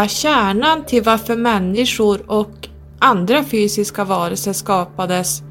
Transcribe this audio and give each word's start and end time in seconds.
hela 0.00 0.08
kärnan 0.08 0.84
till 0.86 1.02
varför 1.02 1.36
människor 1.36 2.30
och 2.30 2.68
andra 2.98 3.44
fysiska 3.44 4.04
varelser 4.04 4.52
skapades 4.52 5.42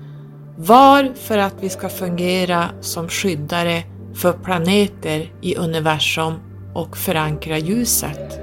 var 0.57 1.13
för 1.15 1.37
att 1.37 1.55
vi 1.61 1.69
ska 1.69 1.89
fungera 1.89 2.69
som 2.81 3.09
skyddare 3.09 3.83
för 4.13 4.33
planeter 4.33 5.33
i 5.41 5.55
universum 5.55 6.33
och 6.73 6.97
förankra 6.97 7.57
ljuset 7.57 8.39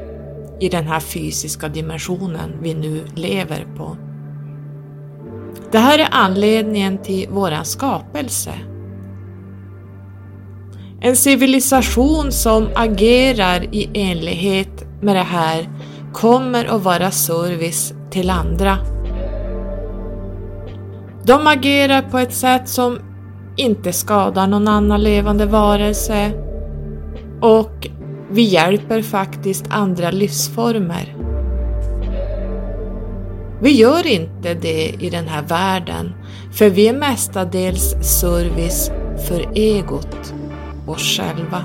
i 0.61 0.69
den 0.69 0.85
här 0.85 1.01
fysiska 1.01 1.69
dimensionen 1.69 2.53
vi 2.63 2.75
nu 2.75 3.05
lever 3.15 3.67
på. 3.77 3.97
Det 5.73 5.79
här 5.79 5.99
är 5.99 6.09
anledningen 6.11 6.99
till 7.03 7.29
våran 7.29 7.65
skapelse. 7.65 8.53
En 11.01 11.17
civilisation 11.17 12.33
som 12.33 12.69
agerar 12.75 13.75
i 13.75 13.91
enlighet 13.95 14.87
med 15.01 15.17
det 15.17 15.23
här 15.23 15.69
kommer 16.17 16.65
att 16.65 16.83
vara 16.83 17.11
service 17.11 17.95
till 18.11 18.31
andra. 18.31 18.79
De 21.25 21.47
agerar 21.47 22.03
på 22.03 22.19
ett 22.19 22.35
sätt 22.35 22.69
som 22.69 22.99
inte 23.57 23.93
skadar 23.93 24.47
någon 24.47 24.69
annan 24.69 25.03
levande 25.03 25.47
varelse 25.47 26.33
och 27.41 27.89
vi 28.31 28.43
hjälper 28.43 29.03
faktiskt 29.03 29.65
andra 29.69 30.11
livsformer. 30.11 31.17
Vi 33.63 33.71
gör 33.71 34.07
inte 34.07 34.55
det 34.55 34.95
i 35.01 35.11
den 35.11 35.29
här 35.29 35.43
världen, 35.43 36.15
för 36.53 36.71
vi 36.71 36.89
är 36.89 36.99
mestadels 36.99 37.97
service 38.21 38.91
för 39.29 39.59
egot, 39.59 40.35
oss 40.87 41.19
själva. 41.19 41.65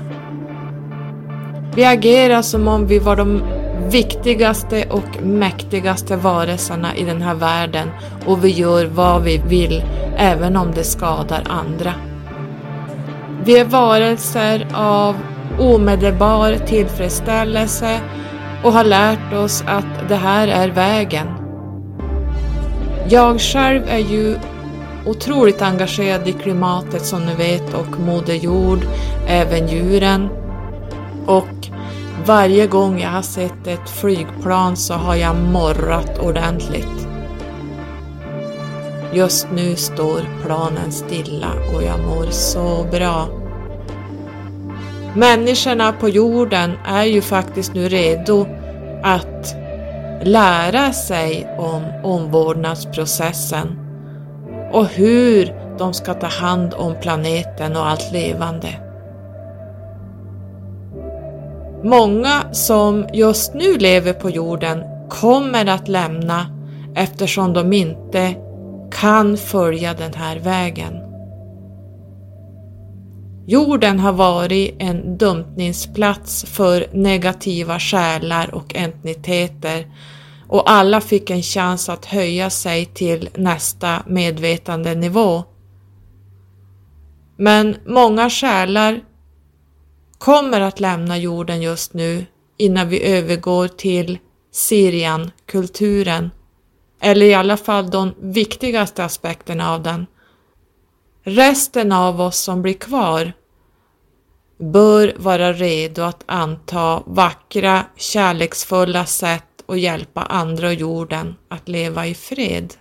Vi 1.74 1.84
agerar 1.84 2.42
som 2.42 2.68
om 2.68 2.86
vi 2.86 2.98
var 2.98 3.16
de 3.16 3.42
viktigaste 3.90 4.84
och 4.90 5.22
mäktigaste 5.22 6.16
varelserna 6.16 6.96
i 6.96 7.04
den 7.04 7.22
här 7.22 7.34
världen 7.34 7.88
och 8.26 8.44
vi 8.44 8.48
gör 8.48 8.84
vad 8.86 9.22
vi 9.22 9.38
vill 9.38 9.84
även 10.16 10.56
om 10.56 10.72
det 10.74 10.84
skadar 10.84 11.42
andra. 11.48 11.94
Vi 13.44 13.58
är 13.58 13.64
varelser 13.64 14.66
av 14.74 15.16
omedelbar 15.58 16.56
tillfredsställelse 16.66 18.00
och 18.64 18.72
har 18.72 18.84
lärt 18.84 19.32
oss 19.32 19.64
att 19.66 20.08
det 20.08 20.16
här 20.16 20.48
är 20.48 20.68
vägen. 20.68 21.26
Jag 23.08 23.40
själv 23.40 23.82
är 23.88 23.98
ju 23.98 24.36
otroligt 25.06 25.62
engagerad 25.62 26.28
i 26.28 26.32
klimatet 26.32 27.06
som 27.06 27.26
ni 27.26 27.34
vet 27.34 27.74
och 27.74 28.00
Moder 28.00 28.34
Jord, 28.34 28.78
även 29.28 29.68
djuren. 29.68 30.28
Och 31.26 31.46
varje 32.26 32.66
gång 32.66 33.00
jag 33.00 33.10
har 33.10 33.22
sett 33.22 33.66
ett 33.66 33.90
flygplan 33.90 34.76
så 34.76 34.94
har 34.94 35.14
jag 35.14 35.36
morrat 35.36 36.18
ordentligt. 36.18 37.08
Just 39.12 39.46
nu 39.54 39.76
står 39.76 40.20
planen 40.44 40.92
stilla 40.92 41.52
och 41.74 41.82
jag 41.82 42.00
mår 42.00 42.30
så 42.30 42.86
bra. 42.90 43.28
Människorna 45.14 45.92
på 45.92 46.08
jorden 46.08 46.72
är 46.86 47.04
ju 47.04 47.22
faktiskt 47.22 47.74
nu 47.74 47.88
redo 47.88 48.46
att 49.02 49.54
lära 50.22 50.92
sig 50.92 51.56
om 51.58 51.84
omvårdnadsprocessen 52.04 53.78
och 54.72 54.86
hur 54.86 55.54
de 55.78 55.94
ska 55.94 56.14
ta 56.14 56.26
hand 56.26 56.74
om 56.74 56.94
planeten 57.02 57.76
och 57.76 57.86
allt 57.86 58.12
levande. 58.12 58.81
Många 61.84 62.54
som 62.54 63.06
just 63.12 63.54
nu 63.54 63.78
lever 63.78 64.12
på 64.12 64.30
jorden 64.30 64.82
kommer 65.10 65.66
att 65.66 65.88
lämna 65.88 66.46
eftersom 66.94 67.52
de 67.52 67.72
inte 67.72 68.34
kan 68.90 69.36
följa 69.36 69.94
den 69.94 70.14
här 70.14 70.38
vägen. 70.38 71.02
Jorden 73.46 74.00
har 74.00 74.12
varit 74.12 74.76
en 74.78 75.18
dumpningsplats 75.18 76.44
för 76.44 76.86
negativa 76.92 77.78
själar 77.78 78.54
och 78.54 78.74
entiteter 78.74 79.86
och 80.48 80.70
alla 80.70 81.00
fick 81.00 81.30
en 81.30 81.42
chans 81.42 81.88
att 81.88 82.04
höja 82.04 82.50
sig 82.50 82.84
till 82.86 83.28
nästa 83.34 84.02
medvetandenivå. 84.06 85.44
Men 87.36 87.76
många 87.86 88.30
själar 88.30 89.00
kommer 90.22 90.60
att 90.60 90.80
lämna 90.80 91.18
jorden 91.18 91.62
just 91.62 91.94
nu 91.94 92.26
innan 92.56 92.88
vi 92.88 93.02
övergår 93.02 93.68
till 93.68 94.18
Syrian-kulturen, 94.52 96.30
eller 97.00 97.26
i 97.26 97.34
alla 97.34 97.56
fall 97.56 97.90
de 97.90 98.14
viktigaste 98.20 99.04
aspekterna 99.04 99.72
av 99.74 99.82
den. 99.82 100.06
Resten 101.24 101.92
av 101.92 102.20
oss 102.20 102.38
som 102.38 102.62
blir 102.62 102.74
kvar 102.74 103.32
bör 104.58 105.14
vara 105.16 105.52
redo 105.52 106.02
att 106.02 106.24
anta 106.26 107.02
vackra, 107.06 107.86
kärleksfulla 107.96 109.06
sätt 109.06 109.62
att 109.66 109.80
hjälpa 109.80 110.22
andra 110.22 110.66
och 110.66 110.74
jorden 110.74 111.34
att 111.48 111.68
leva 111.68 112.06
i 112.06 112.14
fred. 112.14 112.74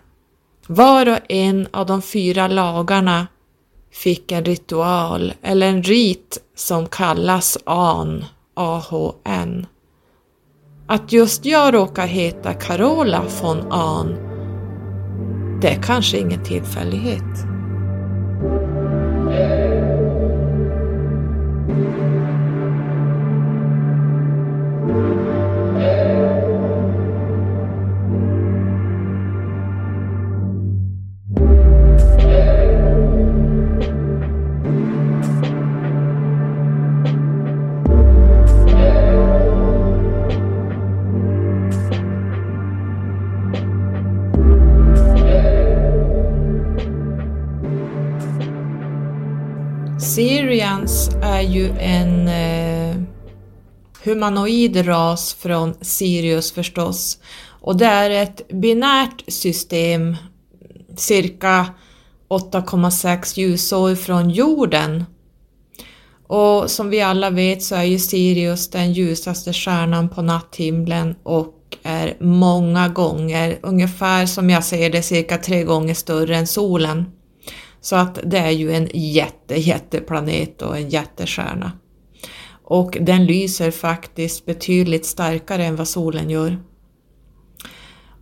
Var 0.68 1.10
och 1.10 1.20
en 1.30 1.68
av 1.72 1.86
de 1.86 2.02
fyra 2.02 2.48
lagarna 2.48 3.28
fick 3.92 4.32
en 4.32 4.46
ritual 4.46 5.34
eller 5.42 5.68
en 5.68 5.84
rit 5.84 6.38
som 6.56 6.88
kallas 6.88 7.58
AN, 7.66 8.26
AHN. 8.54 9.66
Att 10.88 11.12
just 11.12 11.46
jag 11.46 11.74
råkar 11.74 12.08
heta 12.08 12.54
Carola 12.54 13.24
von 13.42 13.72
Ahn, 13.72 14.16
det 15.62 15.70
är 15.70 15.82
kanske 15.82 16.18
ingen 16.18 16.44
tillfällighet. 16.44 17.51
Ju 51.62 51.70
en 51.80 52.28
eh, 52.28 52.96
humanoid 54.04 54.88
ras 54.88 55.34
från 55.34 55.74
Sirius 55.82 56.52
förstås. 56.52 57.18
Och 57.62 57.78
det 57.78 57.86
är 57.86 58.10
ett 58.10 58.48
binärt 58.48 59.24
system 59.28 60.16
cirka 60.98 61.66
8,6 62.30 63.40
ljusår 63.40 63.96
från 63.96 64.30
jorden. 64.30 65.06
Och 66.28 66.72
som 66.72 66.90
vi 66.90 67.02
alla 67.02 67.30
vet 67.30 67.64
så 67.64 67.76
är 67.76 67.84
ju 67.84 68.00
Sirius 68.00 68.70
den 68.70 68.94
ljusaste 68.94 69.54
stjärnan 69.54 70.10
på 70.10 70.22
natthimlen 70.22 71.16
och 71.24 71.58
är 71.84 72.18
många 72.20 72.90
gånger, 72.90 73.60
ungefär 73.62 74.26
som 74.26 74.50
jag 74.50 74.64
ser 74.64 74.90
det, 74.90 75.02
cirka 75.02 75.38
tre 75.38 75.64
gånger 75.64 75.94
större 75.94 76.38
än 76.38 76.48
solen. 76.48 77.06
Så 77.82 77.96
att 77.96 78.20
det 78.24 78.38
är 78.38 78.52
ju 78.52 78.74
en 78.74 78.90
jätte, 78.94 79.56
jätteplanet 79.56 80.62
och 80.62 80.78
en 80.78 80.90
jättestjärna. 80.90 81.72
Och 82.64 82.98
den 83.02 83.26
lyser 83.26 83.72
faktiskt 83.72 84.46
betydligt 84.46 85.06
starkare 85.06 85.66
än 85.66 85.76
vad 85.76 85.88
solen 85.88 86.30
gör. 86.30 86.58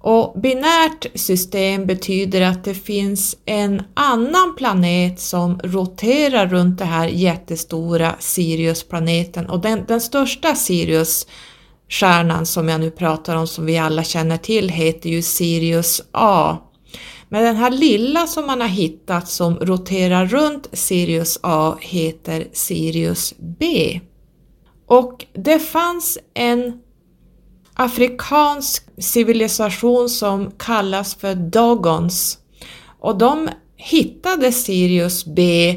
Och 0.02 0.42
binärt 0.42 1.06
system 1.16 1.86
betyder 1.86 2.42
att 2.42 2.64
det 2.64 2.74
finns 2.74 3.38
en 3.46 3.82
annan 3.94 4.56
planet 4.58 5.20
som 5.20 5.60
roterar 5.64 6.48
runt 6.48 6.78
den 6.78 6.88
här 6.88 7.08
jättestora 7.08 8.16
Siriusplaneten 8.20 9.50
och 9.50 9.60
den, 9.60 9.86
den 9.88 10.02
största 10.02 10.56
Siriusstjärnan 10.56 12.46
som 12.46 12.70
jag 12.70 12.80
nu 12.80 12.92
pratar 12.92 13.36
om 13.36 13.48
som 13.48 13.66
vi 13.66 13.78
alla 13.78 14.04
känner 14.04 14.38
till 14.38 14.70
heter 14.70 15.10
ju 15.10 15.22
Sirius 15.22 16.02
A 16.12 16.58
men 17.30 17.44
den 17.44 17.56
här 17.56 17.72
lilla 17.72 18.28
som 18.28 18.48
man 18.48 18.62
har 18.62 18.68
hittat 18.68 19.30
som 19.30 19.56
roterar 19.56 20.26
runt 20.26 20.68
Sirius 20.74 21.40
A 21.44 21.76
heter 21.80 22.48
Sirius 22.54 23.34
B. 23.38 24.00
Och 24.86 25.26
det 25.34 25.60
fanns 25.60 26.18
en 26.34 26.80
afrikansk 27.74 28.84
civilisation 28.98 30.10
som 30.10 30.52
kallas 30.52 31.16
för 31.16 31.36
Dogons 31.36 32.38
och 33.00 33.18
de 33.18 33.50
hittade 33.76 34.52
Sirius 34.52 35.26
B 35.26 35.76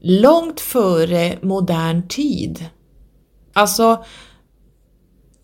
långt 0.00 0.60
före 0.60 1.38
modern 1.42 2.08
tid. 2.08 2.66
Alltså 3.52 4.04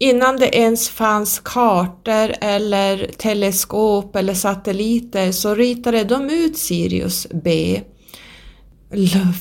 innan 0.02 0.36
det 0.36 0.56
ens 0.56 0.88
fanns 0.88 1.40
kartor 1.44 2.34
eller 2.40 3.10
teleskop 3.18 4.16
eller 4.16 4.34
satelliter 4.34 5.32
så 5.32 5.54
ritade 5.54 6.04
de 6.04 6.30
ut 6.30 6.58
Sirius 6.58 7.26
B 7.44 7.80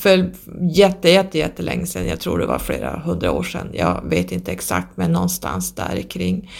för 0.00 0.32
jätte, 0.76 1.10
jätte, 1.10 1.38
jättelänge 1.38 1.86
sedan, 1.86 2.06
jag 2.06 2.20
tror 2.20 2.38
det 2.38 2.46
var 2.46 2.58
flera 2.58 2.98
hundra 2.98 3.32
år 3.32 3.42
sedan, 3.42 3.70
jag 3.72 4.08
vet 4.10 4.32
inte 4.32 4.52
exakt 4.52 4.96
men 4.96 5.12
någonstans 5.12 5.74
där 5.74 6.02
kring. 6.02 6.50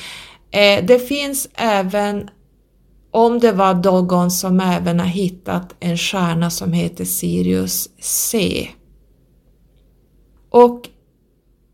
Eh, 0.51 0.85
det 0.85 0.99
finns 0.99 1.49
även, 1.55 2.29
om 3.11 3.39
det 3.39 3.53
var 3.53 3.75
någon 3.75 4.31
som 4.31 4.61
även 4.61 5.01
har 5.01 5.07
hittat 5.07 5.75
en 5.81 5.99
stjärna 5.99 6.51
som 6.51 6.73
heter 6.73 7.05
Sirius 7.05 7.89
C. 8.01 8.69
Och 10.51 10.89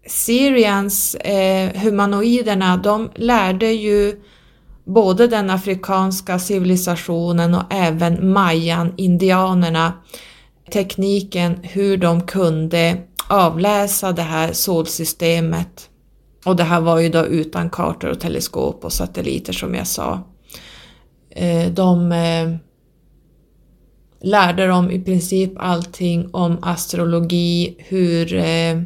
Syrians, 0.08 1.14
eh, 1.14 1.82
humanoiderna, 1.82 2.76
de 2.76 3.10
lärde 3.14 3.72
ju 3.72 4.20
både 4.84 5.26
den 5.26 5.50
afrikanska 5.50 6.38
civilisationen 6.38 7.54
och 7.54 7.62
även 7.70 8.32
mayan-indianerna 8.32 9.92
tekniken 10.72 11.58
hur 11.62 11.96
de 11.96 12.20
kunde 12.20 12.96
avläsa 13.28 14.12
det 14.12 14.22
här 14.22 14.52
solsystemet. 14.52 15.90
Och 16.44 16.56
det 16.56 16.64
här 16.64 16.80
var 16.80 16.98
ju 16.98 17.08
då 17.08 17.26
utan 17.26 17.70
kartor 17.70 18.10
och 18.10 18.20
teleskop 18.20 18.84
och 18.84 18.92
satelliter 18.92 19.52
som 19.52 19.74
jag 19.74 19.86
sa. 19.86 20.20
Eh, 21.30 21.72
de 21.72 22.12
eh, 22.12 22.56
lärde 24.22 24.66
dem 24.66 24.90
i 24.90 25.00
princip 25.00 25.52
allting 25.56 26.28
om 26.32 26.58
astrologi, 26.62 27.76
hur 27.78 28.34
eh, 28.34 28.82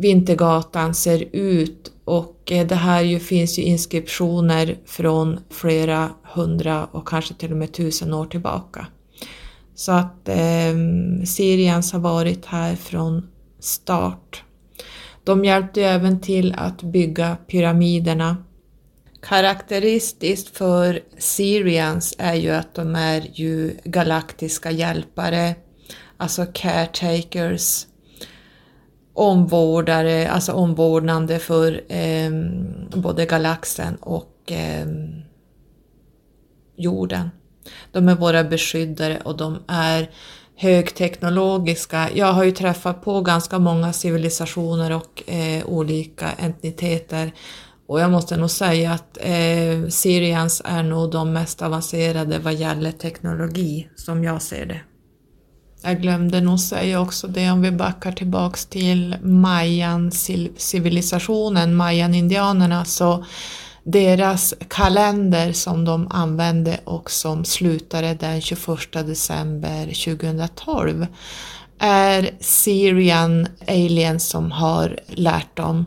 Vintergatan 0.00 0.94
ser 0.94 1.24
ut 1.32 1.92
och 2.04 2.52
eh, 2.52 2.66
det 2.66 2.74
här 2.74 3.02
ju 3.02 3.18
finns 3.18 3.58
ju 3.58 3.62
inskriptioner 3.62 4.78
från 4.86 5.40
flera 5.50 6.10
hundra 6.22 6.84
och 6.84 7.08
kanske 7.08 7.34
till 7.34 7.50
och 7.52 7.56
med 7.56 7.72
tusen 7.72 8.14
år 8.14 8.26
tillbaka. 8.26 8.86
Så 9.74 9.92
att 9.92 10.28
eh, 10.28 10.74
Syrians 11.26 11.92
har 11.92 12.00
varit 12.00 12.46
här 12.46 12.76
från 12.76 13.28
start. 13.60 14.42
De 15.24 15.44
hjälpte 15.44 15.82
även 15.84 16.20
till 16.20 16.54
att 16.58 16.82
bygga 16.82 17.36
pyramiderna. 17.46 18.36
Karaktäristiskt 19.22 20.56
för 20.56 21.00
Syrians 21.18 22.14
är 22.18 22.34
ju 22.34 22.50
att 22.50 22.74
de 22.74 22.96
är 22.96 23.30
ju 23.34 23.76
galaktiska 23.84 24.70
hjälpare, 24.70 25.54
alltså 26.16 26.46
caretakers, 26.52 27.86
omvårdare, 29.18 30.30
alltså 30.30 30.52
omvårdnande 30.52 31.38
för 31.38 31.80
eh, 31.88 32.30
både 32.94 33.26
galaxen 33.26 33.96
och 33.96 34.52
eh, 34.52 34.86
jorden. 36.76 37.30
De 37.92 38.08
är 38.08 38.14
våra 38.14 38.44
beskyddare 38.44 39.20
och 39.24 39.36
de 39.36 39.58
är 39.68 40.10
högteknologiska. 40.56 42.08
Jag 42.14 42.32
har 42.32 42.44
ju 42.44 42.50
träffat 42.50 43.02
på 43.04 43.20
ganska 43.20 43.58
många 43.58 43.92
civilisationer 43.92 44.96
och 44.96 45.30
eh, 45.30 45.66
olika 45.66 46.30
entiteter 46.32 47.32
och 47.88 48.00
jag 48.00 48.10
måste 48.10 48.36
nog 48.36 48.50
säga 48.50 48.92
att 48.92 49.18
eh, 49.20 49.88
Syrians 49.88 50.62
är 50.64 50.82
nog 50.82 51.10
de 51.10 51.32
mest 51.32 51.62
avancerade 51.62 52.38
vad 52.38 52.54
gäller 52.54 52.92
teknologi 52.92 53.88
som 53.96 54.24
jag 54.24 54.42
ser 54.42 54.66
det. 54.66 54.80
Jag 55.82 56.02
glömde 56.02 56.40
nog 56.40 56.60
säga 56.60 57.00
också 57.00 57.26
det 57.26 57.50
om 57.50 57.62
vi 57.62 57.70
backar 57.70 58.12
tillbaks 58.12 58.66
till 58.66 59.16
mayan-civilisationen, 59.22 61.76
mayan-indianerna, 61.76 62.84
så 62.84 63.24
deras 63.82 64.54
kalender 64.68 65.52
som 65.52 65.84
de 65.84 66.08
använde 66.10 66.80
och 66.84 67.10
som 67.10 67.44
slutade 67.44 68.14
den 68.14 68.40
21 68.40 68.92
december 68.92 69.84
2012 69.84 71.06
är 71.78 72.30
Syrian 72.40 73.46
Aliens 73.68 74.28
som 74.28 74.52
har 74.52 74.98
lärt 75.06 75.56
dem 75.56 75.84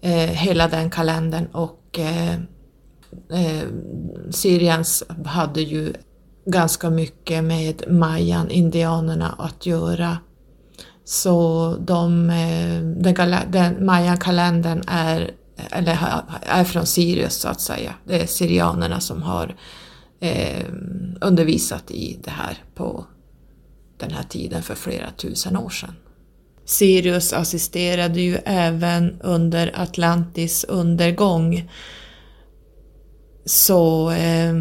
eh, 0.00 0.12
hela 0.12 0.68
den 0.68 0.90
kalendern 0.90 1.46
och 1.46 1.98
eh, 1.98 2.34
eh, 3.32 3.68
Syrians 4.30 5.04
hade 5.24 5.60
ju 5.60 5.92
ganska 6.50 6.90
mycket 6.90 7.44
med 7.44 7.82
mayan, 7.88 8.50
indianerna 8.50 9.34
att 9.38 9.66
göra. 9.66 10.18
Så 11.04 11.76
de, 11.80 12.30
eh, 12.30 12.80
den, 12.82 13.50
den 13.50 13.86
mayan-kalendern 13.86 14.82
är 14.86 15.30
eller 15.70 15.98
är 16.42 16.64
från 16.64 16.86
Sirius 16.86 17.34
så 17.34 17.48
att 17.48 17.60
säga. 17.60 17.94
Det 18.04 18.22
är 18.22 18.26
syrianerna 18.26 19.00
som 19.00 19.22
har 19.22 19.56
eh, 20.20 20.66
undervisat 21.20 21.90
i 21.90 22.18
det 22.24 22.30
här 22.30 22.58
på 22.74 23.06
den 23.96 24.10
här 24.10 24.22
tiden 24.22 24.62
för 24.62 24.74
flera 24.74 25.10
tusen 25.10 25.56
år 25.56 25.70
sedan. 25.70 25.94
Sirius 26.64 27.32
assisterade 27.32 28.20
ju 28.20 28.38
även 28.44 29.20
under 29.20 29.72
Atlantis 29.74 30.64
undergång. 30.64 31.70
Så 33.44 34.10
eh, 34.10 34.54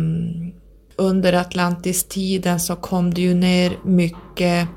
under 0.97 1.33
Atlantistiden 1.33 2.59
så 2.59 2.75
kom 2.75 3.13
det 3.13 3.21
ju 3.21 3.33
ner 3.33 3.77
mycket 3.83 4.67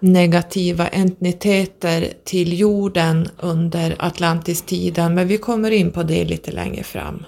negativa 0.00 0.88
entiteter 0.88 2.12
till 2.24 2.58
jorden 2.58 3.28
under 3.38 3.96
Atlantistiden, 3.98 5.14
men 5.14 5.28
vi 5.28 5.38
kommer 5.38 5.70
in 5.70 5.92
på 5.92 6.02
det 6.02 6.24
lite 6.24 6.52
längre 6.52 6.82
fram. 6.82 7.24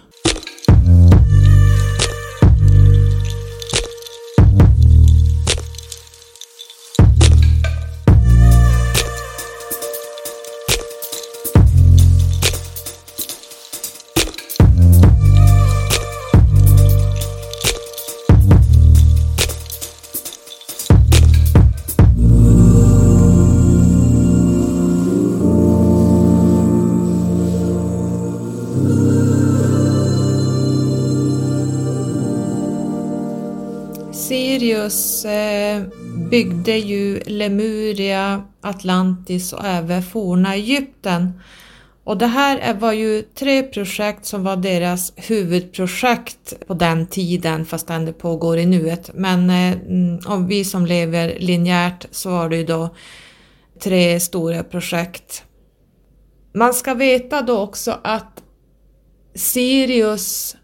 Sirius 34.30 35.24
eh, 35.24 35.82
byggde 36.30 36.76
ju 36.76 37.20
Lemuria, 37.26 38.42
Atlantis 38.60 39.52
och 39.52 39.64
även 39.64 40.02
forna 40.02 40.54
Egypten. 40.54 41.40
Och 42.04 42.18
det 42.18 42.26
här 42.26 42.74
var 42.74 42.92
ju 42.92 43.22
tre 43.22 43.62
projekt 43.62 44.26
som 44.26 44.44
var 44.44 44.56
deras 44.56 45.12
huvudprojekt 45.16 46.66
på 46.66 46.74
den 46.74 47.06
tiden 47.06 47.64
fastän 47.64 48.04
det 48.04 48.12
pågår 48.12 48.58
i 48.58 48.66
nuet. 48.66 49.10
Men 49.14 49.50
eh, 49.50 49.72
mm, 49.72 50.18
om 50.26 50.46
vi 50.46 50.64
som 50.64 50.86
lever 50.86 51.36
linjärt 51.38 52.06
så 52.10 52.30
var 52.30 52.48
det 52.48 52.56
ju 52.56 52.64
då 52.64 52.94
tre 53.82 54.20
stora 54.20 54.62
projekt. 54.62 55.44
Man 56.54 56.74
ska 56.74 56.94
veta 56.94 57.42
då 57.42 57.58
också 57.58 57.98
att 58.02 58.42
Sirius 59.34 60.56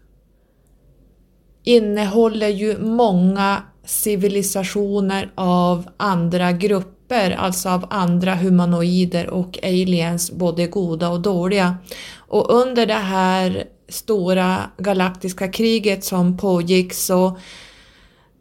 innehåller 1.67 2.47
ju 2.47 2.77
många 2.79 3.63
civilisationer 3.85 5.31
av 5.35 5.87
andra 5.97 6.51
grupper, 6.51 7.31
alltså 7.31 7.69
av 7.69 7.85
andra 7.89 8.35
humanoider 8.35 9.29
och 9.29 9.59
aliens, 9.63 10.31
både 10.31 10.67
goda 10.67 11.09
och 11.09 11.21
dåliga. 11.21 11.77
Och 12.15 12.51
under 12.53 12.85
det 12.85 12.93
här 12.93 13.63
stora 13.89 14.57
galaktiska 14.77 15.47
kriget 15.47 16.03
som 16.03 16.37
pågick 16.37 16.93
så 16.93 17.37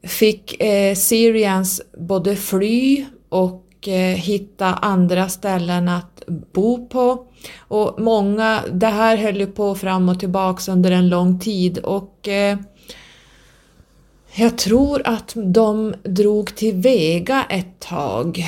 fick 0.02 0.62
eh, 0.62 0.94
Syrians 0.94 1.82
både 1.98 2.36
fly 2.36 3.04
och 3.28 3.88
eh, 3.88 4.16
hitta 4.16 4.66
andra 4.66 5.28
ställen 5.28 5.88
att 5.88 6.22
bo 6.52 6.88
på. 6.88 7.26
Och 7.58 8.00
många, 8.00 8.62
det 8.72 8.86
här 8.86 9.16
höll 9.16 9.36
ju 9.36 9.46
på 9.46 9.74
fram 9.74 10.08
och 10.08 10.20
tillbaks 10.20 10.68
under 10.68 10.90
en 10.90 11.08
lång 11.08 11.40
tid 11.40 11.78
och 11.78 12.28
eh, 12.28 12.58
jag 14.38 14.58
tror 14.58 15.02
att 15.04 15.32
de 15.36 15.94
drog 16.02 16.56
till 16.56 16.74
Vega 16.74 17.46
ett 17.50 17.80
tag. 17.80 18.44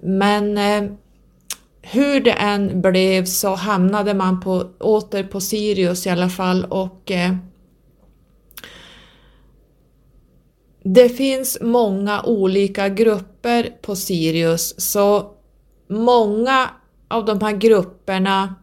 Men 0.00 0.58
eh, 0.58 0.90
hur 1.82 2.20
det 2.20 2.32
än 2.32 2.80
blev 2.80 3.24
så 3.24 3.54
hamnade 3.54 4.14
man 4.14 4.40
på, 4.40 4.70
åter 4.80 5.22
på 5.22 5.40
Sirius 5.40 6.06
i 6.06 6.10
alla 6.10 6.28
fall 6.28 6.64
och 6.64 7.10
eh, 7.10 7.34
det 10.84 11.08
finns 11.08 11.58
många 11.60 12.22
olika 12.22 12.88
grupper 12.88 13.70
på 13.82 13.96
Sirius 13.96 14.80
så 14.80 15.30
många 15.88 16.70
av 17.08 17.24
de 17.24 17.40
här 17.40 17.52
grupperna 17.52 18.54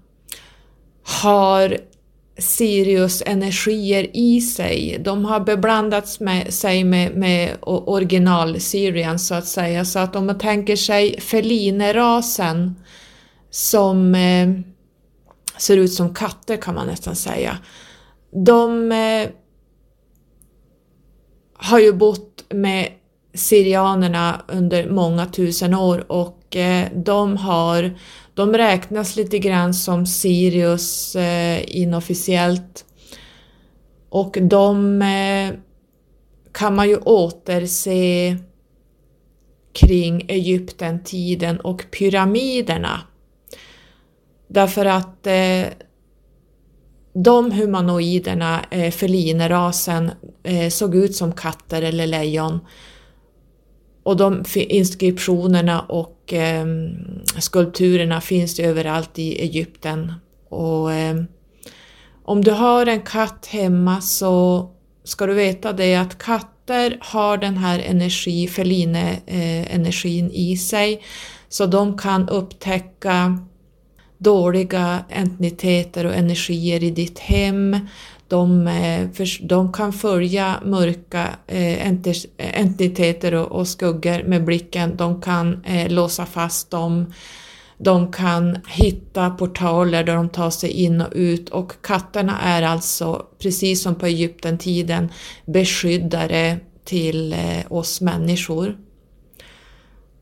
har 1.03 1.77
Sirius 2.37 3.23
energier 3.25 4.09
i 4.13 4.41
sig. 4.41 4.97
De 4.99 5.25
har 5.25 5.39
beblandats 5.39 6.19
med 6.19 6.53
sig 6.53 6.83
med, 6.83 7.15
med 7.15 7.57
original 7.61 8.59
Sirian 8.59 9.19
så 9.19 9.35
att 9.35 9.47
säga. 9.47 9.85
Så 9.85 9.99
att 9.99 10.15
om 10.15 10.25
man 10.25 10.37
tänker 10.37 10.75
sig 10.75 11.21
felinerasen 11.21 12.75
som 13.49 14.15
eh, 14.15 14.49
ser 15.57 15.77
ut 15.77 15.93
som 15.93 16.13
katter 16.13 16.57
kan 16.57 16.75
man 16.75 16.87
nästan 16.87 17.15
säga. 17.15 17.57
De 18.45 18.91
eh, 18.91 19.29
har 21.53 21.79
ju 21.79 21.93
bott 21.93 22.43
med 22.49 22.91
Syrianerna 23.33 24.41
under 24.47 24.89
många 24.89 25.25
tusen 25.25 25.73
år 25.73 26.11
och 26.11 26.55
eh, 26.55 26.87
de 26.95 27.37
har 27.37 27.97
de 28.33 28.53
räknas 28.53 29.15
lite 29.15 29.39
grann 29.39 29.73
som 29.73 30.05
Sirius 30.05 31.15
eh, 31.15 31.77
inofficiellt 31.77 32.85
och 34.09 34.37
de 34.41 35.01
eh, 35.01 35.53
kan 36.51 36.75
man 36.75 36.89
ju 36.89 36.97
återse 36.97 38.37
kring 39.73 40.25
Egypten-tiden 40.27 41.59
och 41.59 41.85
pyramiderna. 41.91 43.01
Därför 44.47 44.85
att 44.85 45.27
eh, 45.27 45.65
de 47.13 47.51
humanoiderna, 47.51 48.65
eh, 48.71 48.91
felinerasen, 48.91 50.11
eh, 50.43 50.69
såg 50.69 50.95
ut 50.95 51.15
som 51.15 51.31
katter 51.31 51.81
eller 51.81 52.07
lejon 52.07 52.59
och 54.03 54.17
de 54.17 54.43
inskriptionerna 54.55 55.81
och 55.81 56.33
eh, 56.33 56.65
skulpturerna 57.39 58.21
finns 58.21 58.59
ju 58.59 58.63
överallt 58.63 59.19
i 59.19 59.41
Egypten. 59.41 60.13
Och 60.49 60.93
eh, 60.93 61.15
om 62.23 62.43
du 62.43 62.51
har 62.51 62.85
en 62.85 63.01
katt 63.01 63.45
hemma 63.45 64.01
så 64.01 64.69
ska 65.03 65.25
du 65.25 65.33
veta 65.33 65.73
det 65.73 65.95
att 65.95 66.17
katter 66.17 66.97
har 67.01 67.37
den 67.37 67.57
här 67.57 67.79
energi, 67.79 68.47
feline-energin 68.47 70.25
eh, 70.25 70.35
i 70.35 70.57
sig. 70.57 71.01
Så 71.49 71.65
de 71.65 71.97
kan 71.97 72.29
upptäcka 72.29 73.37
dåliga 74.17 75.03
entiteter 75.09 76.05
och 76.05 76.15
energier 76.15 76.83
i 76.83 76.89
ditt 76.89 77.19
hem. 77.19 77.77
De, 78.31 78.67
eh, 78.67 79.07
de 79.41 79.73
kan 79.73 79.93
följa 79.93 80.59
mörka 80.65 81.29
eh, 81.47 81.87
entiteter 82.37 83.33
och 83.33 83.67
skuggor 83.67 84.23
med 84.23 84.45
blicken, 84.45 84.97
de 84.97 85.21
kan 85.21 85.63
eh, 85.63 85.89
låsa 85.91 86.25
fast 86.25 86.71
dem, 86.71 87.13
de 87.77 88.11
kan 88.11 88.57
hitta 88.67 89.29
portaler 89.29 90.03
där 90.03 90.15
de 90.15 90.29
tar 90.29 90.49
sig 90.49 90.69
in 90.69 91.01
och 91.01 91.11
ut. 91.11 91.49
Och 91.49 91.73
katterna 91.81 92.41
är 92.41 92.61
alltså, 92.61 93.25
precis 93.39 93.83
som 93.83 93.95
på 93.95 94.05
Egypten-tiden, 94.05 95.09
beskyddare 95.45 96.59
till 96.83 97.33
eh, 97.33 97.71
oss 97.71 98.01
människor. 98.01 98.77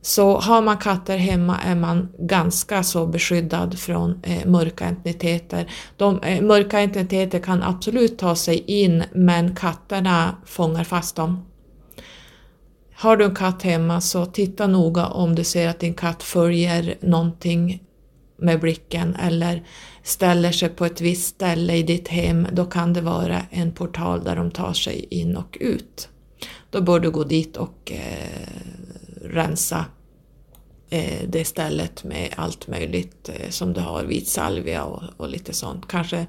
Så 0.01 0.39
har 0.39 0.61
man 0.61 0.77
katter 0.77 1.17
hemma 1.17 1.59
är 1.59 1.75
man 1.75 2.09
ganska 2.19 2.83
så 2.83 3.05
beskyddad 3.05 3.79
från 3.79 4.19
eh, 4.23 4.45
mörka 4.45 4.85
entiteter. 4.85 5.71
De, 5.97 6.19
eh, 6.23 6.41
mörka 6.41 6.79
entiteter 6.79 7.39
kan 7.39 7.63
absolut 7.63 8.17
ta 8.17 8.35
sig 8.35 8.63
in 8.67 9.03
men 9.13 9.55
katterna 9.55 10.35
fångar 10.45 10.83
fast 10.83 11.15
dem. 11.15 11.45
Har 12.93 13.17
du 13.17 13.25
en 13.25 13.35
katt 13.35 13.63
hemma 13.63 14.01
så 14.01 14.25
titta 14.25 14.67
noga 14.67 15.07
om 15.07 15.35
du 15.35 15.43
ser 15.43 15.67
att 15.67 15.79
din 15.79 15.93
katt 15.93 16.23
följer 16.23 16.97
någonting 17.01 17.83
med 18.37 18.59
blicken 18.59 19.15
eller 19.15 19.63
ställer 20.03 20.51
sig 20.51 20.69
på 20.69 20.85
ett 20.85 21.01
visst 21.01 21.35
ställe 21.35 21.75
i 21.75 21.83
ditt 21.83 22.07
hem, 22.07 22.47
då 22.51 22.65
kan 22.65 22.93
det 22.93 23.01
vara 23.01 23.41
en 23.49 23.71
portal 23.71 24.23
där 24.23 24.35
de 24.35 24.51
tar 24.51 24.73
sig 24.73 25.07
in 25.09 25.37
och 25.37 25.57
ut. 25.59 26.09
Då 26.69 26.81
bör 26.81 26.99
du 26.99 27.11
gå 27.11 27.23
dit 27.23 27.57
och 27.57 27.91
eh, 27.91 28.88
rensa 29.21 29.85
eh, 30.89 31.23
det 31.27 31.45
stället 31.45 32.03
med 32.03 32.33
allt 32.37 32.67
möjligt 32.67 33.29
eh, 33.29 33.49
som 33.49 33.73
du 33.73 33.79
har, 33.79 34.03
vit 34.03 34.27
salvia 34.27 34.83
och, 34.83 35.03
och, 35.17 35.29
lite 35.29 35.53
sånt. 35.53 35.87
Kanske 35.87 36.27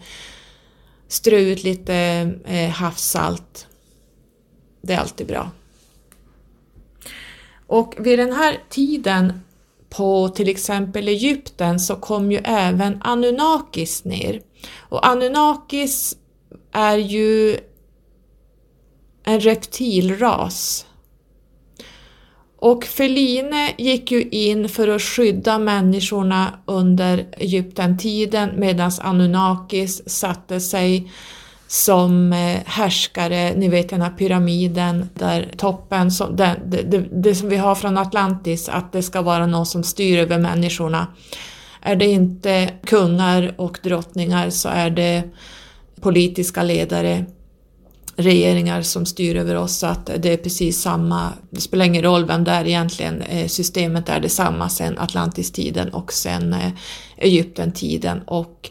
strö 1.09 1.39
ut 1.39 1.65
lite 1.65 1.95
eh, 2.45 2.71
havssalt. 2.71 3.67
Det 4.83 4.93
är 4.93 4.99
alltid 4.99 5.27
bra. 5.27 5.51
Och 7.67 7.95
vid 7.99 8.19
den 8.19 8.33
här 8.33 8.59
tiden 8.69 9.41
på 9.89 10.29
till 10.29 10.49
exempel 10.49 11.09
Egypten 11.09 11.81
så 11.81 11.97
kom 11.97 12.33
ju 12.33 12.41
även 12.45 13.03
Anunnakis 13.03 14.05
ner. 14.05 14.43
Och 14.79 15.07
Anunnakis 15.07 16.17
är 16.73 16.97
ju 16.97 17.59
en 19.23 19.41
reptilras 19.41 20.87
och 22.61 22.85
Feline 22.85 23.69
gick 23.79 24.11
ju 24.11 24.23
in 24.23 24.69
för 24.69 24.89
att 24.89 25.03
skydda 25.03 25.59
människorna 25.59 26.59
under 26.65 27.27
Egypten-tiden 27.37 28.51
medan 28.57 28.91
Anunnakis 29.01 30.03
satte 30.09 30.61
sig 30.61 31.13
som 31.67 32.33
eh, 32.33 32.59
härskare, 32.67 33.55
ni 33.57 33.69
vet 33.69 33.89
den 33.89 34.03
här 34.03 34.11
pyramiden 34.11 35.11
där 35.15 35.53
toppen, 35.57 36.11
som, 36.11 36.37
det, 36.37 36.57
det, 36.67 37.05
det, 37.13 37.35
som 37.35 37.49
vi 37.49 37.57
har 37.57 37.75
från 37.75 37.99
Atlantis, 37.99 38.69
att 38.69 38.93
det 38.93 39.03
ska 39.03 39.23
vara 39.23 39.47
någon 39.47 39.67
som 39.67 39.83
styr 39.83 40.19
över 40.19 40.39
människorna. 40.39 41.07
Är 41.81 41.97
det 41.97 42.07
inte 42.07 42.71
kungar 42.87 43.55
och 43.57 43.79
drottningar 43.83 44.51
så 44.51 44.69
är 44.69 44.91
det 44.91 45.23
politiska 46.01 46.63
ledare 46.63 47.25
regeringar 48.23 48.83
som 48.83 49.07
styr 49.07 49.37
över 49.37 49.55
oss 49.55 49.79
så 49.79 49.87
att 49.87 50.11
det 50.19 50.33
är 50.33 50.37
precis 50.37 50.81
samma, 50.81 51.33
det 51.51 51.61
spelar 51.61 51.85
ingen 51.85 52.03
roll 52.03 52.25
vem 52.25 52.45
det 52.45 52.51
är 52.51 52.67
egentligen, 52.67 53.23
eh, 53.23 53.47
systemet 53.47 54.09
är 54.09 54.21
detsamma 54.21 54.69
sen 54.69 54.99
Atlantistiden 54.99 55.89
och 55.89 56.13
sen 56.13 56.53
eh, 56.53 56.73
Egyptentiden. 57.17 58.23
Och 58.27 58.71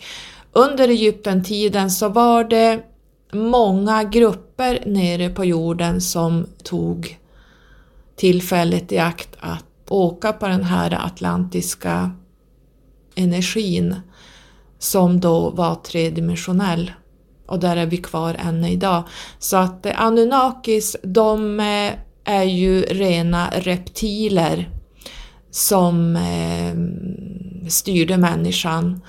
under 0.52 0.88
Egyptentiden 0.88 1.92
så 1.92 2.10
var 2.10 2.44
det 2.44 2.84
många 3.32 4.04
grupper 4.04 4.84
nere 4.86 5.30
på 5.30 5.46
jorden 5.46 6.02
som 6.02 6.46
tog 6.64 7.18
tillfället 8.16 8.92
i 8.92 8.98
akt 8.98 9.30
att 9.40 9.66
åka 9.88 10.34
på 10.34 10.48
den 10.48 10.64
här 10.64 11.06
atlantiska 11.06 12.12
energin 13.16 13.96
som 14.80 15.20
då 15.20 15.50
var 15.50 15.76
tredimensionell 15.76 16.92
och 17.50 17.60
där 17.60 17.78
är 17.78 17.86
vi 17.86 17.98
kvar 17.98 18.36
än 18.40 18.66
idag. 18.66 19.04
Så 19.40 19.58
att 19.58 19.86
eh, 19.86 20.02
Anunnakis, 20.02 20.96
de 21.04 21.60
eh, 21.60 21.94
är 22.24 22.44
ju 22.44 22.82
rena 22.82 23.50
reptiler 23.56 24.70
som 25.52 26.16
eh, 26.16 26.76
styrde 27.70 28.18
människan. 28.18 29.02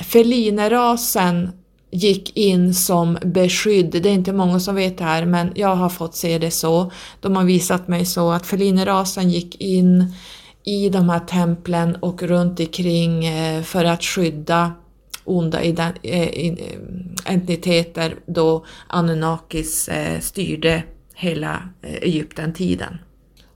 Felinerasen 0.00 1.52
gick 1.90 2.36
in 2.36 2.74
som 2.74 3.18
beskydd, 3.22 3.90
det 3.90 4.08
är 4.08 4.12
inte 4.12 4.32
många 4.32 4.60
som 4.60 4.74
vet 4.74 4.98
det 4.98 5.04
här 5.04 5.26
men 5.26 5.52
jag 5.54 5.76
har 5.76 5.88
fått 5.88 6.14
se 6.14 6.38
det 6.38 6.50
så. 6.50 6.92
De 7.20 7.36
har 7.36 7.44
visat 7.44 7.88
mig 7.88 8.06
så 8.06 8.32
att 8.32 8.46
felinerasen 8.46 9.30
gick 9.30 9.60
in 9.60 10.14
i 10.64 10.88
de 10.88 11.08
här 11.08 11.20
templen 11.20 11.96
och 11.96 12.22
runt 12.22 12.60
omkring 12.60 13.26
eh, 13.26 13.62
för 13.62 13.84
att 13.84 14.02
skydda 14.02 14.72
onda 15.24 15.62
eh, 15.62 15.88
eh, 16.02 16.54
entiteter 17.24 18.16
då 18.26 18.64
Anunnakis 18.86 19.88
eh, 19.88 20.20
styrde 20.20 20.82
hela 21.14 21.68
Egypten-tiden. 21.82 22.98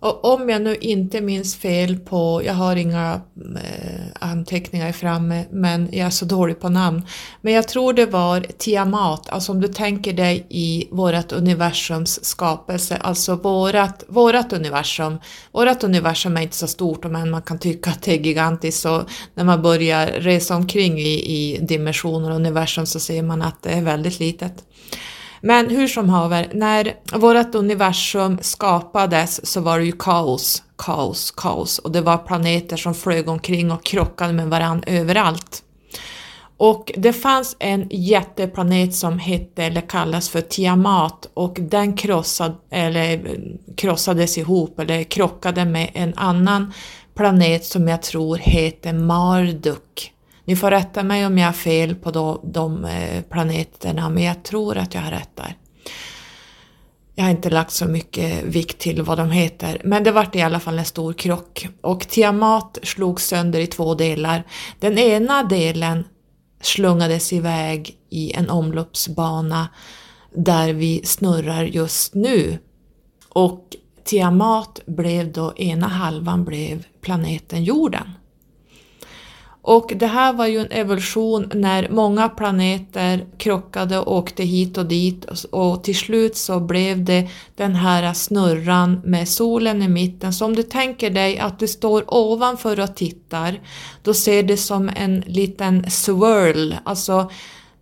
Och 0.00 0.25
om 0.25 0.49
jag 0.49 0.62
nu 0.62 0.76
inte 0.76 1.21
minns 1.21 1.57
fel 1.57 1.97
på, 1.97 2.43
jag 2.45 2.55
har 2.55 2.76
inga 2.76 3.21
eh, 3.37 4.05
anteckningar 4.21 4.93
framme, 4.93 5.45
men 5.50 5.88
jag 5.93 6.07
är 6.07 6.11
så 6.11 6.25
dålig 6.25 6.61
på 6.61 6.69
namn. 6.69 7.02
Men 7.40 7.52
jag 7.52 7.69
tror 7.69 7.93
det 7.93 8.07
var 8.07 8.47
Tiamat, 8.59 9.28
alltså 9.31 9.52
om 9.52 9.61
du 9.61 9.69
tänker 9.69 10.12
dig 10.12 10.47
i 10.49 10.88
vårat 10.90 11.33
universums 11.33 12.25
skapelse, 12.25 12.97
alltså 12.97 13.35
vårat, 13.35 14.05
vårat 14.09 14.52
universum. 14.52 15.19
Vårat 15.52 15.85
universum 15.85 16.37
är 16.37 16.43
inte 16.43 16.57
så 16.57 16.67
stort, 16.67 17.05
men 17.05 17.31
man 17.31 17.43
kan 17.43 17.59
tycka 17.59 17.90
att 17.90 18.02
det 18.02 18.12
är 18.12 18.19
gigantiskt, 18.19 18.83
så 18.83 19.05
när 19.35 19.45
man 19.45 19.62
börjar 19.62 20.07
resa 20.07 20.57
omkring 20.57 20.99
i, 20.99 21.09
i 21.09 21.59
dimensioner 21.62 22.31
och 22.31 22.37
universum 22.37 22.87
så 22.87 23.00
ser 23.00 23.23
man 23.23 23.43
att 23.43 23.62
det 23.62 23.71
är 23.71 23.83
väldigt 23.83 24.21
litet. 24.21 24.64
Men 25.40 25.71
hur 25.71 25.88
som 25.88 26.09
haver, 26.09 26.49
när 26.52 26.95
vårt 27.12 27.54
universum 27.54 28.38
skapades 28.42 29.47
så 29.47 29.61
var 29.61 29.78
det 29.78 29.85
ju 29.85 29.92
kaos, 29.92 30.62
kaos, 30.78 31.30
kaos 31.30 31.78
och 31.78 31.92
det 31.92 32.00
var 32.00 32.18
planeter 32.18 32.76
som 32.76 32.95
flög 32.95 33.28
omkring 33.28 33.73
och 33.73 33.85
krockade 33.85 34.33
med 34.33 34.49
varandra 34.49 34.85
överallt. 34.87 35.62
Och 36.57 36.92
det 36.97 37.12
fanns 37.12 37.57
en 37.59 37.87
jätteplanet 37.90 38.95
som 38.95 39.18
hette 39.18 39.64
eller 39.64 39.80
kallas 39.80 40.28
för 40.28 40.40
Tiamat 40.40 41.30
och 41.35 41.57
den 41.61 41.97
krossad, 41.97 42.57
eller, 42.71 43.38
krossades 43.76 44.38
ihop 44.38 44.78
eller 44.78 45.02
krockade 45.02 45.64
med 45.64 45.90
en 45.95 46.14
annan 46.16 46.73
planet 47.14 47.64
som 47.64 47.88
jag 47.88 48.02
tror 48.02 48.37
heter 48.37 48.92
Marduk. 48.92 50.12
Ni 50.49 50.57
får 50.57 50.71
rätta 50.71 51.02
mig 51.02 51.26
om 51.26 51.38
jag 51.38 51.47
har 51.47 51.52
fel 51.52 51.95
på 51.95 52.11
de, 52.11 52.40
de 52.45 52.88
planeterna, 53.31 54.09
men 54.09 54.23
jag 54.23 54.43
tror 54.43 54.76
att 54.76 54.95
jag 54.95 55.00
har 55.00 55.11
rätt 55.11 55.37
där. 55.37 55.57
Jag 57.14 57.25
har 57.25 57.31
inte 57.31 57.50
lagt 57.50 57.73
så 57.73 57.87
mycket 57.87 58.45
vikt 58.45 58.78
till 58.78 59.02
vad 59.02 59.19
de 59.19 59.31
heter, 59.31 59.81
men 59.85 60.05
det 60.05 60.12
vart 60.12 60.37
i 60.37 60.43
alla 60.43 60.61
fall 60.61 60.78
en 60.78 60.85
stor 60.85 61.12
krock 61.12 61.69
och 61.81 62.09
Tiamat 62.09 62.78
slogs 62.83 63.26
sönder 63.26 63.61
i 63.61 63.67
två 63.67 63.95
delar. 63.95 64.45
Den 64.78 64.99
ena 64.99 65.43
delen 65.43 66.05
slungades 66.61 67.33
iväg 67.33 67.97
i 68.11 68.33
en 68.33 68.50
omloppsbana 68.50 69.69
där 70.35 70.73
vi 70.73 71.00
snurrar 71.05 71.64
just 71.64 72.14
nu 72.14 72.59
och 73.28 73.64
Tiamat 74.05 74.81
blev 74.87 75.33
då, 75.33 75.52
ena 75.57 75.88
halvan 75.88 76.45
blev 76.45 76.87
planeten 77.00 77.64
jorden. 77.64 78.11
Och 79.69 79.93
det 79.97 80.07
här 80.07 80.33
var 80.33 80.47
ju 80.47 80.59
en 80.59 80.71
evolution 80.71 81.51
när 81.55 81.89
många 81.91 82.29
planeter 82.29 83.27
krockade 83.39 83.99
och 83.99 84.17
åkte 84.17 84.43
hit 84.43 84.79
och 84.79 84.87
dit. 84.87 85.25
Och 85.51 85.85
till 85.85 85.99
slut 85.99 86.37
så 86.37 86.61
blev 86.61 87.05
det 87.05 87.29
den 87.57 87.75
här 87.75 88.13
snurran 88.13 89.01
med 89.05 89.29
solen 89.29 89.83
i 89.83 89.89
mitten. 89.89 90.33
Så 90.33 90.45
om 90.45 90.57
du 90.57 90.63
tänker 90.63 91.11
dig 91.11 91.39
att 91.39 91.59
du 91.59 91.69
står 91.69 92.15
ovanför 92.15 92.81
och 92.81 92.97
tittar, 92.97 93.61
då 94.03 94.15
ser 94.15 94.43
det 94.43 94.57
som 94.57 94.91
en 94.97 95.21
liten 95.21 95.91
swirl, 95.91 96.75
alltså 96.85 97.31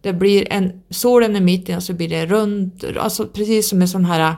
det 0.01 0.13
blir 0.13 0.53
en, 0.53 0.83
solen 0.91 1.37
i 1.37 1.41
mitten 1.41 1.77
och 1.77 1.83
så 1.83 1.93
blir 1.93 2.09
det 2.09 2.27
runt, 2.27 2.85
alltså 3.01 3.27
precis 3.27 3.69
som 3.69 3.83
en 3.83 3.89
sån 3.89 4.05
här 4.05 4.37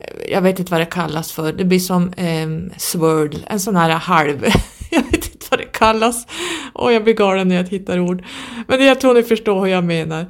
eh, 0.00 0.32
jag 0.32 0.42
vet 0.42 0.58
inte 0.58 0.70
vad 0.70 0.80
det 0.80 0.86
kallas 0.86 1.32
för, 1.32 1.52
det 1.52 1.64
blir 1.64 1.80
som 1.80 2.12
eh, 2.12 2.78
swirl, 2.78 3.36
en 3.46 3.60
sån 3.60 3.76
här 3.76 3.90
halv, 3.90 4.44
jag 4.90 5.17
vad 5.50 5.60
det 5.60 5.72
kallas. 5.72 6.26
Och 6.72 6.92
jag 6.92 7.04
blir 7.04 7.14
galen 7.14 7.48
när 7.48 7.56
jag 7.56 7.68
hittar 7.68 8.00
ord. 8.00 8.24
Men 8.66 8.84
jag 8.84 9.00
tror 9.00 9.14
ni 9.14 9.22
förstår 9.22 9.60
hur 9.60 9.66
jag 9.66 9.84
menar. 9.84 10.26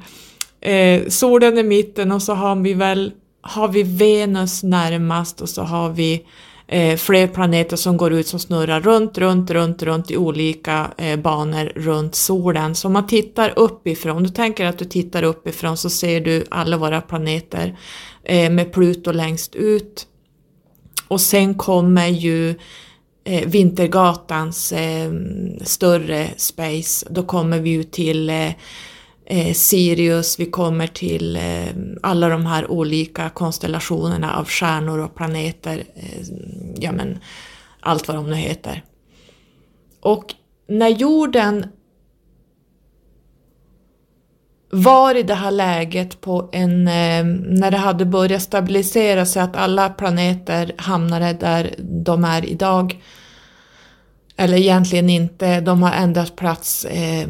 Eh, 0.61 1.07
solen 1.07 1.57
i 1.57 1.63
mitten 1.63 2.11
och 2.11 2.23
så 2.23 2.33
har 2.33 2.55
vi 2.55 2.73
väl 2.73 3.11
har 3.41 3.67
vi 3.67 3.83
Venus 3.83 4.63
närmast 4.63 5.41
och 5.41 5.49
så 5.49 5.61
har 5.61 5.89
vi 5.89 6.25
eh, 6.67 6.97
fler 6.97 7.27
planeter 7.27 7.77
som 7.77 7.97
går 7.97 8.13
ut 8.13 8.27
som 8.27 8.39
snurrar 8.39 8.81
runt, 8.81 9.17
runt, 9.17 9.51
runt, 9.51 9.83
runt 9.83 10.11
i 10.11 10.17
olika 10.17 10.91
eh, 10.97 11.19
banor 11.19 11.71
runt 11.75 12.15
solen. 12.15 12.75
Så 12.75 12.87
om 12.87 12.93
man 12.93 13.07
tittar 13.07 13.53
uppifrån, 13.55 14.23
du 14.23 14.29
tänker 14.29 14.65
att 14.65 14.77
du 14.77 14.85
tittar 14.85 15.23
uppifrån 15.23 15.77
så 15.77 15.89
ser 15.89 16.21
du 16.21 16.45
alla 16.51 16.77
våra 16.77 17.01
planeter 17.01 17.77
eh, 18.23 18.51
med 18.51 18.73
Pluto 18.73 19.11
längst 19.11 19.55
ut. 19.55 20.07
Och 21.07 21.21
sen 21.21 21.53
kommer 21.53 22.07
ju 22.07 22.55
eh, 23.29 23.47
Vintergatans 23.47 24.71
eh, 24.71 25.11
större 25.61 26.29
space, 26.37 27.07
då 27.09 27.23
kommer 27.23 27.59
vi 27.59 27.69
ju 27.69 27.83
till 27.83 28.29
eh, 28.29 28.51
eh, 29.25 29.53
Sirius, 29.53 30.39
vi 30.39 30.45
kommer 30.45 30.87
till 30.87 31.35
eh, 31.35 31.67
alla 32.03 32.29
de 32.29 32.45
här 32.45 32.71
olika 32.71 33.29
konstellationerna 33.29 34.37
av 34.37 34.45
stjärnor 34.45 34.99
och 34.99 35.15
planeter, 35.15 35.83
eh, 35.95 36.27
ja 36.75 36.91
men 36.91 37.19
allt 37.79 38.07
vad 38.07 38.17
de 38.17 38.29
nu 38.29 38.35
heter. 38.35 38.83
Och 40.01 40.33
när 40.67 40.89
jorden 40.89 41.65
var 44.69 45.15
i 45.15 45.23
det 45.23 45.33
här 45.33 45.51
läget 45.51 46.21
på 46.21 46.49
en, 46.51 46.87
eh, 46.87 47.25
när 47.45 47.71
det 47.71 47.77
hade 47.77 48.05
börjat 48.05 48.41
stabilisera 48.41 49.25
sig 49.25 49.41
att 49.41 49.55
alla 49.55 49.89
planeter 49.89 50.71
hamnade 50.77 51.33
där 51.33 51.75
de 51.77 52.25
är 52.25 52.45
idag, 52.45 53.01
eller 54.37 54.57
egentligen 54.57 55.09
inte, 55.09 55.59
de 55.59 55.83
har 55.83 55.91
ändrat 55.91 56.35
plats. 56.35 56.85
Eh, 56.85 57.21
eh, 57.21 57.27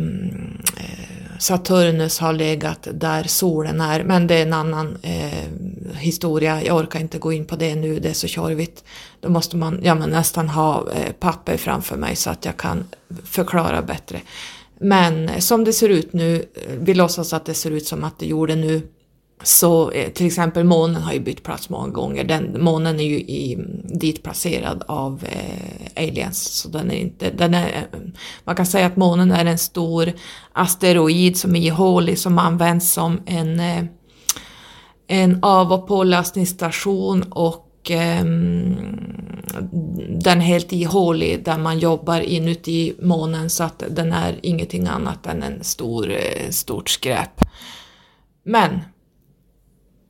Saturnus 1.40 2.20
har 2.20 2.34
legat 2.34 2.88
där 2.94 3.24
solen 3.24 3.82
är, 3.82 4.04
men 4.04 4.28
det 4.28 4.36
är 4.36 4.42
en 4.42 4.54
annan 4.54 4.98
historia. 5.94 6.64
Jag 6.64 6.78
orkar 6.78 7.00
inte 7.00 7.18
gå 7.18 7.34
in 7.34 7.46
på 7.46 7.56
det 7.56 7.76
nu, 7.76 8.00
det 8.00 8.10
är 8.10 8.14
så 8.14 8.28
tjorvigt. 8.28 8.84
Då 9.20 9.30
måste 9.30 9.58
man 9.58 9.80
ja, 9.84 9.96
men 9.96 10.10
nästan 10.10 10.50
ha 10.50 10.88
papper 11.20 11.58
framför 11.58 11.98
mig 11.98 12.16
så 12.16 12.30
att 12.30 12.46
jag 12.46 12.58
kan 12.58 12.84
förklara 13.24 13.82
bättre. 13.82 14.22
Men 14.80 15.42
som 15.42 15.64
det 15.64 15.74
ser 15.74 15.90
ut 15.90 16.14
nu, 16.14 16.46
vi 16.80 16.94
låtsas 16.94 17.34
att 17.34 17.46
det 17.46 17.54
ser 17.54 17.72
ut 17.72 17.86
som 17.86 18.04
att 18.04 18.20
det 18.20 18.26
gjorde 18.26 18.56
nu, 18.56 18.82
så 19.44 19.92
eh, 19.92 20.10
till 20.12 20.26
exempel 20.26 20.64
månen 20.64 21.02
har 21.02 21.14
ju 21.14 21.20
bytt 21.20 21.44
plats 21.44 21.70
många 21.70 21.88
gånger. 21.88 22.24
Den, 22.24 22.64
månen 22.64 23.00
är 23.00 23.04
ju 23.04 23.20
i, 23.20 23.58
dit 23.84 24.24
placerad 24.24 24.84
av 24.88 25.24
eh, 25.26 26.04
aliens. 26.04 26.44
Så 26.44 26.70
den 26.70 26.92
är 26.92 26.96
inte, 26.96 27.32
den 27.32 27.54
är, 27.54 27.68
eh, 27.68 28.00
man 28.44 28.56
kan 28.56 28.66
säga 28.66 28.86
att 28.86 28.98
månen 28.98 29.32
är 29.32 29.46
en 29.46 29.58
stor 29.58 30.12
asteroid 30.54 31.38
som 31.38 31.56
är 31.56 31.62
ihålig 31.62 32.20
som 32.20 32.38
används 32.38 32.94
som 32.94 33.22
en, 33.26 33.60
eh, 33.60 33.84
en 35.08 35.40
av 35.42 35.74
och 35.74 35.88
pålastningsstation 35.88 37.24
och 37.24 37.69
Ehm, 37.90 38.78
den 40.20 40.42
är 40.42 40.46
helt 40.46 40.74
ihålig 40.74 41.44
där 41.46 41.58
man 41.58 41.80
jobbar 41.80 42.22
inuti 42.22 42.94
månen 43.02 43.50
så 43.50 43.64
att 43.64 43.84
den 43.90 44.14
är 44.14 44.40
ingenting 44.44 44.88
annat 44.88 45.26
än 45.28 45.44
en 45.44 45.64
stor, 45.64 46.12
eh, 46.12 46.50
stort 46.50 46.90
skräp. 46.90 47.42
Men 48.44 48.80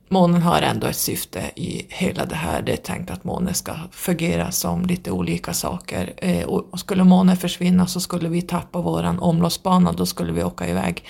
månen 0.08 0.42
har 0.42 0.62
ändå 0.62 0.86
ett 0.86 0.96
syfte 0.96 1.50
i 1.56 1.86
hela 1.88 2.24
det 2.24 2.34
här. 2.34 2.62
Det 2.62 2.72
är 2.72 2.76
tänkt 2.76 3.10
att 3.10 3.24
månen 3.24 3.54
ska 3.54 3.72
fungera 3.90 4.50
som 4.50 4.86
lite 4.86 5.10
olika 5.10 5.52
saker. 5.52 6.12
Eh, 6.16 6.44
och 6.44 6.80
skulle 6.80 7.04
månen 7.04 7.36
försvinna 7.36 7.86
så 7.86 8.00
skulle 8.00 8.28
vi 8.28 8.42
tappa 8.42 8.80
våran 8.80 9.18
omloppsbana, 9.18 9.92
då 9.92 10.06
skulle 10.06 10.32
vi 10.32 10.44
åka 10.44 10.68
iväg 10.68 11.04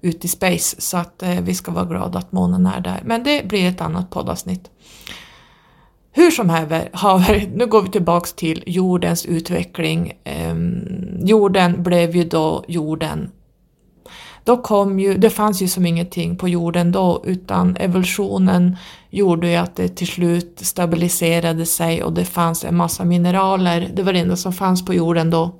ut 0.00 0.24
i 0.24 0.28
space. 0.28 0.80
Så 0.80 0.96
att 0.96 1.22
eh, 1.22 1.40
vi 1.40 1.54
ska 1.54 1.72
vara 1.72 1.84
glada 1.84 2.18
att 2.18 2.32
månen 2.32 2.66
är 2.66 2.80
där. 2.80 3.00
Men 3.04 3.22
det 3.22 3.48
blir 3.48 3.68
ett 3.68 3.80
annat 3.80 4.10
poddavsnitt. 4.10 4.70
Hur 6.12 6.30
som 6.30 6.48
haver, 6.92 7.56
nu 7.56 7.66
går 7.66 7.82
vi 7.82 7.88
tillbaks 7.88 8.32
till 8.32 8.64
jordens 8.66 9.26
utveckling. 9.26 10.12
Ehm, 10.24 10.84
jorden 11.24 11.82
blev 11.82 12.16
ju 12.16 12.24
då 12.24 12.64
jorden 12.68 13.30
då 14.44 14.56
kom 14.56 15.00
ju, 15.00 15.14
det 15.14 15.30
fanns 15.30 15.62
ju 15.62 15.68
som 15.68 15.86
ingenting 15.86 16.36
på 16.36 16.48
jorden 16.48 16.92
då 16.92 17.22
utan 17.26 17.76
evolutionen 17.76 18.76
gjorde 19.10 19.48
ju 19.48 19.56
att 19.56 19.76
det 19.76 19.88
till 19.88 20.06
slut 20.06 20.60
stabiliserade 20.62 21.66
sig 21.66 22.02
och 22.02 22.12
det 22.12 22.24
fanns 22.24 22.64
en 22.64 22.76
massa 22.76 23.04
mineraler. 23.04 23.90
Det 23.94 24.02
var 24.02 24.12
det 24.12 24.18
enda 24.18 24.36
som 24.36 24.52
fanns 24.52 24.84
på 24.84 24.94
jorden 24.94 25.30
då. 25.30 25.54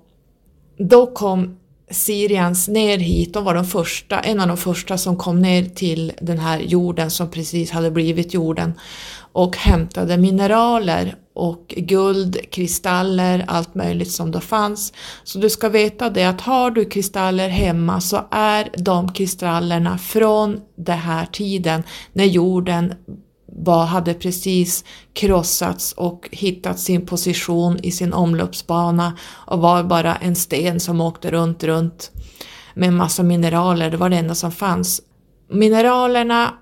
Då 0.78 1.06
kom 1.06 1.56
Syrians 1.90 2.68
ner 2.68 2.98
hit, 2.98 3.34
de 3.34 3.44
var 3.44 3.54
de 3.54 3.64
första, 3.64 4.20
en 4.20 4.40
av 4.40 4.48
de 4.48 4.56
första 4.56 4.98
som 4.98 5.16
kom 5.16 5.42
ner 5.42 5.64
till 5.64 6.12
den 6.20 6.38
här 6.38 6.58
jorden 6.58 7.10
som 7.10 7.30
precis 7.30 7.70
hade 7.70 7.90
blivit 7.90 8.34
jorden 8.34 8.72
och 9.32 9.56
hämtade 9.56 10.16
mineraler 10.16 11.14
och 11.34 11.74
guld, 11.76 12.36
kristaller, 12.50 13.44
allt 13.48 13.74
möjligt 13.74 14.10
som 14.10 14.30
då 14.30 14.40
fanns. 14.40 14.92
Så 15.24 15.38
du 15.38 15.50
ska 15.50 15.68
veta 15.68 16.10
det 16.10 16.24
att 16.24 16.40
har 16.40 16.70
du 16.70 16.84
kristaller 16.84 17.48
hemma 17.48 18.00
så 18.00 18.26
är 18.30 18.68
de 18.76 19.12
kristallerna 19.12 19.98
från 19.98 20.60
den 20.76 20.98
här 20.98 21.26
tiden 21.26 21.82
när 22.12 22.24
jorden 22.24 22.94
var, 23.56 23.86
hade 23.86 24.14
precis 24.14 24.84
krossats 25.12 25.92
och 25.92 26.28
hittat 26.32 26.78
sin 26.78 27.06
position 27.06 27.78
i 27.82 27.90
sin 27.90 28.12
omloppsbana 28.12 29.16
och 29.30 29.58
var 29.58 29.82
bara 29.82 30.16
en 30.16 30.36
sten 30.36 30.80
som 30.80 31.00
åkte 31.00 31.30
runt, 31.30 31.64
runt 31.64 32.10
med 32.74 32.92
massa 32.92 33.22
mineraler. 33.22 33.90
Det 33.90 33.96
var 33.96 34.08
det 34.08 34.16
enda 34.16 34.34
som 34.34 34.52
fanns. 34.52 35.02
Mineralerna 35.50 36.54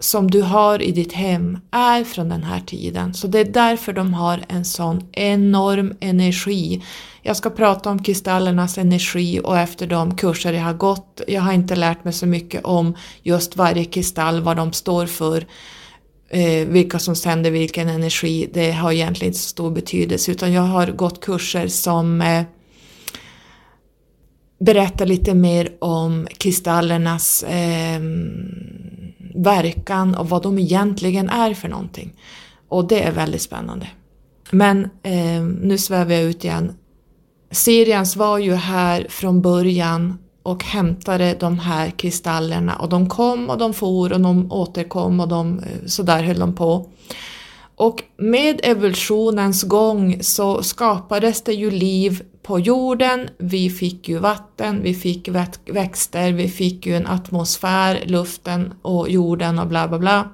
som 0.00 0.30
du 0.30 0.42
har 0.42 0.82
i 0.82 0.92
ditt 0.92 1.12
hem 1.12 1.58
är 1.70 2.04
från 2.04 2.28
den 2.28 2.42
här 2.42 2.60
tiden. 2.60 3.14
Så 3.14 3.26
det 3.26 3.38
är 3.38 3.44
därför 3.44 3.92
de 3.92 4.14
har 4.14 4.44
en 4.48 4.64
sån 4.64 5.08
enorm 5.12 5.94
energi. 6.00 6.82
Jag 7.22 7.36
ska 7.36 7.50
prata 7.50 7.90
om 7.90 8.02
kristallernas 8.02 8.78
energi 8.78 9.40
och 9.44 9.58
efter 9.58 9.86
de 9.86 10.16
kurser 10.16 10.52
jag 10.52 10.62
har 10.62 10.74
gått, 10.74 11.20
jag 11.28 11.42
har 11.42 11.52
inte 11.52 11.76
lärt 11.76 12.04
mig 12.04 12.12
så 12.12 12.26
mycket 12.26 12.64
om 12.64 12.94
just 13.22 13.56
varje 13.56 13.84
kristall, 13.84 14.40
vad 14.40 14.56
de 14.56 14.72
står 14.72 15.06
för, 15.06 15.46
eh, 16.28 16.68
vilka 16.68 16.98
som 16.98 17.16
sänder 17.16 17.50
vilken 17.50 17.88
energi, 17.88 18.50
det 18.52 18.72
har 18.72 18.92
egentligen 18.92 19.30
inte 19.30 19.42
så 19.42 19.48
stor 19.48 19.70
betydelse 19.70 20.32
utan 20.32 20.52
jag 20.52 20.62
har 20.62 20.86
gått 20.86 21.20
kurser 21.20 21.68
som 21.68 22.20
eh, 22.20 22.42
berättar 24.60 25.06
lite 25.06 25.34
mer 25.34 25.72
om 25.78 26.28
kristallernas 26.38 27.42
eh, 27.42 28.00
verkan 29.34 30.14
och 30.14 30.28
vad 30.28 30.42
de 30.42 30.58
egentligen 30.58 31.28
är 31.28 31.54
för 31.54 31.68
någonting. 31.68 32.14
Och 32.68 32.88
det 32.88 33.02
är 33.02 33.12
väldigt 33.12 33.42
spännande. 33.42 33.88
Men 34.50 34.84
eh, 35.02 35.42
nu 35.42 35.78
svävar 35.78 36.12
jag 36.12 36.22
ut 36.22 36.44
igen. 36.44 36.72
Sirians 37.50 38.16
var 38.16 38.38
ju 38.38 38.54
här 38.54 39.06
från 39.10 39.42
början 39.42 40.18
och 40.48 40.64
hämtade 40.64 41.36
de 41.40 41.58
här 41.58 41.90
kristallerna 41.90 42.76
och 42.76 42.88
de 42.88 43.08
kom 43.08 43.50
och 43.50 43.58
de 43.58 43.74
for 43.74 44.12
och 44.12 44.20
de 44.20 44.52
återkom 44.52 45.20
och 45.20 45.28
de, 45.28 45.58
eh, 45.58 45.86
så 45.86 46.02
där 46.02 46.22
höll 46.22 46.38
de 46.38 46.54
på. 46.54 46.88
Och 47.76 48.02
med 48.16 48.60
evolutionens 48.62 49.62
gång 49.62 50.22
så 50.22 50.62
skapades 50.62 51.42
det 51.42 51.52
ju 51.52 51.70
liv 51.70 52.22
på 52.42 52.60
jorden, 52.60 53.28
vi 53.38 53.70
fick 53.70 54.08
ju 54.08 54.18
vatten, 54.18 54.82
vi 54.82 54.94
fick 54.94 55.28
växter, 55.66 56.32
vi 56.32 56.48
fick 56.48 56.86
ju 56.86 56.96
en 56.96 57.06
atmosfär, 57.06 58.02
luften 58.06 58.74
och 58.82 59.10
jorden 59.10 59.58
och 59.58 59.66
bla 59.66 59.88
bla 59.88 59.98
bla. 59.98 60.28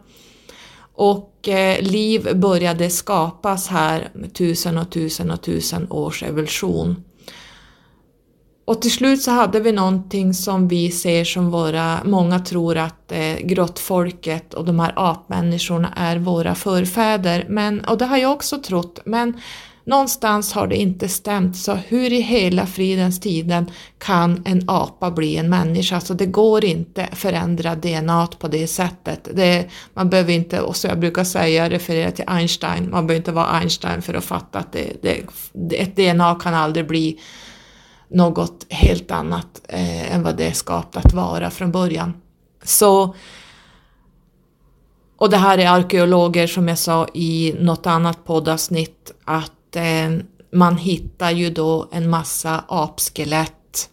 Och 0.94 1.48
eh, 1.48 1.82
liv 1.82 2.36
började 2.36 2.90
skapas 2.90 3.68
här 3.68 4.08
med 4.14 4.34
tusen 4.34 4.78
och 4.78 4.90
tusen 4.90 5.30
och 5.30 5.42
tusen 5.42 5.86
års 5.90 6.22
evolution. 6.22 7.04
Och 8.64 8.82
till 8.82 8.92
slut 8.92 9.22
så 9.22 9.30
hade 9.30 9.60
vi 9.60 9.72
någonting 9.72 10.34
som 10.34 10.68
vi 10.68 10.90
ser 10.90 11.24
som 11.24 11.50
våra, 11.50 12.04
många 12.04 12.38
tror 12.38 12.76
att 12.76 13.12
eh, 13.12 13.36
grottfolket 13.36 14.54
och 14.54 14.64
de 14.64 14.80
här 14.80 14.92
apmänniskorna 14.96 15.92
är 15.96 16.16
våra 16.16 16.54
förfäder. 16.54 17.46
Men, 17.48 17.80
och 17.80 17.98
det 17.98 18.04
har 18.04 18.16
jag 18.16 18.32
också 18.32 18.58
trott, 18.58 18.98
men 19.04 19.40
någonstans 19.86 20.52
har 20.52 20.66
det 20.66 20.76
inte 20.76 21.08
stämt. 21.08 21.56
Så 21.56 21.74
hur 21.74 22.12
i 22.12 22.20
hela 22.20 22.66
fridens 22.66 23.20
tiden 23.20 23.70
kan 23.98 24.42
en 24.46 24.64
apa 24.66 25.10
bli 25.10 25.36
en 25.36 25.50
människa? 25.50 26.00
Så 26.00 26.14
det 26.14 26.26
går 26.26 26.64
inte 26.64 27.08
förändra 27.12 27.74
DNA 27.74 28.26
på 28.38 28.48
det 28.48 28.66
sättet. 28.66 29.28
Det, 29.34 29.66
man 29.94 30.10
behöver 30.10 30.32
inte, 30.32 30.60
och 30.60 30.76
så 30.76 30.86
jag 30.86 30.98
brukar 30.98 31.24
säga, 31.24 31.70
referera 31.70 32.10
till 32.10 32.24
Einstein, 32.28 32.90
man 32.90 33.06
behöver 33.06 33.20
inte 33.20 33.32
vara 33.32 33.46
Einstein 33.46 34.02
för 34.02 34.14
att 34.14 34.24
fatta 34.24 34.58
att 34.58 34.72
det, 34.72 35.02
det, 35.02 35.80
ett 35.80 35.96
DNA 35.96 36.34
kan 36.34 36.54
aldrig 36.54 36.86
bli 36.86 37.18
något 38.08 38.66
helt 38.70 39.10
annat 39.10 39.60
eh, 39.68 40.14
än 40.14 40.22
vad 40.22 40.36
det 40.36 40.46
är 40.46 40.52
skapat 40.52 41.06
att 41.06 41.12
vara 41.12 41.50
från 41.50 41.72
början. 41.72 42.14
Så, 42.62 43.14
och 45.16 45.30
det 45.30 45.36
här 45.36 45.58
är 45.58 45.68
arkeologer 45.68 46.46
som 46.46 46.68
jag 46.68 46.78
sa 46.78 47.08
i 47.14 47.54
något 47.60 47.86
annat 47.86 48.24
poddavsnitt 48.24 49.12
att 49.24 49.76
eh, 49.76 50.10
man 50.52 50.76
hittar 50.76 51.30
ju 51.30 51.50
då 51.50 51.88
en 51.92 52.10
massa 52.10 52.64
apskelett, 52.68 53.90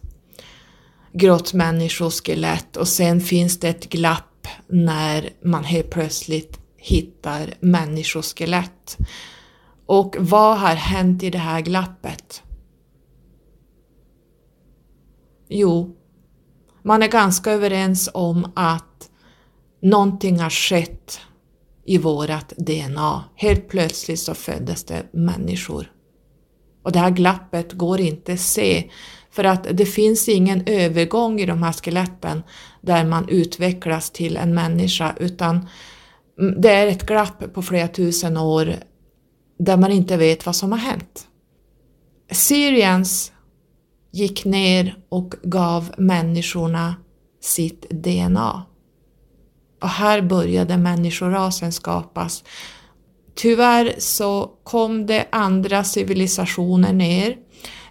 grottmänniskoskelett 1.12 2.76
och 2.76 2.88
sen 2.88 3.20
finns 3.20 3.60
det 3.60 3.68
ett 3.68 3.88
glapp 3.88 4.48
när 4.66 5.30
man 5.44 5.64
helt 5.64 5.90
plötsligt 5.90 6.58
hittar 6.76 7.54
människoskelett. 7.60 8.98
Och 9.86 10.16
vad 10.18 10.58
har 10.58 10.74
hänt 10.74 11.22
i 11.22 11.30
det 11.30 11.38
här 11.38 11.60
glappet? 11.60 12.42
Jo, 15.54 15.96
man 16.82 17.02
är 17.02 17.08
ganska 17.08 17.50
överens 17.50 18.10
om 18.14 18.52
att 18.54 19.10
någonting 19.82 20.40
har 20.40 20.50
skett 20.50 21.20
i 21.84 21.98
vårat 21.98 22.52
DNA. 22.56 23.24
Helt 23.36 23.68
plötsligt 23.68 24.20
så 24.20 24.34
föddes 24.34 24.84
det 24.84 25.06
människor. 25.12 25.92
Och 26.82 26.92
det 26.92 26.98
här 26.98 27.10
glappet 27.10 27.72
går 27.72 28.00
inte 28.00 28.32
att 28.32 28.40
se 28.40 28.90
för 29.30 29.44
att 29.44 29.66
det 29.72 29.86
finns 29.86 30.28
ingen 30.28 30.62
övergång 30.66 31.40
i 31.40 31.46
de 31.46 31.62
här 31.62 31.72
skeletten 31.72 32.42
där 32.80 33.04
man 33.04 33.28
utvecklas 33.28 34.10
till 34.10 34.36
en 34.36 34.54
människa 34.54 35.14
utan 35.20 35.68
det 36.58 36.70
är 36.70 36.86
ett 36.86 37.06
glapp 37.06 37.54
på 37.54 37.62
flera 37.62 37.88
tusen 37.88 38.36
år 38.36 38.74
där 39.58 39.76
man 39.76 39.92
inte 39.92 40.16
vet 40.16 40.46
vad 40.46 40.56
som 40.56 40.72
har 40.72 40.78
hänt. 40.78 41.26
Syriens 42.30 43.31
gick 44.12 44.44
ner 44.44 44.96
och 45.08 45.34
gav 45.42 45.92
människorna 45.98 46.94
sitt 47.40 47.90
DNA. 47.90 48.62
Och 49.80 49.88
här 49.88 50.20
började 50.22 50.76
människorasen 50.76 51.72
skapas. 51.72 52.44
Tyvärr 53.34 53.94
så 53.98 54.50
kom 54.64 55.06
det 55.06 55.26
andra 55.32 55.84
civilisationer 55.84 56.92
ner. 56.92 57.36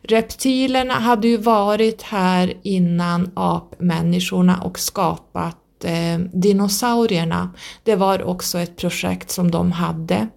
Reptilerna 0.01 0.93
hade 0.93 1.27
ju 1.27 1.37
varit 1.37 2.01
här 2.01 2.53
innan 2.63 3.31
apmänniskorna 3.33 4.61
och 4.61 4.79
skapat 4.79 5.57
eh, 5.83 6.19
dinosaurierna. 6.33 7.53
Det 7.83 7.95
var 7.95 8.23
också 8.23 8.59
ett 8.59 8.77
projekt 8.77 9.31
som 9.31 9.51
de 9.51 9.71
hade. 9.71 10.27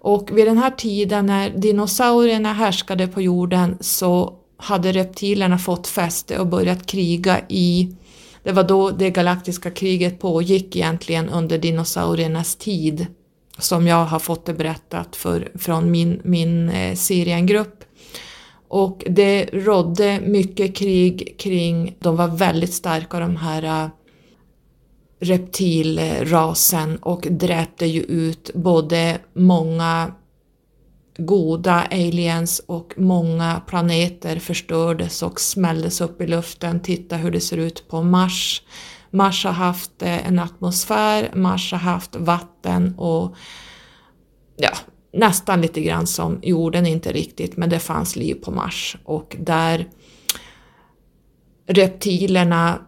Och 0.00 0.30
vid 0.32 0.46
den 0.46 0.58
här 0.58 0.70
tiden 0.70 1.26
när 1.26 1.50
dinosaurierna 1.50 2.52
härskade 2.52 3.06
på 3.06 3.20
jorden 3.20 3.76
så 3.80 4.39
hade 4.60 4.92
reptilerna 4.92 5.58
fått 5.58 5.86
fäste 5.86 6.38
och 6.38 6.46
börjat 6.46 6.86
kriga 6.86 7.40
i 7.48 7.96
det 8.42 8.52
var 8.52 8.64
då 8.64 8.90
det 8.90 9.10
galaktiska 9.10 9.70
kriget 9.70 10.18
pågick 10.18 10.76
egentligen 10.76 11.28
under 11.28 11.58
dinosauriernas 11.58 12.56
tid 12.56 13.06
som 13.58 13.86
jag 13.86 14.04
har 14.04 14.18
fått 14.18 14.46
det 14.46 14.54
berättat 14.54 15.16
för, 15.16 15.52
från 15.54 15.90
min, 15.90 16.20
min 16.24 16.68
eh, 16.68 16.94
Syriengrupp. 16.94 17.84
Och 18.68 19.04
det 19.06 19.44
rådde 19.52 20.20
mycket 20.20 20.76
krig 20.76 21.34
kring, 21.38 21.96
de 22.00 22.16
var 22.16 22.28
väldigt 22.28 22.74
starka 22.74 23.20
de 23.20 23.36
här 23.36 23.62
eh, 23.62 23.88
reptilrasen 25.20 26.96
och 26.96 27.26
dräpte 27.30 27.86
ju 27.86 28.02
ut 28.02 28.50
både 28.54 29.18
många 29.32 30.12
goda 31.26 31.86
aliens 31.90 32.58
och 32.66 32.94
många 32.96 33.62
planeter 33.66 34.38
förstördes 34.38 35.22
och 35.22 35.40
smälldes 35.40 36.00
upp 36.00 36.20
i 36.20 36.26
luften. 36.26 36.80
Titta 36.80 37.16
hur 37.16 37.30
det 37.30 37.40
ser 37.40 37.56
ut 37.56 37.88
på 37.88 38.02
Mars. 38.02 38.62
Mars 39.10 39.44
har 39.44 39.52
haft 39.52 40.02
eh, 40.02 40.26
en 40.26 40.38
atmosfär, 40.38 41.30
Mars 41.34 41.72
har 41.72 41.78
haft 41.78 42.16
vatten 42.16 42.94
och 42.98 43.36
ja, 44.56 44.70
nästan 45.12 45.60
lite 45.60 45.80
grann 45.80 46.06
som 46.06 46.40
jorden, 46.42 46.86
inte 46.86 47.12
riktigt, 47.12 47.56
men 47.56 47.70
det 47.70 47.78
fanns 47.78 48.16
liv 48.16 48.34
på 48.34 48.50
Mars 48.50 48.96
och 49.04 49.36
där 49.40 49.88
reptilerna 51.66 52.78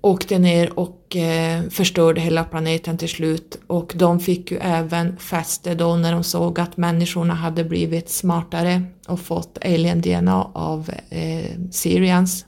åkte 0.00 0.38
ner 0.38 0.78
och 0.78 1.05
eh, 1.14 1.68
förstörde 1.70 2.20
hela 2.20 2.44
planeten 2.44 2.98
till 2.98 3.08
slut 3.08 3.58
och 3.66 3.92
de 3.96 4.20
fick 4.20 4.50
ju 4.50 4.58
även 4.58 5.16
fäste 5.16 5.74
då 5.74 5.96
när 5.96 6.12
de 6.12 6.24
såg 6.24 6.60
att 6.60 6.76
människorna 6.76 7.34
hade 7.34 7.64
blivit 7.64 8.10
smartare 8.10 8.82
och 9.08 9.20
fått 9.20 9.58
alien-DNA 9.64 10.50
av 10.54 10.90
eh, 11.10 11.50
Syrians. 11.70 12.46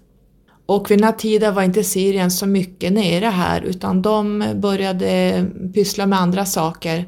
Och 0.66 0.90
vid 0.90 0.98
den 0.98 1.04
här 1.04 1.12
tiden 1.12 1.54
var 1.54 1.62
inte 1.62 1.84
Syrien 1.84 2.30
så 2.30 2.46
mycket 2.46 2.92
nere 2.92 3.26
här 3.26 3.60
utan 3.60 4.02
de 4.02 4.44
började 4.54 5.44
pyssla 5.74 6.06
med 6.06 6.20
andra 6.20 6.44
saker. 6.44 7.06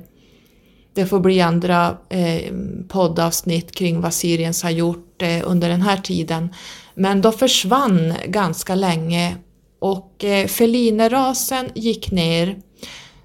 Det 0.95 1.07
får 1.07 1.21
bli 1.21 1.41
andra 1.41 1.97
eh, 2.09 2.53
poddavsnitt 2.89 3.75
kring 3.75 4.01
vad 4.01 4.15
Syriens 4.15 4.63
har 4.63 4.71
gjort 4.71 5.23
eh, 5.23 5.41
under 5.45 5.69
den 5.69 5.83
här 5.83 5.97
tiden. 5.97 6.49
Men 6.95 7.21
de 7.21 7.33
försvann 7.33 8.15
ganska 8.27 8.75
länge 8.75 9.37
och 9.81 10.25
eh, 10.25 10.47
felinerasen 10.47 11.71
gick 11.75 12.11
ner 12.11 12.59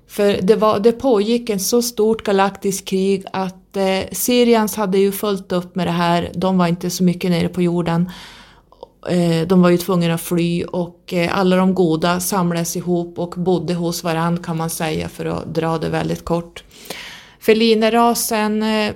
för 0.08 0.42
det, 0.42 0.56
var, 0.56 0.80
det 0.80 0.92
pågick 0.92 1.50
en 1.50 1.60
så 1.60 1.82
stort 1.82 2.24
galaktiskt 2.24 2.88
krig 2.88 3.26
att 3.34 3.78
eh, 3.78 4.00
Sirians 4.12 4.76
hade 4.76 4.98
ju 4.98 5.12
fullt 5.12 5.52
upp 5.52 5.76
med 5.76 5.88
det 5.88 5.92
här, 5.92 6.32
de 6.34 6.58
var 6.58 6.68
inte 6.68 6.90
så 6.90 7.04
mycket 7.04 7.32
nere 7.32 7.50
på 7.50 7.62
jorden. 7.62 8.10
Eh, 9.10 9.48
de 9.48 9.62
var 9.62 9.70
ju 9.70 9.78
tvungna 9.78 10.14
att 10.14 10.22
fly 10.22 10.64
och 10.64 11.14
eh, 11.14 11.38
alla 11.38 11.56
de 11.56 11.76
goda 11.76 12.20
samlades 12.20 12.76
ihop 12.76 13.20
och 13.20 13.34
bodde 13.38 13.74
hos 13.74 14.04
varandra 14.04 14.44
kan 14.44 14.58
man 14.58 14.70
säga 14.70 15.10
för 15.10 15.26
att 15.26 15.56
dra 15.56 15.78
det 15.78 15.90
väldigt 15.90 16.26
kort. 16.26 16.64
Felinerasen 17.40 18.64
eh, 18.64 18.92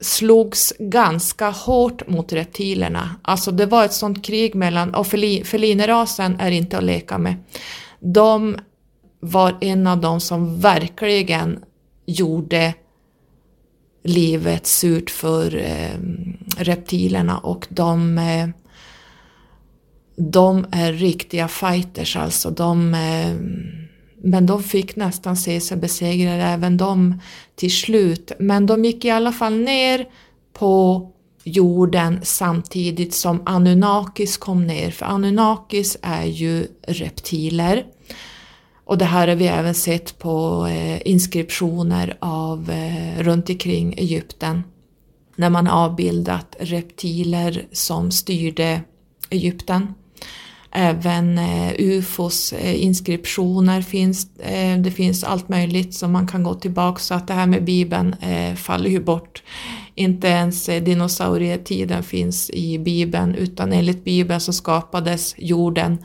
slogs 0.00 0.72
ganska 0.78 1.50
hårt 1.50 2.08
mot 2.08 2.32
reptilerna. 2.32 3.16
Alltså 3.22 3.50
det 3.50 3.66
var 3.66 3.84
ett 3.84 3.92
sånt 3.92 4.24
krig 4.24 4.54
mellan, 4.54 4.94
och 4.94 5.06
felinerasen 5.44 6.40
är 6.40 6.50
inte 6.50 6.78
att 6.78 6.84
leka 6.84 7.18
med. 7.18 7.34
De 8.00 8.56
var 9.20 9.58
en 9.60 9.86
av 9.86 10.00
de 10.00 10.20
som 10.20 10.60
verkligen 10.60 11.64
gjorde 12.06 12.74
livet 14.04 14.66
surt 14.66 15.10
för 15.10 15.56
eh, 15.56 15.98
reptilerna 16.56 17.38
och 17.38 17.66
de, 17.68 18.18
eh, 18.18 18.48
de 20.16 20.66
är 20.72 20.92
riktiga 20.92 21.48
fighters 21.48 22.16
alltså. 22.16 22.50
De, 22.50 22.94
eh, 22.94 23.36
men 24.24 24.46
de 24.46 24.62
fick 24.62 24.96
nästan 24.96 25.36
se 25.36 25.60
sig 25.60 25.76
besegrade 25.76 26.42
även 26.42 26.76
de 26.76 27.20
till 27.54 27.72
slut. 27.72 28.32
Men 28.38 28.66
de 28.66 28.84
gick 28.84 29.04
i 29.04 29.10
alla 29.10 29.32
fall 29.32 29.58
ner 29.58 30.08
på 30.52 31.10
jorden 31.44 32.20
samtidigt 32.22 33.14
som 33.14 33.42
Anunnakis 33.46 34.36
kom 34.36 34.66
ner, 34.66 34.90
för 34.90 35.06
Anunnakis 35.06 35.96
är 36.02 36.24
ju 36.24 36.66
reptiler. 36.82 37.84
Och 38.84 38.98
det 38.98 39.04
här 39.04 39.28
har 39.28 39.34
vi 39.34 39.46
även 39.46 39.74
sett 39.74 40.18
på 40.18 40.66
eh, 40.66 41.08
inskriptioner 41.08 42.16
av 42.18 42.70
eh, 42.70 43.22
runt 43.22 43.50
omkring 43.50 43.94
Egypten 43.94 44.62
när 45.36 45.50
man 45.50 45.68
avbildat 45.68 46.56
reptiler 46.58 47.66
som 47.72 48.10
styrde 48.10 48.80
Egypten. 49.30 49.94
Även 50.76 51.38
eh, 51.38 51.72
ufos 51.78 52.52
eh, 52.52 52.84
inskriptioner 52.84 53.82
finns, 53.82 54.36
eh, 54.38 54.78
det 54.78 54.90
finns 54.90 55.24
allt 55.24 55.48
möjligt 55.48 55.94
som 55.94 56.12
man 56.12 56.26
kan 56.26 56.42
gå 56.42 56.54
tillbaka 56.54 56.98
så 56.98 57.14
att 57.14 57.28
det 57.28 57.34
här 57.34 57.46
med 57.46 57.64
bibeln 57.64 58.16
faller 58.56 58.90
ju 58.90 59.00
bort 59.00 59.42
Inte 59.94 60.28
ens 60.28 60.66
dinosaurietiden 60.66 62.02
finns 62.02 62.50
i 62.50 62.78
Bibeln 62.78 63.34
utan 63.34 63.72
enligt 63.72 64.04
Bibeln 64.04 64.40
så 64.40 64.52
skapades 64.52 65.34
jorden 65.38 65.98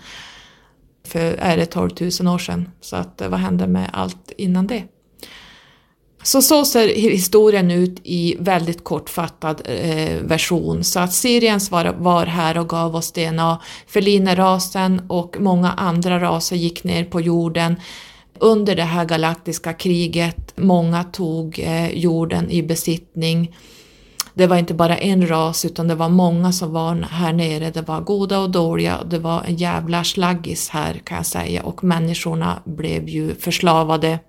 för 1.03 1.33
är 1.39 1.57
det 1.57 1.65
12 1.65 1.89
000 2.21 2.33
år 2.33 2.37
sedan. 2.37 2.69
Så 2.81 2.95
att, 2.95 3.21
vad 3.29 3.39
hände 3.39 3.67
med 3.67 3.89
allt 3.93 4.31
innan 4.37 4.67
det? 4.67 4.83
Så 6.23 6.41
så 6.41 6.65
ser 6.65 6.87
historien 6.87 7.71
ut 7.71 8.01
i 8.03 8.35
väldigt 8.39 8.83
kortfattad 8.83 9.61
eh, 9.65 10.21
version. 10.21 10.83
Så 10.83 10.99
att 10.99 11.13
Syriens 11.13 11.71
var, 11.71 11.85
var 11.85 12.25
här 12.25 12.57
och 12.57 12.69
gav 12.69 12.95
oss 12.95 13.11
DNA. 13.11 13.61
Felinerasen 13.87 15.01
och 15.07 15.35
många 15.39 15.71
andra 15.71 16.19
raser 16.19 16.55
gick 16.55 16.83
ner 16.83 17.03
på 17.03 17.21
jorden 17.21 17.75
under 18.39 18.75
det 18.75 18.83
här 18.83 19.05
galaktiska 19.05 19.73
kriget. 19.73 20.53
Många 20.57 21.03
tog 21.03 21.59
eh, 21.59 21.89
jorden 21.91 22.51
i 22.51 22.63
besittning. 22.63 23.55
Det 24.33 24.47
var 24.47 24.57
inte 24.57 24.73
bara 24.73 24.97
en 24.97 25.27
ras 25.27 25.65
utan 25.65 25.87
det 25.87 25.95
var 25.95 26.09
många 26.09 26.51
som 26.51 26.73
var 26.73 27.07
här 27.11 27.33
nere. 27.33 27.71
Det 27.71 27.81
var 27.81 28.01
goda 28.01 28.39
och 28.39 28.49
dåliga. 28.49 28.99
Det 29.09 29.19
var 29.19 29.43
en 29.43 29.55
jävla 29.55 30.03
slaggis 30.03 30.69
här 30.69 30.93
kan 31.03 31.17
jag 31.17 31.25
säga 31.25 31.63
och 31.63 31.83
människorna 31.83 32.59
blev 32.65 33.09
ju 33.09 33.35
förslavade 33.35 34.19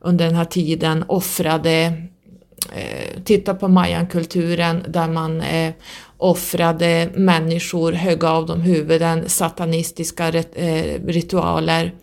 under 0.00 0.24
den 0.26 0.34
här 0.34 0.44
tiden, 0.44 1.04
offrade 1.08 2.02
eh, 2.72 3.22
titta 3.24 3.54
på 3.54 3.68
mayankulturen 3.68 4.84
där 4.88 5.08
man 5.08 5.40
eh, 5.40 5.72
offrade 6.16 7.10
människor, 7.14 7.92
högg 7.92 8.24
av 8.24 8.46
dem 8.46 8.60
huvuden, 8.60 9.28
satanistiska 9.28 10.30
rit 10.30 10.52
eh, 10.54 11.06
ritualer. 11.06 11.94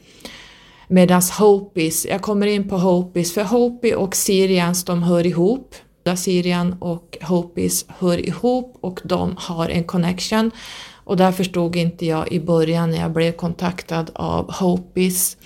Medan 0.87 1.21
Hopis, 1.39 2.05
jag 2.05 2.21
kommer 2.21 2.47
in 2.47 2.69
på 2.69 2.77
Hopis, 2.77 3.33
för 3.33 3.43
Hopi 3.43 3.93
och 3.93 4.15
Syrians 4.15 4.85
de 4.85 5.03
hör 5.03 5.25
ihop. 5.25 5.75
Syrian 6.17 6.75
och 6.79 7.17
Hopis 7.21 7.85
hör 7.87 8.25
ihop 8.27 8.77
och 8.81 9.01
de 9.03 9.35
har 9.37 9.69
en 9.69 9.83
connection. 9.83 10.51
Och 10.93 11.17
där 11.17 11.31
förstod 11.31 11.75
inte 11.75 12.05
jag 12.05 12.31
i 12.31 12.39
början 12.39 12.91
när 12.91 12.97
jag 12.97 13.11
blev 13.11 13.31
kontaktad 13.31 14.05
av 14.13 14.53
Hopis 14.53 15.37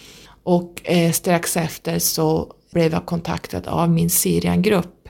och 0.49 0.81
eh, 0.83 1.11
strax 1.11 1.57
efter 1.57 1.99
så 1.99 2.53
blev 2.71 2.91
jag 2.91 3.05
kontaktad 3.05 3.67
av 3.67 3.89
min 3.89 4.09
Syriangrupp. 4.09 5.09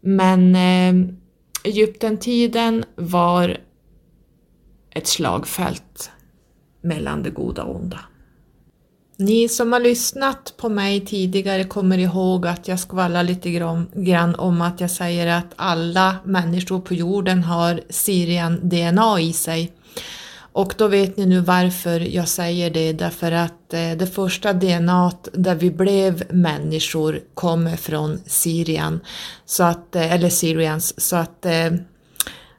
Men 0.00 0.54
eh, 0.56 1.10
Egyptentiden 1.64 2.84
var 2.96 3.60
ett 4.90 5.06
slagfält 5.06 6.10
mellan 6.80 7.22
det 7.22 7.30
goda 7.30 7.62
och 7.62 7.76
onda. 7.76 8.00
Ni 9.16 9.48
som 9.48 9.72
har 9.72 9.80
lyssnat 9.80 10.54
på 10.56 10.68
mig 10.68 11.00
tidigare 11.00 11.64
kommer 11.64 11.98
ihåg 11.98 12.46
att 12.46 12.68
jag 12.68 12.80
skvallrar 12.80 13.22
lite 13.22 13.50
grann 13.94 14.34
om 14.34 14.62
att 14.62 14.80
jag 14.80 14.90
säger 14.90 15.26
att 15.26 15.52
alla 15.56 16.16
människor 16.24 16.80
på 16.80 16.94
jorden 16.94 17.42
har 17.42 17.80
Syrian-DNA 17.88 19.20
i 19.20 19.32
sig. 19.32 19.72
Och 20.54 20.74
då 20.78 20.88
vet 20.88 21.16
ni 21.16 21.26
nu 21.26 21.40
varför 21.40 22.00
jag 22.00 22.28
säger 22.28 22.70
det, 22.70 22.92
därför 22.92 23.32
att 23.32 23.74
eh, 23.74 23.92
det 23.98 24.06
första 24.06 24.52
DNA 24.52 25.12
där 25.32 25.54
vi 25.54 25.70
blev 25.70 26.22
människor 26.30 27.20
kommer 27.34 27.76
från 27.76 28.20
Syrien, 28.26 29.00
så 29.44 29.64
att, 29.64 29.96
eh, 29.96 30.12
eller 30.12 30.28
Syrians, 30.28 31.00
så 31.00 31.16
att 31.16 31.46
eh, 31.46 31.72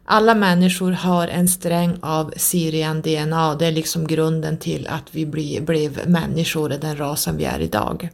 alla 0.05 0.35
människor 0.35 0.91
har 0.91 1.27
en 1.27 1.47
sträng 1.47 1.97
av 2.01 2.33
Syrien-DNA, 2.37 3.55
det 3.55 3.65
är 3.65 3.71
liksom 3.71 4.07
grunden 4.07 4.57
till 4.57 4.87
att 4.87 5.05
vi 5.11 5.25
bli, 5.25 5.61
blev 5.61 6.09
människor, 6.09 6.69
den 6.69 6.97
rasen 6.97 7.37
vi 7.37 7.45
är 7.45 7.59
idag. 7.59 8.09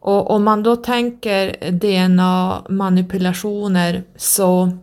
Och 0.00 0.30
om 0.30 0.44
man 0.44 0.62
då 0.62 0.76
tänker 0.76 1.70
DNA-manipulationer 1.70 4.02
så 4.16 4.78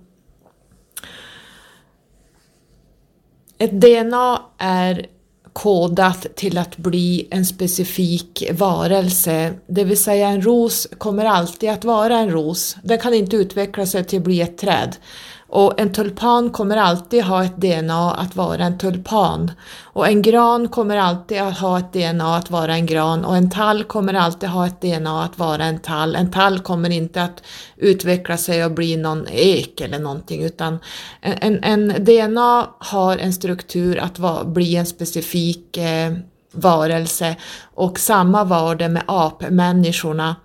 Ett 3.57 3.71
DNA 3.71 4.41
är 4.57 5.05
kodat 5.53 6.27
till 6.35 6.57
att 6.57 6.77
bli 6.77 7.27
en 7.31 7.45
specifik 7.45 8.43
varelse, 8.51 9.53
det 9.67 9.83
vill 9.83 10.03
säga 10.03 10.27
en 10.27 10.41
ros 10.41 10.87
kommer 10.97 11.25
alltid 11.25 11.69
att 11.69 11.85
vara 11.85 12.17
en 12.17 12.31
ros. 12.31 12.77
Den 12.83 12.99
kan 12.99 13.13
inte 13.13 13.35
utveckla 13.35 13.85
sig 13.85 14.03
till 14.03 14.17
att 14.17 14.23
bli 14.23 14.41
ett 14.41 14.57
träd. 14.57 14.95
Och 15.49 15.79
en 15.79 15.93
tulpan 15.93 16.49
kommer 16.49 16.77
alltid 16.77 17.23
ha 17.23 17.43
ett 17.43 17.57
DNA 17.57 18.11
att 18.11 18.35
vara 18.35 18.65
en 18.65 18.77
tulpan. 18.77 19.51
Och 19.83 20.07
en 20.07 20.21
gran 20.21 20.67
kommer 20.67 20.97
alltid 20.97 21.41
att 21.41 21.57
ha 21.57 21.79
ett 21.79 21.93
DNA 21.93 22.37
att 22.37 22.51
vara 22.51 22.75
en 22.75 22.85
gran 22.85 23.25
och 23.25 23.37
en 23.37 23.49
tall 23.49 23.83
kommer 23.83 24.13
alltid 24.13 24.49
ha 24.49 24.67
ett 24.67 24.81
DNA 24.81 25.23
att 25.23 25.39
vara 25.39 25.65
en 25.65 25.79
tall. 25.79 26.15
En 26.15 26.31
tall 26.31 26.59
kommer 26.59 26.89
inte 26.89 27.23
att 27.23 27.43
utveckla 27.77 28.37
sig 28.37 28.65
och 28.65 28.71
bli 28.71 28.97
någon 28.97 29.27
ek 29.31 29.81
eller 29.81 29.99
någonting 29.99 30.43
utan 30.43 30.79
en, 31.21 31.63
en 31.63 32.05
DNA 32.05 32.67
har 32.79 33.17
en 33.17 33.33
struktur 33.33 33.97
att 33.97 34.19
va, 34.19 34.43
bli 34.43 34.75
en 34.75 34.85
specifik 34.85 35.77
eh, 35.77 36.13
varelse 36.51 37.35
och 37.75 37.99
samma 37.99 38.43
var 38.43 38.75
det 38.75 38.89
med 38.89 39.03
apmänniskorna 39.07 40.35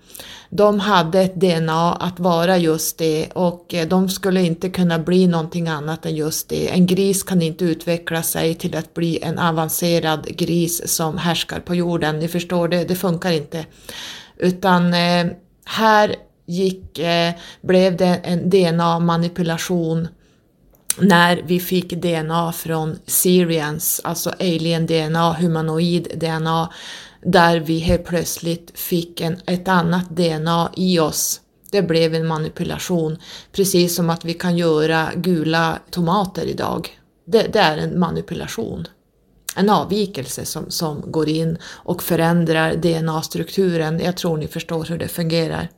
de 0.55 0.81
hade 0.81 1.21
ett 1.21 1.35
DNA 1.35 1.93
att 1.93 2.21
vara 2.21 2.59
just 2.59 2.99
det 2.99 3.31
och 3.35 3.75
eh, 3.75 3.89
de 3.89 4.09
skulle 4.09 4.43
inte 4.43 4.71
kunna 4.71 4.99
bli 4.99 5.27
någonting 5.27 5.69
annat 5.69 6.07
än 6.07 6.17
just 6.17 6.49
det. 6.49 6.69
En 6.69 6.87
gris 6.87 7.23
kan 7.23 7.43
inte 7.43 7.65
utveckla 7.65 8.23
sig 8.23 8.55
till 8.55 8.77
att 8.77 8.95
bli 8.95 9.19
en 9.23 9.39
avancerad 9.39 10.27
gris 10.27 10.95
som 10.97 11.19
härskar 11.19 11.61
på 11.61 11.75
jorden. 11.75 12.19
Ni 12.19 12.29
förstår, 12.29 12.69
det, 12.69 12.85
det 12.85 12.95
funkar 12.95 13.33
inte. 13.33 13.67
Utan 14.37 14.95
eh, 14.95 15.27
här 15.65 16.17
gick, 16.47 16.99
eh, 16.99 17.33
blev 17.61 17.97
det 17.97 18.21
en 18.25 18.51
DNA-manipulation 18.51 20.09
när 20.99 21.43
vi 21.47 21.61
fick 21.61 21.93
DNA 21.93 22.53
från 22.53 22.99
Syrians, 23.07 24.01
alltså 24.05 24.31
alien-DNA, 24.31 25.37
humanoid-DNA, 25.41 26.69
där 27.23 27.61
vi 27.61 27.79
helt 27.79 28.05
plötsligt 28.05 28.79
fick 28.79 29.21
en, 29.21 29.41
ett 29.47 29.69
annat 29.69 30.11
DNA 30.11 30.73
i 30.77 30.99
oss. 30.99 31.41
Det 31.71 31.83
blev 31.83 32.15
en 32.15 32.27
manipulation, 32.27 33.17
precis 33.53 33.97
som 33.97 34.11
att 34.11 34.25
vi 34.25 34.35
kan 34.35 34.57
göra 34.57 35.09
gula 35.17 35.79
tomater 35.91 36.45
idag. 36.45 36.99
Det, 37.25 37.43
det 37.53 37.59
är 37.59 37.79
en 37.79 37.99
manipulation. 37.99 38.87
En 39.57 39.71
avvikelse 39.71 40.45
som, 40.45 40.71
som 40.71 41.03
går 41.07 41.29
in 41.29 41.59
och 41.65 42.03
förändrar 42.03 42.75
DNA-strukturen. 42.75 44.01
Jag 44.01 44.17
tror 44.17 44.37
ni 44.37 44.47
förstår 44.47 44.85
hur 44.85 44.99
det 44.99 45.09
fungerar. 45.09 45.69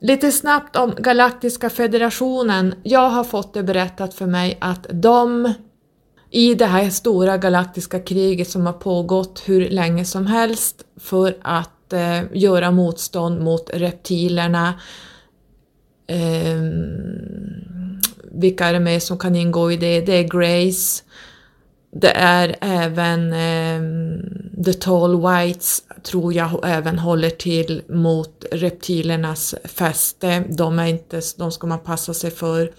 Lite 0.00 0.32
snabbt 0.32 0.76
om 0.76 0.94
Galaktiska 0.98 1.70
federationen. 1.70 2.74
Jag 2.82 3.08
har 3.08 3.24
fått 3.24 3.54
det 3.54 3.62
berättat 3.62 4.14
för 4.14 4.26
mig 4.26 4.58
att 4.60 4.86
de 4.90 5.54
i 6.32 6.54
det 6.54 6.66
här 6.66 6.90
stora 6.90 7.38
galaktiska 7.38 8.00
kriget 8.00 8.48
som 8.48 8.66
har 8.66 8.72
pågått 8.72 9.42
hur 9.44 9.70
länge 9.70 10.04
som 10.04 10.26
helst 10.26 10.84
för 11.00 11.36
att 11.42 11.92
eh, 11.92 12.22
göra 12.32 12.70
motstånd 12.70 13.40
mot 13.40 13.70
reptilerna. 13.74 14.74
Eh, 16.06 16.60
vilka 18.32 18.66
är 18.66 18.72
det 18.72 18.80
med 18.80 19.02
som 19.02 19.18
kan 19.18 19.36
ingå 19.36 19.72
i 19.72 19.76
det? 19.76 20.00
Det 20.00 20.12
är 20.12 20.22
Grace. 20.22 21.02
Det 21.92 22.12
är 22.16 22.56
även 22.60 23.32
eh, 23.32 23.82
The 24.64 24.72
Tall 24.72 25.22
Whites 25.22 25.82
tror 26.02 26.34
jag 26.34 26.60
även 26.64 26.98
håller 26.98 27.30
till 27.30 27.82
mot 27.88 28.44
reptilernas 28.52 29.54
fäste. 29.64 30.44
De, 30.48 30.78
är 30.78 30.86
inte, 30.86 31.20
de 31.36 31.52
ska 31.52 31.66
man 31.66 31.80
passa 31.80 32.14
sig 32.14 32.30
för. 32.30 32.72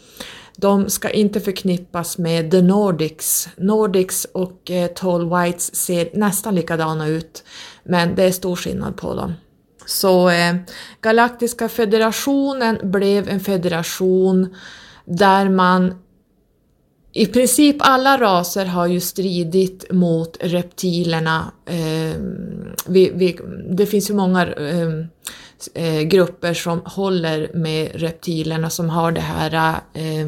De 0.58 0.90
ska 0.90 1.10
inte 1.10 1.40
förknippas 1.40 2.18
med 2.18 2.52
The 2.52 2.62
Nordics. 2.62 3.50
Nordics 3.58 4.28
och 4.34 4.72
eh, 4.72 4.88
Tall 4.88 5.30
Whites 5.30 5.76
ser 5.76 6.10
nästan 6.14 6.56
likadana 6.56 7.08
ut, 7.08 7.44
men 7.84 8.16
det 8.16 8.24
är 8.24 8.32
stor 8.32 8.56
skillnad 8.56 8.98
på 8.98 9.14
dem. 9.14 9.34
Så 9.86 10.30
eh, 10.30 10.56
Galaktiska 11.02 11.70
federationen 11.70 12.80
blev 12.84 13.30
en 13.30 13.40
federation 13.40 14.56
där 15.06 15.50
man 15.50 16.03
i 17.16 17.26
princip 17.26 17.76
alla 17.80 18.18
raser 18.18 18.66
har 18.66 18.88
ju 18.88 19.00
stridit 19.00 19.92
mot 19.92 20.38
reptilerna. 20.40 21.52
Eh, 21.66 22.18
vi, 22.86 23.12
vi, 23.16 23.40
det 23.70 23.86
finns 23.86 24.10
ju 24.10 24.14
många 24.14 24.54
ehm, 24.54 25.08
eh, 25.74 26.02
grupper 26.02 26.54
som 26.54 26.82
håller 26.86 27.52
med 27.54 27.92
reptilerna 27.94 28.70
som 28.70 28.90
har 28.90 29.12
det 29.12 29.22
här 29.22 29.80
eh, 29.94 30.28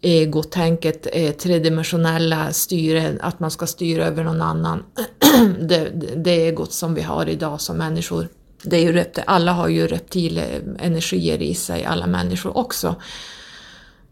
egotänket, 0.00 1.06
eh, 1.12 1.32
tredimensionella 1.32 2.52
styre, 2.52 3.18
att 3.20 3.40
man 3.40 3.50
ska 3.50 3.66
styra 3.66 4.06
över 4.06 4.24
någon 4.24 4.42
annan. 4.42 4.82
det, 5.60 5.92
det 6.16 6.30
egot 6.30 6.72
som 6.72 6.94
vi 6.94 7.02
har 7.02 7.28
idag 7.28 7.60
som 7.60 7.76
människor. 7.76 8.28
Det 8.62 8.76
är 8.76 8.80
ju 8.80 8.92
reptil, 8.92 9.24
alla 9.26 9.52
har 9.52 9.68
ju 9.68 9.86
reptilenergier 9.86 11.42
i 11.42 11.54
sig, 11.54 11.84
alla 11.84 12.06
människor 12.06 12.56
också. 12.56 12.96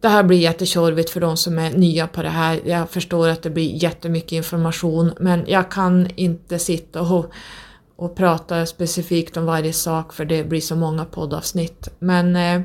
Det 0.03 0.09
här 0.09 0.23
blir 0.23 0.39
jättetjorvigt 0.39 1.11
för 1.11 1.21
de 1.21 1.37
som 1.37 1.59
är 1.59 1.71
nya 1.71 2.07
på 2.07 2.23
det 2.23 2.29
här. 2.29 2.61
Jag 2.65 2.91
förstår 2.91 3.29
att 3.29 3.43
det 3.43 3.51
blir 3.51 3.83
jättemycket 3.83 4.33
information 4.33 5.13
men 5.21 5.45
jag 5.47 5.71
kan 5.71 6.09
inte 6.17 6.59
sitta 6.59 7.01
och 7.01 7.33
och 7.97 8.15
prata 8.15 8.67
specifikt 8.67 9.37
om 9.37 9.47
varje 9.47 9.73
sak 9.73 10.13
för 10.13 10.25
det 10.25 10.45
blir 10.45 10.61
så 10.61 10.77
många 10.77 11.05
poddavsnitt. 11.05 11.89
Men 11.99 12.37
eh, 12.37 12.61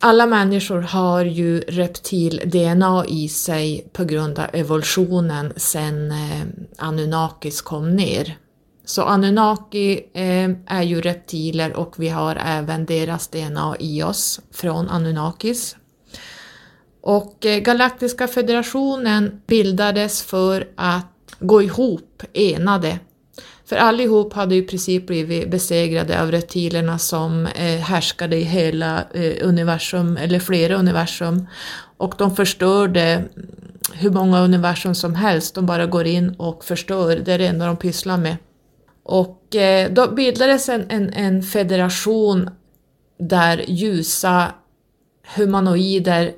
alla 0.00 0.26
människor 0.26 0.80
har 0.80 1.24
ju 1.24 1.60
reptil-DNA 1.60 3.04
i 3.08 3.28
sig 3.28 3.88
på 3.92 4.04
grund 4.04 4.38
av 4.38 4.46
evolutionen 4.52 5.52
sen 5.56 6.10
eh, 6.10 6.42
Anunnakis 6.78 7.62
kom 7.62 7.96
ner. 7.96 8.36
Så 8.88 9.02
Anunnaki 9.02 10.00
eh, 10.14 10.50
är 10.66 10.82
ju 10.82 11.00
reptiler 11.00 11.76
och 11.76 11.94
vi 11.98 12.08
har 12.08 12.36
även 12.46 12.86
deras 12.86 13.28
DNA 13.28 13.76
i 13.78 14.02
oss 14.02 14.40
från 14.52 14.88
Anunnakis. 14.88 15.76
Och 17.00 17.46
eh, 17.46 17.58
Galaktiska 17.58 18.28
federationen 18.28 19.40
bildades 19.46 20.22
för 20.22 20.68
att 20.76 21.06
gå 21.40 21.62
ihop 21.62 22.22
enade 22.32 22.98
för 23.64 23.76
allihop 23.76 24.32
hade 24.32 24.54
i 24.54 24.62
princip 24.62 25.06
blivit 25.06 25.50
besegrade 25.50 26.22
av 26.22 26.30
reptilerna 26.30 26.98
som 26.98 27.46
eh, 27.46 27.80
härskade 27.80 28.36
i 28.36 28.42
hela 28.42 29.04
eh, 29.14 29.48
universum, 29.48 30.16
eller 30.16 30.40
flera 30.40 30.74
universum. 30.74 31.46
Och 31.96 32.14
de 32.18 32.36
förstörde 32.36 33.24
hur 33.92 34.10
många 34.10 34.40
universum 34.40 34.94
som 34.94 35.14
helst, 35.14 35.54
de 35.54 35.66
bara 35.66 35.86
går 35.86 36.06
in 36.06 36.34
och 36.38 36.64
förstör, 36.64 37.16
det 37.16 37.32
är 37.32 37.38
det 37.38 37.46
enda 37.46 37.66
de 37.66 37.76
pysslar 37.76 38.16
med. 38.16 38.36
Och 39.08 39.56
eh, 39.56 39.92
då 39.92 40.10
bildades 40.10 40.68
en, 40.68 40.90
en, 40.90 41.12
en 41.12 41.42
federation 41.42 42.50
där 43.18 43.64
ljusa 43.68 44.54
humanoider 45.36 46.32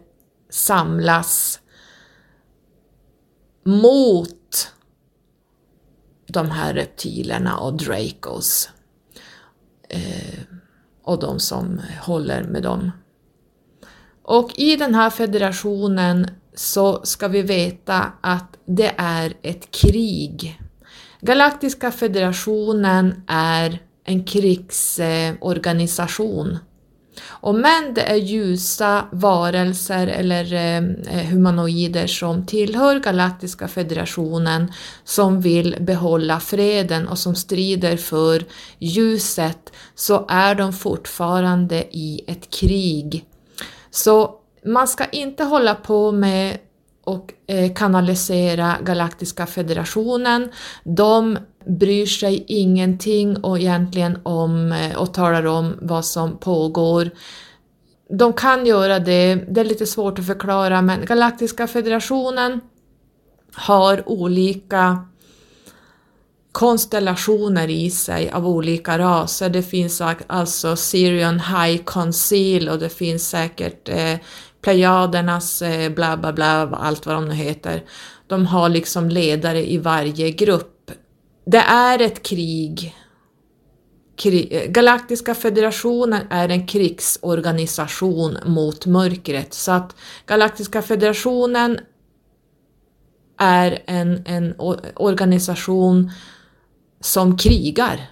samlas 0.50 1.60
mot 3.64 4.72
de 6.26 6.50
här 6.50 6.74
reptilerna 6.74 7.58
och 7.58 7.76
Dracos 7.76 8.70
eh, 9.88 10.40
och 11.02 11.20
de 11.20 11.40
som 11.40 11.80
håller 12.02 12.42
med 12.44 12.62
dem. 12.62 12.90
Och 14.22 14.58
i 14.58 14.76
den 14.76 14.94
här 14.94 15.10
federationen 15.10 16.30
så 16.54 17.00
ska 17.04 17.28
vi 17.28 17.42
veta 17.42 18.12
att 18.20 18.56
det 18.64 18.94
är 18.96 19.34
ett 19.42 19.70
krig. 19.70 20.60
Galaktiska 21.20 21.90
federationen 21.90 23.22
är 23.26 23.78
en 24.04 24.24
krigsorganisation 24.24 26.58
och 27.28 27.54
men 27.54 27.94
det 27.94 28.02
är 28.02 28.16
ljusa 28.16 29.04
varelser 29.12 30.06
eller 30.06 30.54
eh, 30.54 30.82
humanoider 31.26 32.06
som 32.06 32.46
tillhör 32.46 32.98
Galaktiska 32.98 33.68
federationen 33.68 34.72
som 35.04 35.40
vill 35.40 35.76
behålla 35.80 36.40
freden 36.40 37.08
och 37.08 37.18
som 37.18 37.34
strider 37.34 37.96
för 37.96 38.44
ljuset 38.78 39.72
så 39.94 40.26
är 40.28 40.54
de 40.54 40.72
fortfarande 40.72 41.96
i 41.96 42.24
ett 42.26 42.50
krig. 42.50 43.24
Så 43.90 44.34
man 44.64 44.88
ska 44.88 45.06
inte 45.06 45.44
hålla 45.44 45.74
på 45.74 46.12
med 46.12 46.58
och 47.10 47.32
eh, 47.46 47.72
kanalisera 47.74 48.76
Galaktiska 48.82 49.46
federationen. 49.46 50.50
De 50.84 51.38
bryr 51.66 52.06
sig 52.06 52.44
ingenting 52.48 53.36
och 53.36 53.58
egentligen 53.58 54.18
om 54.22 54.72
eh, 54.72 54.96
och 54.96 55.14
talar 55.14 55.46
om 55.46 55.74
vad 55.80 56.04
som 56.04 56.38
pågår. 56.38 57.10
De 58.18 58.32
kan 58.32 58.66
göra 58.66 58.98
det, 58.98 59.34
det 59.34 59.60
är 59.60 59.64
lite 59.64 59.86
svårt 59.86 60.18
att 60.18 60.26
förklara 60.26 60.82
men 60.82 61.04
Galaktiska 61.04 61.66
federationen 61.66 62.60
har 63.54 64.08
olika 64.08 65.04
konstellationer 66.52 67.68
i 67.68 67.90
sig 67.90 68.30
av 68.30 68.48
olika 68.48 68.98
raser. 68.98 69.50
Det 69.50 69.62
finns 69.62 70.02
alltså 70.26 70.76
Syrian 70.76 71.40
High 71.40 71.82
Conceal 71.84 72.68
och 72.68 72.78
det 72.78 72.88
finns 72.88 73.28
säkert 73.28 73.88
eh, 73.88 74.14
Plejadernas 74.60 75.62
eh, 75.62 75.92
bla 75.92 76.16
bla 76.16 76.32
bla, 76.32 76.68
allt 76.72 77.06
vad 77.06 77.14
de 77.14 77.28
nu 77.28 77.34
heter. 77.34 77.84
De 78.26 78.46
har 78.46 78.68
liksom 78.68 79.08
ledare 79.08 79.70
i 79.70 79.78
varje 79.78 80.30
grupp. 80.30 80.90
Det 81.46 81.58
är 81.58 82.02
ett 82.02 82.22
krig. 82.22 82.96
Eh, 84.24 84.70
Galaktiska 84.70 85.34
federationen 85.34 86.22
är 86.30 86.48
en 86.48 86.66
krigsorganisation 86.66 88.38
mot 88.46 88.86
mörkret 88.86 89.54
så 89.54 89.72
att 89.72 89.96
Galaktiska 90.26 90.82
federationen 90.82 91.78
är 93.38 93.82
en, 93.86 94.22
en 94.26 94.54
organisation 94.94 96.10
som 97.00 97.36
krigar. 97.38 98.10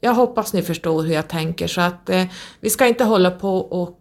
Jag 0.00 0.14
hoppas 0.14 0.52
ni 0.52 0.62
förstår 0.62 1.02
hur 1.02 1.14
jag 1.14 1.28
tänker 1.28 1.66
så 1.66 1.80
att 1.80 2.10
eh, 2.10 2.24
vi 2.60 2.70
ska 2.70 2.86
inte 2.86 3.04
hålla 3.04 3.30
på 3.30 3.58
och 3.58 4.00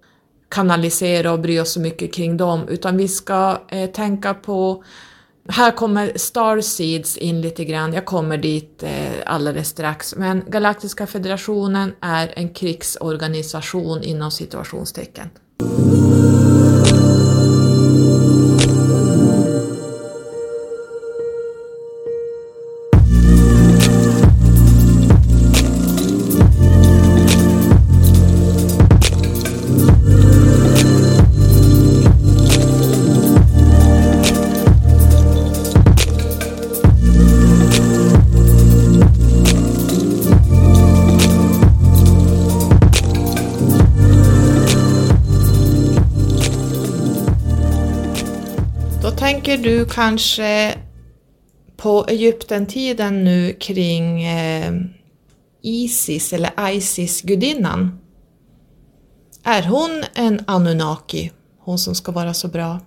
kanalisera 0.54 1.32
och 1.32 1.40
bry 1.40 1.60
oss 1.60 1.72
så 1.72 1.80
mycket 1.80 2.14
kring 2.14 2.38
dem, 2.38 2.68
utan 2.68 2.98
vi 2.98 3.08
ska 3.08 3.62
eh, 3.70 3.90
tänka 3.90 4.34
på 4.34 4.84
här 5.48 5.72
kommer 5.72 6.12
Starseeds 6.16 7.18
in 7.18 7.42
lite 7.42 7.66
grann, 7.66 7.94
jag 7.94 8.06
kommer 8.06 8.38
dit 8.38 8.84
eh, 8.84 8.92
alldeles 9.26 9.70
strax, 9.70 10.16
men 10.16 10.44
Galaktiska 10.48 11.08
federationen 11.08 11.94
är 12.02 12.34
en 12.36 12.50
krigsorganisation 12.50 14.04
inom 14.04 14.32
situationstecken. 14.32 15.30
Du 49.64 49.86
kanske 49.86 50.78
på 51.78 52.06
Egyptentiden 52.08 53.24
nu 53.24 53.54
kring 53.54 54.24
eh, 54.24 54.74
Isis 55.62 56.34
eller 56.34 56.72
Isis-gudinnan? 56.72 58.00
Är 59.44 59.64
hon 59.64 60.04
en 60.14 60.44
Anunnaki, 60.48 61.32
hon 61.60 61.80
som 61.80 61.96
ska 61.96 62.12
vara 62.12 62.34
så 62.34 62.48
bra? 62.48 62.80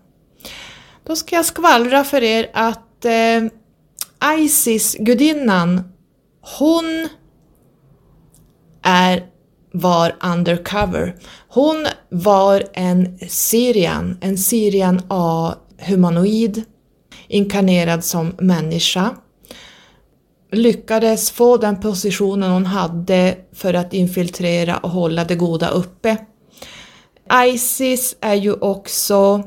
Då 1.06 1.16
ska 1.16 1.36
jag 1.36 1.44
skvallra 1.44 2.04
för 2.04 2.22
er 2.22 2.50
att 2.54 3.04
eh, 3.04 4.34
Isis-gudinnan, 4.38 5.92
hon 6.58 7.08
är 8.82 9.26
var 9.72 10.16
undercover. 10.22 11.16
Hon 11.48 11.86
var 12.09 12.62
en 12.72 13.18
Syrian, 13.28 14.18
en 14.20 14.38
Syrian 14.38 15.03
A 15.09 15.55
humanoid, 15.79 16.62
inkarnerad 17.29 18.05
som 18.05 18.35
människa, 18.39 19.16
lyckades 20.53 21.31
få 21.31 21.57
den 21.57 21.81
positionen 21.81 22.51
hon 22.51 22.66
hade 22.66 23.37
för 23.53 23.74
att 23.74 23.95
infiltrera 23.95 24.77
och 24.77 24.91
hålla 24.91 25.24
det 25.24 25.35
goda 25.35 25.68
uppe. 25.68 26.16
Isis 27.47 28.16
är 28.20 28.35
ju 28.35 28.53
också 28.53 29.43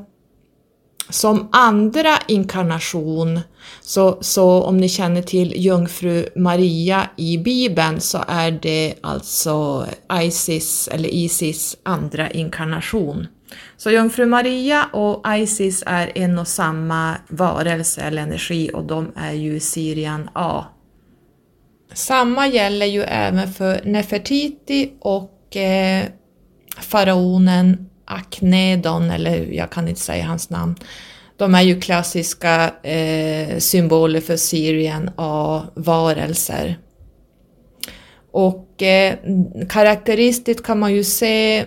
som 1.10 1.50
andra 1.52 2.18
inkarnation, 2.28 3.40
så, 3.82 4.18
så 4.22 4.64
om 4.64 4.78
ni 4.78 4.90
känner 4.90 5.22
till 5.22 5.54
jungfru 5.56 6.26
Maria 6.36 7.10
i 7.16 7.38
Bibeln 7.38 8.02
så 8.02 8.24
är 8.28 8.52
det 8.52 8.94
alltså 9.02 9.86
Isis 10.22 10.88
eller 10.88 11.10
Isis 11.10 11.78
andra 11.84 12.32
inkarnation. 12.32 13.28
Så 13.78 13.92
jungfru 13.92 14.26
Maria 14.26 14.86
och 14.94 15.26
Isis 15.36 15.84
är 15.86 16.18
en 16.18 16.40
och 16.40 16.48
samma 16.48 17.16
varelse 17.30 18.02
eller 18.02 18.22
energi 18.22 18.72
och 18.74 18.84
de 18.84 19.12
är 19.16 19.34
ju 19.34 19.60
Sirian 19.60 20.30
A. 20.34 20.66
Samma 21.94 22.48
gäller 22.48 22.86
ju 22.86 23.02
även 23.02 23.54
för 23.54 23.82
Nefertiti 23.84 24.94
och 25.00 25.58
eh, 25.58 26.06
faraonen 26.78 27.90
Aknedon, 28.06 29.12
eller 29.12 29.46
jag 29.46 29.70
kan 29.70 29.88
inte 29.88 30.02
säga 30.02 30.26
hans 30.26 30.50
namn. 30.50 30.76
De 31.38 31.56
är 31.56 31.62
ju 31.62 31.82
klassiska 31.82 32.74
eh, 32.84 33.58
symboler 33.58 34.22
för 34.22 34.38
Syrien 34.38 35.12
A-varelser. 35.16 36.80
Och 38.32 38.84
eh, 38.84 39.16
karaktäristiskt 39.70 40.66
kan 40.66 40.80
man 40.80 40.94
ju 40.94 41.04
se 41.04 41.66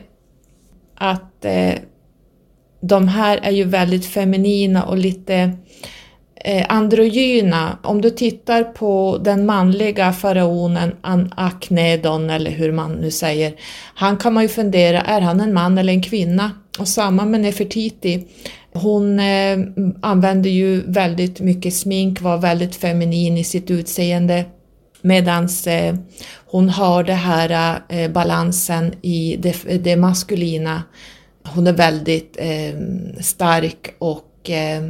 att 1.03 1.45
eh, 1.45 1.75
de 2.81 3.09
här 3.09 3.39
är 3.43 3.51
ju 3.51 3.65
väldigt 3.65 4.07
feminina 4.07 4.85
och 4.85 4.97
lite 4.97 5.53
eh, 6.35 6.67
androgyna. 6.69 7.79
Om 7.83 8.01
du 8.01 8.11
tittar 8.11 8.65
på 8.65 9.21
den 9.25 9.47
manliga 9.47 10.13
faraonen 10.13 10.95
Aknedon 11.37 12.31
eller 12.31 12.51
hur 12.51 12.73
man 12.73 12.93
nu 12.93 13.11
säger, 13.11 13.55
han 13.95 14.17
kan 14.17 14.33
man 14.33 14.43
ju 14.43 14.49
fundera, 14.49 15.01
är 15.01 15.21
han 15.21 15.41
en 15.41 15.55
man 15.55 15.79
eller 15.79 15.93
en 15.93 16.03
kvinna? 16.03 16.51
Och 16.79 16.89
samma 16.89 17.25
med 17.25 17.41
Nefertiti. 17.41 18.27
Hon 18.73 19.21
eh, 19.21 19.59
använde 20.03 20.49
ju 20.49 20.83
väldigt 20.87 21.41
mycket 21.41 21.75
smink, 21.75 22.21
var 22.21 22.39
väldigt 22.39 22.77
feminin 22.77 23.39
i 23.39 23.45
sitt 23.45 23.71
utseende 23.71 24.45
Medan 25.03 25.49
eh, 25.67 25.95
hon 26.47 26.69
har 26.69 27.05
det 27.05 27.13
här 27.13 27.81
eh, 27.89 28.11
balansen 28.11 28.95
i 29.03 29.37
det, 29.39 29.79
det, 29.85 29.97
maskulina. 29.97 30.83
Hon 31.45 31.67
är 31.67 31.73
väldigt 31.73 32.37
eh, 32.39 32.75
stark 33.21 33.95
och 33.99 34.51
eh, 34.51 34.83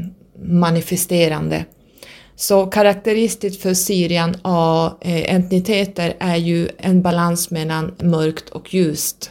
manifesterande. 0.44 1.64
Så 2.36 2.66
karaktäristiskt 2.66 3.62
för 3.62 3.74
Syrian 3.74 4.36
A-entiteter 4.42 6.08
eh, 6.20 6.30
är 6.30 6.36
ju 6.36 6.68
en 6.78 7.02
balans 7.02 7.50
mellan 7.50 7.94
mörkt 7.98 8.48
och 8.48 8.74
ljust. 8.74 9.30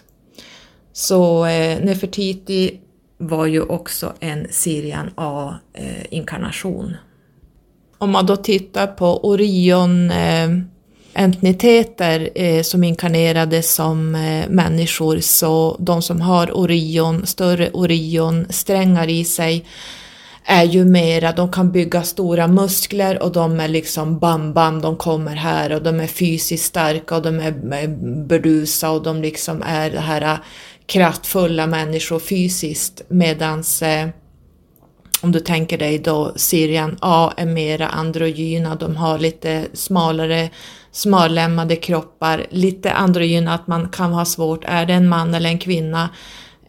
Så 0.94 1.46
eh, 1.46 1.84
Nefertiti 1.84 2.80
var 3.18 3.46
ju 3.46 3.62
också 3.62 4.14
en 4.20 4.48
Syrian 4.50 5.10
A-inkarnation. 5.16 6.86
Eh, 6.90 6.96
Om 7.98 8.12
man 8.12 8.26
då 8.26 8.36
tittar 8.36 8.88
på 8.88 9.26
Orion 9.26 10.12
eh, 10.12 10.50
entiteter 11.14 12.30
eh, 12.36 12.62
som 12.62 12.84
inkarnerades 12.84 13.74
som 13.74 14.16
eh, 14.16 14.50
människor, 14.50 15.20
så 15.20 15.78
de 15.80 16.02
som 16.02 16.22
har 16.22 16.58
Orion, 16.58 17.26
större 17.26 17.70
Orion-strängar 17.72 19.10
i 19.10 19.24
sig, 19.24 19.66
är 20.46 20.64
ju 20.64 20.86
mera, 20.86 21.32
de 21.32 21.52
kan 21.52 21.72
bygga 21.72 22.04
stora 22.04 22.48
muskler 22.48 23.24
och 23.24 23.32
de 23.32 23.60
är 23.60 23.68
liksom 23.68 24.20
bam 24.20 24.54
bam, 24.54 24.82
de 24.82 24.96
kommer 24.96 25.36
här 25.36 25.72
och 25.72 25.84
de 25.84 26.00
är 26.00 26.08
fysiskt 26.08 26.66
starka 26.66 27.16
och 27.16 27.22
de 27.22 27.40
är 27.40 27.88
burdusa 28.28 28.92
och 28.92 29.04
de 29.04 29.22
liksom 29.22 29.64
är 29.66 29.92
det 29.92 30.00
här 30.00 30.22
eh, 30.22 30.38
kraftfulla 30.86 31.68
människor 31.68 32.20
fysiskt. 32.20 33.02
Medans 33.08 33.82
eh, 33.82 34.08
om 35.22 35.32
du 35.32 35.40
tänker 35.40 35.78
dig 35.78 36.00
då 36.00 36.34
Sirian 36.36 36.98
A 37.02 37.34
är 37.38 37.46
mera 37.46 37.88
androgyna, 37.88 38.76
de 38.76 38.96
har 38.96 39.20
lite 39.20 39.68
smalare 39.74 40.50
smallämmade 40.92 41.76
kroppar, 41.76 42.46
lite 42.50 42.92
androgyna, 42.92 43.54
att 43.54 43.68
man 43.68 43.90
kan 43.90 44.14
ha 44.14 44.26
svårt, 44.26 44.64
är 44.66 44.86
det 44.86 44.94
en 44.94 45.10
man 45.10 45.34
eller 45.34 45.50
en 45.50 45.60
kvinna? 45.60 46.10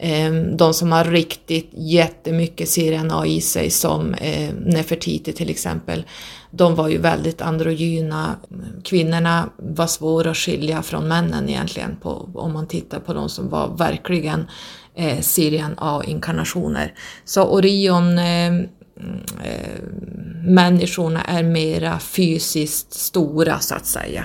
Ehm, 0.04 0.56
de 0.56 0.74
som 0.74 0.92
har 0.92 1.04
riktigt 1.04 1.70
jättemycket 1.72 2.74
CRNA 2.74 3.20
A 3.20 3.26
i 3.26 3.40
sig 3.40 3.70
som 3.70 4.14
ehm, 4.20 4.56
Nefertiti 4.56 5.32
till 5.32 5.50
exempel, 5.50 6.04
de 6.50 6.74
var 6.74 6.88
ju 6.88 6.98
väldigt 6.98 7.42
androgyna. 7.42 8.36
Kvinnorna 8.84 9.50
var 9.56 9.86
svåra 9.86 10.30
att 10.30 10.36
skilja 10.36 10.82
från 10.82 11.08
männen 11.08 11.48
egentligen 11.48 11.96
på, 12.02 12.28
om 12.34 12.52
man 12.52 12.66
tittar 12.66 13.00
på 13.00 13.14
de 13.14 13.28
som 13.28 13.48
var 13.48 13.76
verkligen 13.76 14.46
eh, 14.94 15.20
Syrian 15.20 15.74
A-inkarnationer. 15.78 16.94
Så 17.24 17.42
Orion 17.42 18.18
ehm, 18.18 18.66
Eh, 19.44 19.82
människorna 20.44 21.22
är 21.22 21.42
mera 21.42 21.98
fysiskt 21.98 22.92
stora 22.94 23.58
så 23.58 23.74
att 23.74 23.86
säga. 23.86 24.24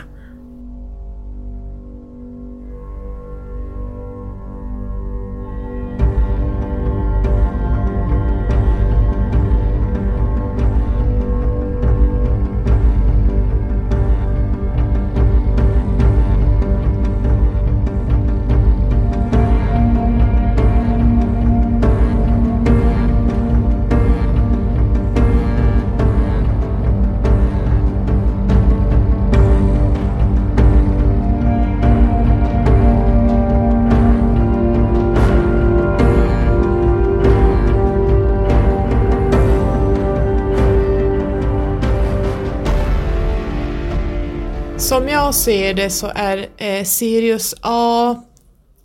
Ser 45.47 45.73
det 45.73 45.89
så 45.89 46.11
är 46.15 46.47
eh, 46.57 46.83
Sirius 46.83 47.55
A 47.61 48.15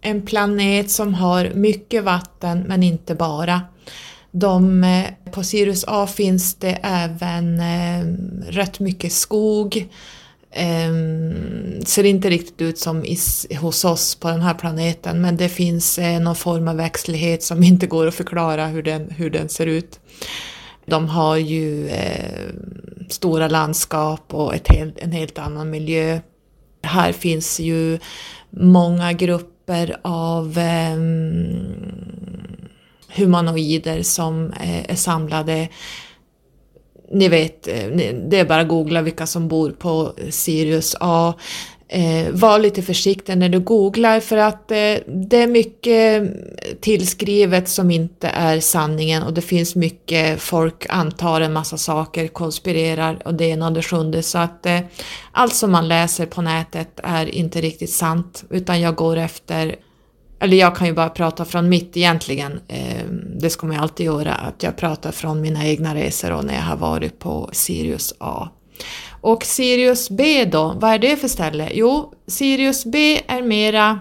en 0.00 0.22
planet 0.22 0.90
som 0.90 1.14
har 1.14 1.50
mycket 1.54 2.04
vatten 2.04 2.64
men 2.66 2.82
inte 2.82 3.14
bara. 3.14 3.60
De, 4.30 4.84
eh, 4.84 5.30
på 5.32 5.42
Sirius 5.42 5.84
A 5.88 6.06
finns 6.06 6.54
det 6.54 6.78
även 6.82 7.60
eh, 7.60 8.06
rätt 8.48 8.80
mycket 8.80 9.12
skog. 9.12 9.88
Eh, 10.50 10.92
ser 11.84 12.04
inte 12.04 12.30
riktigt 12.30 12.60
ut 12.60 12.78
som 12.78 13.04
is, 13.04 13.46
hos 13.60 13.84
oss 13.84 14.14
på 14.14 14.28
den 14.28 14.42
här 14.42 14.54
planeten 14.54 15.20
men 15.20 15.36
det 15.36 15.48
finns 15.48 15.98
eh, 15.98 16.20
någon 16.20 16.36
form 16.36 16.68
av 16.68 16.76
växtlighet 16.76 17.42
som 17.42 17.62
inte 17.62 17.86
går 17.86 18.06
att 18.06 18.14
förklara 18.14 18.66
hur 18.66 18.82
den, 18.82 19.10
hur 19.10 19.30
den 19.30 19.48
ser 19.48 19.66
ut. 19.66 20.00
De 20.86 21.08
har 21.08 21.36
ju 21.36 21.88
eh, 21.88 22.50
stora 23.08 23.48
landskap 23.48 24.34
och 24.34 24.54
ett 24.54 24.68
helt, 24.68 24.98
en 24.98 25.12
helt 25.12 25.38
annan 25.38 25.70
miljö. 25.70 26.20
Här 26.82 27.12
finns 27.12 27.60
ju 27.60 27.98
många 28.50 29.12
grupper 29.12 29.96
av 30.02 30.58
eh, 30.58 30.96
humanoider 33.16 34.02
som 34.02 34.52
eh, 34.52 34.90
är 34.90 34.94
samlade. 34.94 35.68
Ni 37.12 37.28
vet, 37.28 37.68
eh, 37.68 37.86
det 38.30 38.38
är 38.38 38.44
bara 38.44 38.60
att 38.60 38.68
googla 38.68 39.02
vilka 39.02 39.26
som 39.26 39.48
bor 39.48 39.70
på 39.70 40.12
Sirius 40.30 40.96
A 41.00 41.34
eh, 41.92 42.30
var 42.30 42.58
lite 42.58 42.82
försiktig 42.82 43.38
när 43.38 43.48
du 43.48 43.60
googlar 43.60 44.20
för 44.20 44.36
att 44.36 44.70
eh, 44.70 44.96
det 45.06 45.42
är 45.42 45.46
mycket 45.46 46.22
tillskrivet 46.80 47.68
som 47.68 47.90
inte 47.90 48.28
är 48.28 48.60
sanningen 48.60 49.22
och 49.22 49.34
det 49.34 49.40
finns 49.40 49.76
mycket 49.76 50.42
folk 50.42 50.86
antar 50.88 51.40
en 51.40 51.52
massa 51.52 51.78
saker, 51.78 52.28
konspirerar 52.28 53.22
och 53.24 53.34
det 53.34 53.44
ena 53.44 53.66
och 53.66 53.72
det 53.72 53.82
sjunde 53.82 54.22
så 54.22 54.38
att 54.38 54.66
eh, 54.66 54.80
allt 55.32 55.54
som 55.54 55.72
man 55.72 55.88
läser 55.88 56.26
på 56.26 56.42
nätet 56.42 57.00
är 57.02 57.26
inte 57.26 57.60
riktigt 57.60 57.90
sant 57.90 58.44
utan 58.50 58.80
jag 58.80 58.94
går 58.94 59.16
efter 59.16 59.76
eller 60.40 60.56
jag 60.56 60.76
kan 60.76 60.86
ju 60.86 60.92
bara 60.92 61.08
prata 61.08 61.44
från 61.44 61.68
mitt 61.68 61.96
egentligen, 61.96 62.60
eh, 62.68 63.04
det 63.40 63.50
ska 63.50 63.66
man 63.66 63.76
ju 63.76 63.82
alltid 63.82 64.06
göra, 64.06 64.34
att 64.34 64.62
jag 64.62 64.76
pratar 64.76 65.12
från 65.12 65.40
mina 65.40 65.66
egna 65.66 65.94
resor 65.94 66.32
och 66.32 66.44
när 66.44 66.54
jag 66.54 66.62
har 66.62 66.76
varit 66.76 67.18
på 67.18 67.50
Sirius 67.52 68.14
A. 68.18 68.48
Och 69.22 69.44
Sirius 69.44 70.10
B 70.10 70.44
då, 70.44 70.76
vad 70.80 70.90
är 70.90 70.98
det 70.98 71.16
för 71.16 71.28
ställe? 71.28 71.70
Jo, 71.74 72.12
Sirius 72.26 72.84
B 72.84 73.20
är 73.26 73.42
mera 73.42 74.00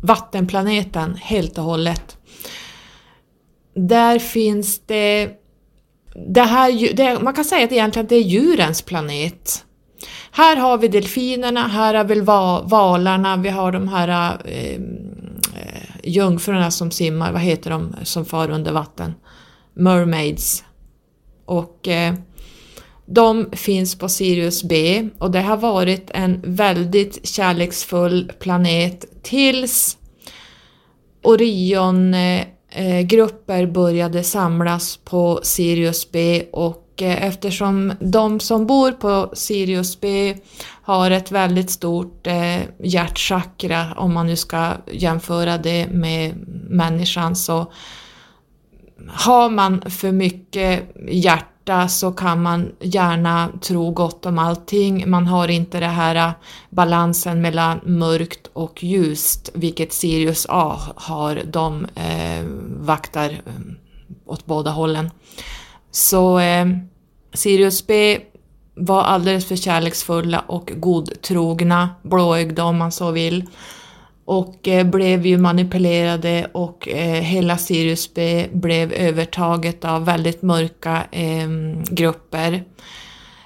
vattenplaneten 0.00 1.14
helt 1.14 1.58
och 1.58 1.64
hållet. 1.64 2.16
Där 3.74 4.18
finns 4.18 4.80
det, 4.86 5.30
det 6.34 6.42
här, 6.42 6.94
det, 6.94 7.22
man 7.22 7.34
kan 7.34 7.44
säga 7.44 7.64
att 7.64 7.72
egentligen 7.72 8.06
det 8.06 8.16
är 8.16 8.22
djurens 8.22 8.82
planet. 8.82 9.64
Här 10.30 10.56
har 10.56 10.78
vi 10.78 10.88
delfinerna, 10.88 11.68
här 11.68 11.94
har 11.94 12.04
vi 12.04 12.20
valarna, 12.70 13.36
vi 13.36 13.48
har 13.48 13.72
de 13.72 13.88
här 13.88 14.38
ehm, 14.44 15.40
eh, 15.56 15.96
jungfrurna 16.04 16.70
som 16.70 16.90
simmar, 16.90 17.32
vad 17.32 17.40
heter 17.40 17.70
de 17.70 17.94
som 18.02 18.24
far 18.24 18.50
under 18.50 18.72
vatten? 18.72 19.14
Mermaids. 19.74 20.64
Och 21.44 21.88
eh, 21.88 22.14
de 23.12 23.50
finns 23.52 23.98
på 23.98 24.08
Sirius 24.08 24.62
B 24.62 25.08
och 25.18 25.30
det 25.30 25.40
har 25.40 25.56
varit 25.56 26.10
en 26.14 26.40
väldigt 26.44 27.28
kärleksfull 27.28 28.32
planet 28.38 29.04
tills 29.22 29.98
Orion-grupper 31.22 33.66
började 33.66 34.24
samlas 34.24 34.96
på 34.96 35.40
Sirius 35.42 36.12
B 36.12 36.42
och 36.52 37.02
eh, 37.02 37.24
eftersom 37.24 37.92
de 38.00 38.40
som 38.40 38.66
bor 38.66 38.92
på 38.92 39.30
Sirius 39.34 40.00
B 40.00 40.34
har 40.82 41.10
ett 41.10 41.32
väldigt 41.32 41.70
stort 41.70 42.26
eh, 42.26 42.58
hjärtchakra, 42.78 43.86
om 43.96 44.14
man 44.14 44.26
nu 44.26 44.36
ska 44.36 44.72
jämföra 44.92 45.58
det 45.58 45.86
med 45.86 46.34
människan, 46.68 47.36
så 47.36 47.72
har 49.08 49.50
man 49.50 49.90
för 49.90 50.12
mycket 50.12 50.96
hjärta 51.08 51.49
hjärta 51.60 51.88
så 51.88 52.12
kan 52.12 52.42
man 52.42 52.72
gärna 52.80 53.48
tro 53.60 53.90
gott 53.90 54.26
om 54.26 54.38
allting. 54.38 55.10
Man 55.10 55.26
har 55.26 55.48
inte 55.48 55.80
den 55.80 55.90
här 55.90 56.16
äh, 56.16 56.32
balansen 56.70 57.40
mellan 57.40 57.80
mörkt 57.84 58.50
och 58.52 58.82
ljust, 58.82 59.50
vilket 59.54 59.92
Sirius 59.92 60.46
A 60.48 60.78
har. 60.96 61.42
De 61.44 61.86
eh, 61.94 62.44
vaktar 62.80 63.30
äh, 63.30 63.52
åt 64.26 64.46
båda 64.46 64.70
hållen. 64.70 65.10
Så 65.90 66.38
eh, 66.38 66.66
Sirius 67.34 67.86
B 67.86 68.20
var 68.74 69.02
alldeles 69.02 69.46
för 69.46 69.56
kärleksfulla 69.56 70.40
och 70.48 70.70
godtrogna, 70.76 71.88
blåögda 72.02 72.64
om 72.64 72.76
man 72.76 72.92
så 72.92 73.10
vill. 73.10 73.46
Och 74.30 74.68
eh, 74.68 74.86
blev 74.86 75.26
ju 75.26 75.38
manipulerade 75.38 76.46
och 76.52 76.88
eh, 76.88 77.22
hela 77.22 77.58
Sirius 77.58 78.14
B 78.14 78.46
blev 78.52 78.92
övertaget 78.92 79.84
av 79.84 80.04
väldigt 80.04 80.42
mörka 80.42 81.02
ehm, 81.12 81.84
grupper. 81.84 82.64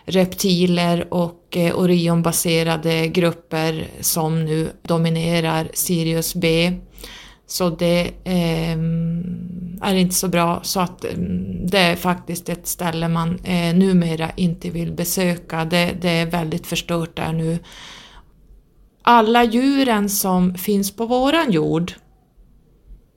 Reptiler 0.05 1.15
och 1.15 1.57
eh, 1.57 1.79
Orionbaserade 1.79 3.09
grupper 3.09 3.87
som 4.01 4.45
nu 4.45 4.71
dominerar 4.83 5.69
Sirius 5.75 6.35
B. 6.35 6.73
Så 7.47 7.71
det 7.71 8.11
eh, 8.25 8.79
är 9.89 9.95
inte 9.95 10.15
så 10.15 10.29
bra 10.29 10.61
så 10.63 10.81
att 10.81 11.05
mm, 11.05 11.67
det 11.67 11.79
är 11.79 11.97
faktiskt 11.97 12.49
ett 12.49 12.67
ställe 12.67 13.09
man 13.09 13.39
eh, 13.45 13.75
numera 13.75 14.31
inte 14.37 14.71
vill 14.71 14.93
besöka. 14.93 15.65
Det, 15.65 15.95
det 16.01 16.11
är 16.11 16.27
väldigt 16.27 16.67
förstört 16.67 17.17
där 17.17 17.33
nu. 17.33 17.59
Alla 19.07 19.45
djuren 19.45 20.09
som 20.09 20.55
finns 20.55 20.97
på 20.97 21.07
våran 21.07 21.53
jord 21.53 21.93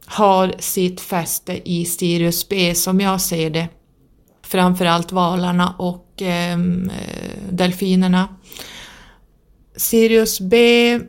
har 0.05 0.55
sitt 0.59 1.01
fäste 1.01 1.69
i 1.69 1.85
Sirius 1.85 2.49
B 2.49 2.75
som 2.75 3.01
jag 3.01 3.21
ser 3.21 3.49
det. 3.49 3.67
Framförallt 4.41 5.11
valarna 5.11 5.75
och 5.77 6.21
ehm, 6.21 6.89
eh, 6.89 7.37
delfinerna. 7.51 8.27
Sirius 9.75 10.39
B 10.39 10.99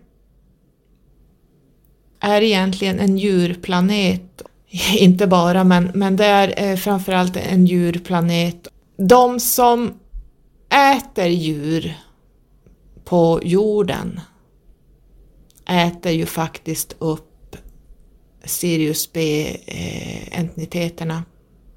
är 2.21 2.43
egentligen 2.43 2.99
en 2.99 3.19
djurplanet. 3.19 4.43
Inte 4.99 5.27
bara, 5.27 5.65
men, 5.65 5.91
men 5.95 6.17
det 6.17 6.27
är 6.27 6.71
eh, 6.71 6.77
framförallt 6.77 7.37
en 7.37 7.67
djurplanet. 7.67 8.69
De 8.97 9.41
som 9.41 9.93
äter 10.97 11.27
djur 11.27 11.95
på 13.05 13.41
jorden 13.43 14.21
äter 15.69 16.13
ju 16.13 16.27
faktiskt 16.27 16.97
upp 16.99 17.57
Sirius 18.45 19.13
B-entiteterna. 19.13 21.15
Eh, 21.15 21.23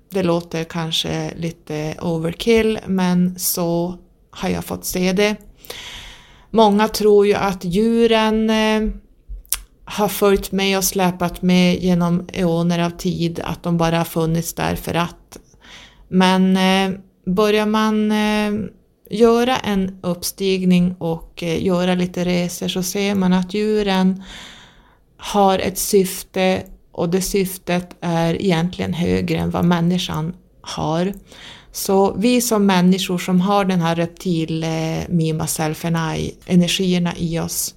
det 0.10 0.24
låter 0.24 0.64
kanske 0.64 1.34
lite 1.36 1.96
overkill, 2.02 2.80
men 2.88 3.40
så 3.40 3.98
har 4.30 4.50
jag 4.50 4.66
fått 4.66 4.86
se 4.86 5.14
det. 5.14 5.36
Många 6.50 6.88
tror 6.88 7.28
ju 7.28 7.34
att 7.34 7.66
djuren 7.66 8.50
eh, 8.50 8.82
har 9.86 10.08
följt 10.08 10.52
med 10.52 10.78
och 10.78 10.84
släpat 10.84 11.42
med 11.42 11.84
genom 11.84 12.28
eoner 12.34 12.80
av 12.80 12.90
tid, 12.90 13.40
att 13.44 13.64
de 13.64 13.78
bara 13.78 13.98
har 13.98 14.06
funnits 14.06 14.54
där 14.54 14.76
för 14.76 14.94
att. 14.94 15.38
Men 16.08 16.58
eh, 16.58 16.92
börjar 17.26 17.66
man 17.66 18.12
göra 19.12 19.58
en 19.58 20.00
uppstigning 20.02 20.96
och 21.00 21.44
eh, 21.44 21.64
göra 21.64 21.96
lite 21.96 22.26
resor 22.26 22.68
så 22.68 22.84
ser 22.84 23.16
man 23.16 23.34
att 23.34 23.54
djuren 23.54 24.24
har 25.18 25.60
ett 25.60 25.78
syfte 25.78 26.64
och 26.92 27.10
det 27.10 27.22
syftet 27.22 27.96
är 28.02 28.42
egentligen 28.42 28.94
högre 28.94 29.38
än 29.38 29.52
vad 29.52 29.66
människan 29.66 30.34
har. 30.62 31.14
Så 31.72 32.14
vi 32.18 32.42
som 32.42 32.66
människor 32.66 33.18
som 33.18 33.42
har 33.42 33.66
den 33.66 33.82
här 33.82 33.96
reptil 33.96 34.66
mima 35.10 35.48
self 35.48 35.86
and 35.86 35.98
I, 36.18 36.36
energierna 36.46 37.14
i 37.18 37.40
oss 37.40 37.76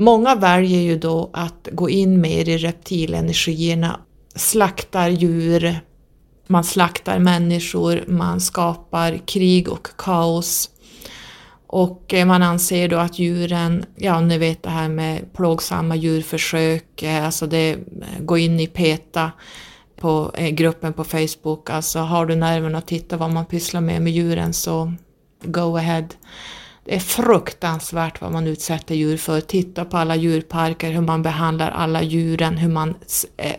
Många 0.00 0.34
väljer 0.34 0.80
ju 0.80 0.98
då 0.98 1.30
att 1.32 1.68
gå 1.72 1.90
in 1.90 2.20
mer 2.20 2.48
i 2.48 2.58
reptilenergierna, 2.58 4.00
slaktar 4.34 5.08
djur, 5.08 5.80
man 6.50 6.64
slaktar 6.64 7.18
människor, 7.18 8.04
man 8.06 8.40
skapar 8.40 9.18
krig 9.26 9.68
och 9.68 9.88
kaos. 9.98 10.70
Och 11.66 12.14
eh, 12.14 12.26
man 12.26 12.42
anser 12.42 12.88
då 12.88 12.96
att 12.96 13.18
djuren, 13.18 13.84
ja 13.96 14.20
ni 14.20 14.38
vet 14.38 14.62
det 14.62 14.70
här 14.70 14.88
med 14.88 15.32
plågsamma 15.32 15.96
djurförsök, 15.96 17.02
eh, 17.02 17.24
alltså 17.24 17.46
det, 17.46 17.70
eh, 17.70 17.78
gå 18.20 18.38
in 18.38 18.60
i 18.60 18.66
PETA 18.66 19.32
på 19.96 20.30
eh, 20.34 20.48
gruppen 20.48 20.92
på 20.92 21.04
Facebook, 21.04 21.70
alltså 21.70 21.98
har 21.98 22.26
du 22.26 22.36
nerven 22.36 22.74
att 22.74 22.86
titta 22.86 23.16
vad 23.16 23.30
man 23.30 23.46
pysslar 23.46 23.80
med 23.80 24.02
med 24.02 24.12
djuren 24.12 24.52
så 24.52 24.92
go 25.42 25.76
ahead. 25.76 26.08
Det 26.84 26.94
är 26.94 27.00
fruktansvärt 27.00 28.20
vad 28.20 28.32
man 28.32 28.46
utsätter 28.46 28.94
djur 28.94 29.16
för. 29.16 29.40
Titta 29.40 29.84
på 29.84 29.96
alla 29.96 30.16
djurparker, 30.16 30.90
hur 30.90 31.00
man 31.00 31.22
behandlar 31.22 31.70
alla 31.70 32.02
djuren, 32.02 32.56
hur 32.56 32.68
man... 32.68 32.94
Eh, 33.36 33.56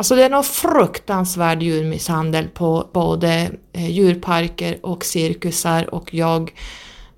alltså 0.00 0.14
det 0.14 0.24
är 0.24 0.30
någon 0.30 0.44
fruktansvärd 0.44 1.62
djurmisshandel 1.62 2.48
på 2.48 2.88
både 2.92 3.50
eh, 3.72 3.90
djurparker 3.90 4.86
och 4.86 5.04
cirkusar 5.04 5.94
och 5.94 6.14
jag 6.14 6.52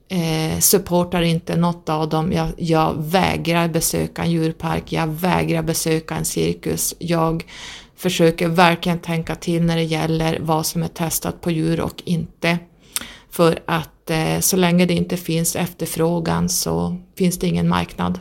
eh, 0.08 0.58
supportar 0.58 1.22
inte 1.22 1.56
något 1.56 1.88
av 1.88 2.08
dem. 2.08 2.32
Jag, 2.32 2.48
jag 2.56 2.94
vägrar 2.98 3.68
besöka 3.68 4.22
en 4.22 4.30
djurpark, 4.30 4.92
jag 4.92 5.06
vägrar 5.06 5.62
besöka 5.62 6.14
en 6.14 6.24
cirkus. 6.24 6.94
Jag 6.98 7.44
försöker 7.96 8.48
verkligen 8.48 8.98
tänka 8.98 9.34
till 9.34 9.62
när 9.62 9.76
det 9.76 9.84
gäller 9.84 10.38
vad 10.40 10.66
som 10.66 10.82
är 10.82 10.88
testat 10.88 11.40
på 11.40 11.50
djur 11.50 11.80
och 11.80 12.02
inte. 12.04 12.58
För 13.30 13.58
att 13.66 14.10
eh, 14.10 14.40
så 14.40 14.56
länge 14.56 14.86
det 14.86 14.94
inte 14.94 15.16
finns 15.16 15.56
efterfrågan 15.56 16.48
så 16.48 16.96
finns 17.18 17.38
det 17.38 17.46
ingen 17.46 17.68
marknad. 17.68 18.18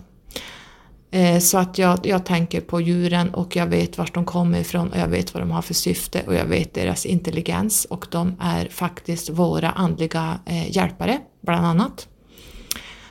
Eh, 1.13 1.39
så 1.39 1.57
att 1.57 1.77
jag, 1.77 1.99
jag 2.03 2.25
tänker 2.25 2.61
på 2.61 2.81
djuren 2.81 3.33
och 3.33 3.55
jag 3.55 3.67
vet 3.67 3.97
vart 3.97 4.13
de 4.13 4.25
kommer 4.25 4.59
ifrån 4.59 4.89
och 4.89 4.97
jag 4.97 5.07
vet 5.07 5.33
vad 5.33 5.43
de 5.43 5.51
har 5.51 5.61
för 5.61 5.73
syfte 5.73 6.23
och 6.27 6.35
jag 6.35 6.45
vet 6.45 6.73
deras 6.73 7.05
intelligens 7.05 7.85
och 7.85 8.07
de 8.11 8.35
är 8.39 8.65
faktiskt 8.65 9.29
våra 9.29 9.69
andliga 9.69 10.39
eh, 10.45 10.71
hjälpare, 10.71 11.19
bland 11.41 11.65
annat. 11.65 12.07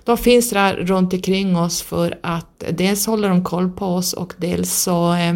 De 0.05 0.17
finns 0.17 0.51
där 0.51 0.77
runt 0.77 1.13
omkring 1.13 1.57
oss 1.57 1.83
för 1.83 2.19
att 2.23 2.65
dels 2.71 3.07
håller 3.07 3.29
de 3.29 3.45
koll 3.45 3.71
på 3.71 3.87
oss 3.87 4.13
och 4.13 4.35
dels 4.37 4.75
så, 4.75 5.15
eh, 5.15 5.35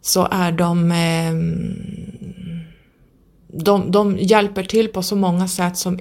så 0.00 0.28
är 0.30 0.52
de 0.52 0.92
de, 3.52 3.90
de 3.90 4.18
hjälper 4.18 4.62
till 4.62 4.88
på 4.88 5.02
så 5.02 5.16
många 5.16 5.48
sätt 5.48 5.76
som 5.76 5.98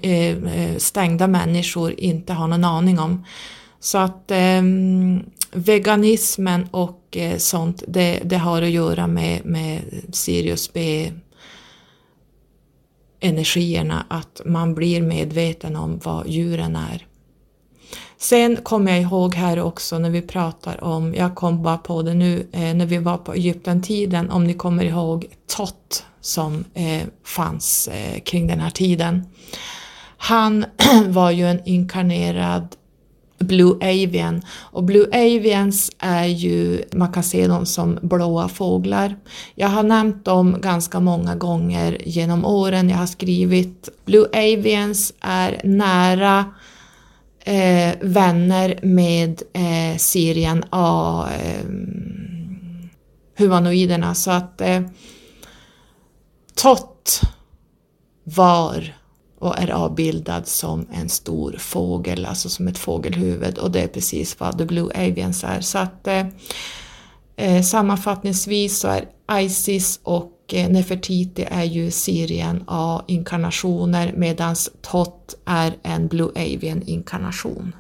stängda 0.78 1.28
människor 1.28 1.94
inte 1.98 2.34
har 2.34 2.48
någon 2.48 2.64
aning 2.64 3.00
om. 3.00 3.26
Så 3.80 3.98
att 3.98 4.32
veganismen 5.52 6.68
och 6.72 7.18
eh, 7.18 7.38
sånt, 7.38 7.84
det, 7.88 8.20
det, 8.24 8.38
har 8.38 8.62
att 8.62 8.70
göra 8.70 9.08
med, 9.08 9.46
med 9.46 9.82
Sirius 10.12 10.74
B 10.74 11.12
energierna, 13.20 14.06
att 14.10 14.42
man 14.46 14.76
blir 14.76 15.02
medveten 15.02 15.76
om 15.76 16.00
vad 16.04 16.28
djuren 16.28 16.76
är. 16.76 17.08
Sen 18.18 18.56
kommer 18.56 18.92
jag 18.92 19.02
ihåg 19.02 19.36
här 19.36 19.60
också 19.60 20.00
när 20.00 20.10
vi 20.10 20.22
pratar 20.22 20.84
om, 20.84 21.16
jag 21.16 21.36
kom 21.36 21.64
bara 21.64 21.78
på 21.78 22.02
det 22.02 22.14
nu, 22.14 22.48
eh, 22.52 22.74
när 22.74 22.86
vi 22.86 22.98
var 22.98 23.18
på 23.18 23.34
Egypten-tiden, 23.34 24.30
om 24.30 24.44
ni 24.44 24.54
kommer 24.54 24.84
ihåg 24.84 25.26
Tott 25.56 26.06
som 26.22 26.64
eh, 26.74 27.02
fanns 27.24 27.88
eh, 27.88 28.20
kring 28.20 28.48
den 28.48 28.60
här 28.60 28.70
tiden. 28.70 29.26
Han 30.18 30.66
var 31.08 31.32
ju 31.32 31.48
en 31.48 31.62
inkarnerad 31.66 32.76
Blue 33.40 33.76
Avian 33.76 34.42
och 34.60 34.84
Blue 34.84 35.08
Avians 35.12 35.92
är 36.00 36.26
ju, 36.26 36.84
man 36.94 37.12
kan 37.12 37.24
se 37.24 37.48
dem 37.48 37.66
som 37.66 38.00
blåa 38.02 38.48
fåglar. 38.48 39.16
Jag 39.56 39.68
har 39.68 39.84
nämnt 39.84 40.26
dem 40.26 40.58
ganska 40.62 41.00
många 41.00 41.36
gånger 41.36 41.98
genom 42.06 42.46
åren 42.46 42.90
jag 42.90 42.98
har 42.98 43.06
skrivit. 43.06 43.90
Blue 44.06 44.28
Avians 44.34 45.14
är 45.20 45.62
nära 45.64 46.46
eh, 47.40 47.96
vänner 48.02 48.80
med 48.82 49.42
eh, 49.54 49.98
Syrien 49.98 50.64
A 50.70 51.26
eh, 51.42 51.66
humanoiderna 53.38 54.16
så 54.16 54.32
att 54.32 54.62
eh, 54.62 54.82
Tott 56.56 57.22
var 58.24 58.97
och 59.40 59.60
är 59.60 59.70
avbildad 59.70 60.48
som 60.48 60.88
en 60.92 61.10
stor 61.10 61.56
fågel, 61.60 62.26
alltså 62.26 62.50
som 62.50 62.68
ett 62.68 62.78
fågelhuvud 62.78 63.58
och 63.58 63.72
det 63.72 63.82
är 63.82 63.88
precis 63.88 64.40
vad 64.40 64.58
The 64.58 64.66
Blue 64.66 65.08
Avians 65.08 65.44
är. 65.44 65.62
Så 65.62 65.78
att 65.78 66.08
eh, 66.08 66.26
eh 67.36 67.62
sammanfattningsvis 67.62 68.80
så 68.80 68.88
är 68.88 69.06
Isis 69.42 70.00
och 70.04 70.34
eh, 70.54 70.70
Nefertiti 70.70 71.48
är 71.52 71.64
ju 71.64 71.92
Syrien 71.92 72.64
A-inkarnationer 72.68 74.14
medan 74.16 74.56
Tot 74.82 75.36
är 75.46 75.74
en 75.84 76.08
Blue 76.08 76.32
Avian-inkarnation. 76.36 77.76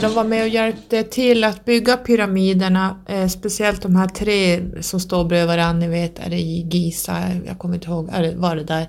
De 0.00 0.14
var 0.14 0.24
med 0.24 0.42
och 0.42 0.48
hjälpte 0.48 1.02
till 1.02 1.44
att 1.44 1.64
bygga 1.64 1.96
pyramiderna, 1.96 2.96
eh, 3.08 3.26
speciellt 3.28 3.82
de 3.82 3.96
här 3.96 4.08
tre 4.08 4.62
som 4.80 5.00
står 5.00 5.24
bredvid 5.24 5.48
varandra, 5.48 5.86
ni 5.86 5.88
vet, 5.88 6.18
är 6.18 6.30
det 6.30 6.38
i 6.38 6.66
Giza, 6.70 7.18
jag 7.46 7.58
kommer 7.58 7.74
inte 7.74 7.86
ihåg, 7.86 8.08
är 8.12 8.22
det, 8.22 8.34
var 8.36 8.56
det 8.56 8.64
där? 8.64 8.88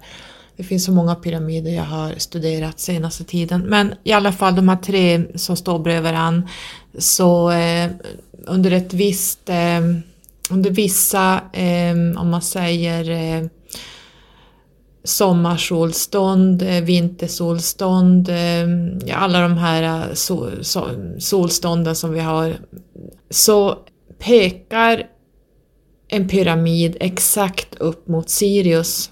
Det 0.57 0.63
finns 0.63 0.85
så 0.85 0.91
många 0.91 1.15
pyramider 1.15 1.71
jag 1.71 1.83
har 1.83 2.13
studerat 2.17 2.79
senaste 2.79 3.23
tiden, 3.23 3.61
men 3.61 3.93
i 4.03 4.11
alla 4.11 4.31
fall 4.31 4.55
de 4.55 4.69
här 4.69 4.75
tre 4.75 5.23
som 5.35 5.57
står 5.57 5.79
bredvid 5.79 6.03
varandra, 6.03 6.47
så 6.97 7.51
eh, 7.51 7.89
under 8.47 8.71
ett 8.71 8.93
visst, 8.93 9.49
eh, 9.49 9.81
under 10.49 10.69
vissa, 10.69 11.41
eh, 11.53 12.21
om 12.21 12.29
man 12.29 12.41
säger 12.41 13.09
eh, 13.09 13.47
sommarsolstånd, 15.03 16.61
eh, 16.61 16.81
vintersolstånd, 16.81 18.29
ja, 19.05 19.15
alla 19.15 19.41
de 19.41 19.57
här 19.57 19.83
eh, 19.83 20.13
sol, 20.13 20.63
solstånden 21.19 21.95
som 21.95 22.11
vi 22.13 22.19
har, 22.19 22.55
så 23.29 23.77
pekar 24.19 25.03
en 26.07 26.27
pyramid 26.27 26.97
exakt 26.99 27.75
upp 27.75 28.07
mot 28.07 28.29
Sirius. 28.29 29.09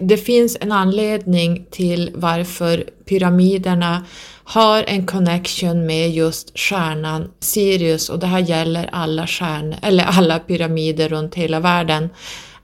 Det 0.00 0.16
finns 0.16 0.56
en 0.60 0.72
anledning 0.72 1.66
till 1.70 2.10
varför 2.14 2.84
pyramiderna 3.08 4.04
har 4.44 4.84
en 4.86 5.06
connection 5.06 5.86
med 5.86 6.10
just 6.10 6.58
stjärnan 6.58 7.30
Sirius 7.40 8.08
och 8.08 8.18
det 8.18 8.26
här 8.26 8.38
gäller 8.38 8.88
alla 8.92 9.26
stjärnor, 9.26 9.76
eller 9.82 10.04
alla 10.04 10.38
pyramider 10.38 11.08
runt 11.08 11.34
hela 11.34 11.60
världen. 11.60 12.08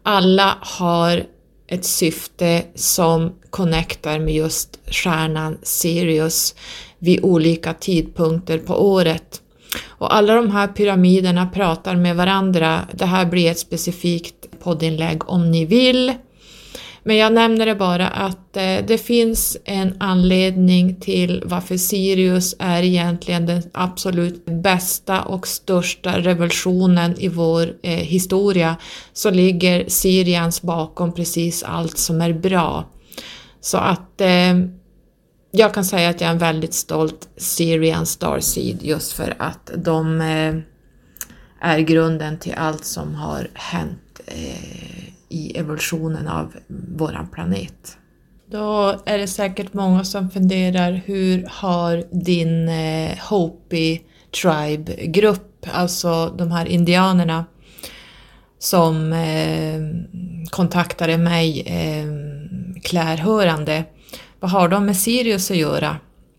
Alla 0.02 0.58
har 0.60 1.24
ett 1.70 1.84
syfte 1.84 2.62
som 2.74 3.32
connectar 3.50 4.18
med 4.18 4.34
just 4.34 4.78
stjärnan 4.86 5.58
Sirius 5.62 6.54
vid 6.98 7.24
olika 7.24 7.74
tidpunkter 7.74 8.58
på 8.58 8.74
året. 8.74 9.40
Och 9.86 10.14
alla 10.14 10.34
de 10.34 10.50
här 10.50 10.66
pyramiderna 10.66 11.46
pratar 11.46 11.96
med 11.96 12.16
varandra. 12.16 12.80
Det 12.92 13.06
här 13.06 13.24
blir 13.26 13.50
ett 13.50 13.58
specifikt 13.58 14.60
poddinlägg 14.62 15.30
om 15.30 15.50
ni 15.50 15.64
vill. 15.64 16.14
Men 17.02 17.16
jag 17.16 17.32
nämner 17.32 17.66
det 17.66 17.74
bara 17.74 18.08
att 18.08 18.56
eh, 18.56 18.76
det 18.86 18.98
finns 18.98 19.56
en 19.64 19.96
anledning 20.00 21.00
till 21.00 21.42
varför 21.46 21.76
Sirius 21.76 22.54
är 22.58 22.82
egentligen 22.82 23.46
den 23.46 23.62
absolut 23.72 24.46
bästa 24.46 25.22
och 25.22 25.46
största 25.46 26.18
revolutionen 26.18 27.18
i 27.18 27.28
vår 27.28 27.72
eh, 27.82 27.90
historia. 27.90 28.76
Så 29.12 29.30
ligger 29.30 29.88
Sirians 29.88 30.62
bakom 30.62 31.14
precis 31.14 31.62
allt 31.62 31.98
som 31.98 32.20
är 32.20 32.32
bra. 32.32 32.84
Så 33.60 33.78
att 33.78 34.20
eh, 34.20 34.54
jag 35.50 35.74
kan 35.74 35.84
säga 35.84 36.08
att 36.08 36.20
jag 36.20 36.28
är 36.28 36.32
en 36.32 36.38
väldigt 36.38 36.74
stolt 36.74 37.28
Syrian 37.36 38.06
Starseed 38.06 38.82
just 38.82 39.12
för 39.12 39.34
att 39.38 39.70
de 39.76 40.20
eh, 40.20 40.54
är 41.60 41.78
grunden 41.78 42.38
till 42.38 42.54
allt 42.56 42.84
som 42.84 43.14
har 43.14 43.50
hänt 43.54 44.20
eh, 44.26 45.19
i 45.30 45.58
evolutionen 45.58 46.28
av 46.28 46.54
våran 46.96 47.28
planet. 47.28 47.96
Då 48.50 49.00
är 49.04 49.18
det 49.18 49.26
säkert 49.26 49.72
många 49.72 50.04
som 50.04 50.30
funderar 50.30 50.92
hur 50.92 51.46
har 51.50 52.04
din 52.10 52.68
eh, 52.68 53.18
Hopi 53.30 54.02
Tribe-grupp, 54.42 55.66
alltså 55.72 56.34
de 56.38 56.50
här 56.50 56.66
indianerna 56.66 57.44
som 58.58 59.12
eh, 59.12 59.80
kontaktade 60.50 61.18
mig 61.18 61.60
eh, 61.60 62.06
klärhörande, 62.82 63.84
vad 64.40 64.50
har 64.50 64.68
de 64.68 64.86
med 64.86 64.96
Sirius 64.96 65.50
att 65.50 65.56
göra? 65.56 65.96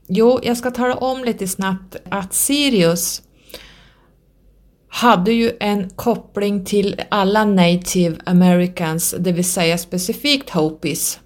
Jo, 0.08 0.40
jag 0.44 0.58
ska 0.58 0.72
tala 0.72 0.96
om 0.96 1.24
lite 1.24 1.48
snabbt 1.48 1.96
att 2.10 2.34
Sirius 2.34 3.22
hade 4.94 5.32
ju 5.32 5.52
en 5.60 5.90
koppling 5.90 6.66
till 6.66 7.02
alla 7.10 7.46
native 7.46 8.18
americans, 8.26 9.16
det 9.20 9.32
vill 9.32 9.52
säga 9.52 9.78
specifikt 9.78 10.50
Hopis. 10.50 11.20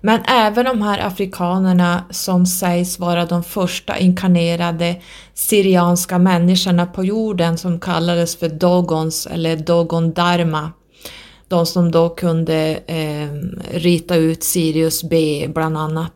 Men 0.00 0.20
även 0.24 0.64
de 0.64 0.82
här 0.82 1.06
afrikanerna 1.06 2.04
som 2.10 2.46
sägs 2.46 2.98
vara 2.98 3.24
de 3.26 3.44
första 3.44 3.98
inkarnerade 3.98 4.96
syrianska 5.34 6.18
människorna 6.18 6.86
på 6.86 7.04
jorden 7.04 7.58
som 7.58 7.80
kallades 7.80 8.36
för 8.36 8.48
Dogons 8.48 9.26
eller 9.26 9.56
Dogon 9.56 10.12
Dharma. 10.12 10.72
De 11.48 11.66
som 11.66 11.90
då 11.90 12.08
kunde 12.08 12.80
eh, 12.86 13.28
rita 13.78 14.16
ut 14.16 14.44
Sirius 14.44 15.02
B 15.02 15.46
bland 15.54 15.78
annat. 15.78 16.12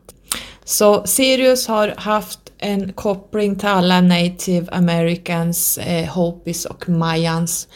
Så 0.65 1.07
Sirius 1.07 1.69
har 1.69 1.95
haft 1.97 2.42
en 2.63 2.93
koppling 2.93 3.57
till 3.57 3.69
alla 3.69 4.01
native 4.01 4.67
americans, 4.73 5.79
eh, 5.79 6.09
Hopis 6.09 6.65
och 6.65 6.89
mayans 6.89 7.69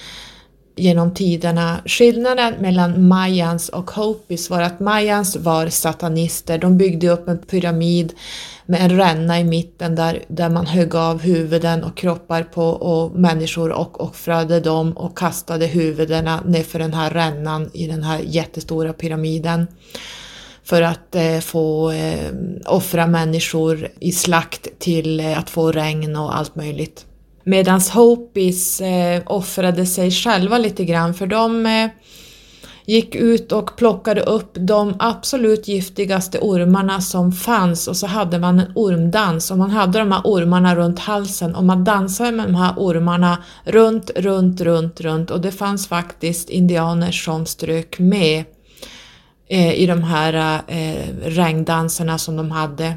genom 0.77 1.15
tiderna. 1.15 1.81
Skillnaden 1.87 2.55
mellan 2.61 3.09
mayans 3.09 3.69
och 3.69 3.91
Hopis 3.91 4.51
var 4.51 4.63
att 4.63 4.81
mayans 4.81 5.37
var 5.37 5.69
satanister. 5.69 6.59
De 6.59 6.79
byggde 6.79 7.09
upp 7.09 7.29
en 7.29 7.39
pyramid 7.39 8.13
med 8.67 8.81
en 8.81 8.97
ränna 8.97 9.41
i 9.41 9.45
mitten 9.45 9.95
där, 9.95 10.25
där 10.29 10.49
man 10.49 10.67
högg 10.67 10.95
av 10.95 11.21
huvuden 11.21 11.85
och 11.85 11.97
kroppar 11.97 12.43
på 12.43 12.65
och 12.65 13.19
människor 13.19 13.73
och 13.73 14.01
offrade 14.01 14.61
dem 14.61 14.93
och 14.93 15.19
kastade 15.19 15.67
huvudena 15.67 16.43
nerför 16.47 16.79
den 16.79 16.95
här 16.95 17.11
rännan 17.11 17.71
i 17.75 17.87
den 17.87 18.03
här 18.03 18.21
jättestora 18.25 18.93
pyramiden 18.93 19.67
för 20.67 20.83
att 20.83 21.15
eh, 21.15 21.39
få 21.39 21.91
eh, 21.91 22.31
offra 22.67 23.07
människor 23.07 23.89
i 24.01 24.13
slakt 24.13 24.79
till 24.79 25.21
eh, 25.21 25.39
att 25.39 25.51
få 25.51 25.73
regn 25.73 26.17
och 26.17 26.37
allt 26.37 26.57
möjligt. 26.57 27.07
Medan 27.45 27.81
Hopis 27.81 28.81
eh, 28.81 29.23
offrade 29.27 29.87
sig 29.87 30.11
själva 30.11 30.59
lite 30.59 30.85
grann 30.85 31.15
för 31.15 31.27
de 31.27 31.67
eh, 31.67 31.89
gick 32.87 33.15
ut 33.15 33.53
och 33.53 33.77
plockade 33.77 34.21
upp 34.21 34.51
de 34.55 34.95
absolut 34.99 35.69
giftigaste 35.69 36.39
ormarna 36.39 37.01
som 37.01 37.33
fanns 37.33 37.89
och 37.89 37.97
så 37.97 38.07
hade 38.07 38.39
man 38.39 38.61
en 38.61 38.73
ormdans 38.75 39.51
och 39.51 39.59
man 39.59 39.71
hade 39.71 39.99
de 39.99 40.13
här 40.13 40.23
ormarna 40.25 40.77
runt 40.77 40.99
halsen 40.99 41.55
och 41.55 41.65
man 41.65 41.85
dansade 41.85 42.33
med 42.33 42.47
de 42.47 42.55
här 42.55 42.75
ormarna 42.77 43.39
runt, 43.65 44.11
runt, 44.17 44.61
runt, 44.61 45.01
runt 45.01 45.31
och 45.31 45.41
det 45.41 45.53
fanns 45.53 45.89
faktiskt 45.89 46.51
indianer 46.51 47.13
som 47.13 47.47
strök 47.47 47.99
med 47.99 48.45
eh, 49.49 49.75
i 49.75 49.87
de 49.87 50.03
här 50.03 50.63
eh, 50.69 51.07
regndanserna 51.23 52.19
som 52.19 52.37
de 52.37 52.51
hade. 52.51 52.95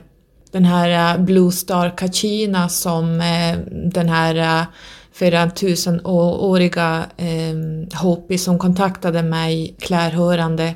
Den 0.52 0.66
här 0.66 1.16
eh, 1.16 1.24
Blue 1.24 1.52
Star 1.52 1.98
Kachina 1.98 2.70
som 2.70 3.22
eh, 3.22 3.58
den 3.72 4.10
här 4.10 4.62
eh, 4.62 4.66
flera 5.14 5.50
tusenåriga 5.50 7.06
eh, 7.18 8.00
Hopi 8.02 8.38
som 8.38 8.60
kontaktade 8.60 9.24
mig 9.24 9.76
klärhörande 9.80 10.76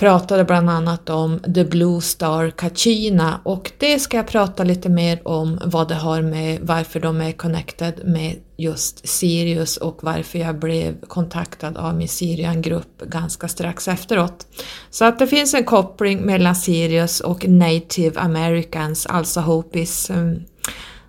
pratade 0.00 0.44
bland 0.44 0.70
annat 0.70 1.10
om 1.10 1.38
The 1.54 1.64
Blue 1.64 2.00
Star 2.00 2.50
Kachina 2.50 3.40
och 3.42 3.72
det 3.78 3.98
ska 3.98 4.16
jag 4.16 4.26
prata 4.26 4.64
lite 4.64 4.88
mer 4.88 5.28
om 5.28 5.60
vad 5.64 5.88
det 5.88 5.94
har 5.94 6.22
med 6.22 6.58
varför 6.62 7.00
de 7.00 7.20
är 7.20 7.32
connected 7.32 8.00
med 8.04 8.36
just 8.56 9.08
Sirius 9.08 9.76
och 9.76 9.98
varför 10.02 10.38
jag 10.38 10.58
blev 10.58 11.00
kontaktad 11.00 11.76
av 11.76 11.94
min 11.94 12.08
Sirian-grupp 12.08 13.02
ganska 13.02 13.48
strax 13.48 13.88
efteråt. 13.88 14.46
Så 14.90 15.04
att 15.04 15.18
det 15.18 15.26
finns 15.26 15.54
en 15.54 15.64
koppling 15.64 16.20
mellan 16.20 16.56
Sirius 16.56 17.20
och 17.20 17.48
Native 17.48 18.20
Americans, 18.20 19.06
alltså 19.06 19.40
Hopis. 19.40 20.10
Mm. 20.10 20.42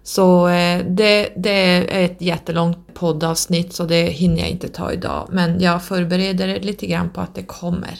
Så 0.03 0.47
eh, 0.47 0.85
det, 0.85 1.33
det 1.35 1.51
är 1.51 2.05
ett 2.05 2.21
jättelångt 2.21 2.93
poddavsnitt 2.93 3.73
så 3.73 3.83
det 3.83 4.03
hinner 4.03 4.39
jag 4.39 4.49
inte 4.49 4.67
ta 4.67 4.91
idag 4.91 5.29
men 5.31 5.59
jag 5.59 5.83
förbereder 5.83 6.59
lite 6.59 6.87
grann 6.87 7.09
på 7.09 7.21
att 7.21 7.35
det 7.35 7.43
kommer. 7.43 7.99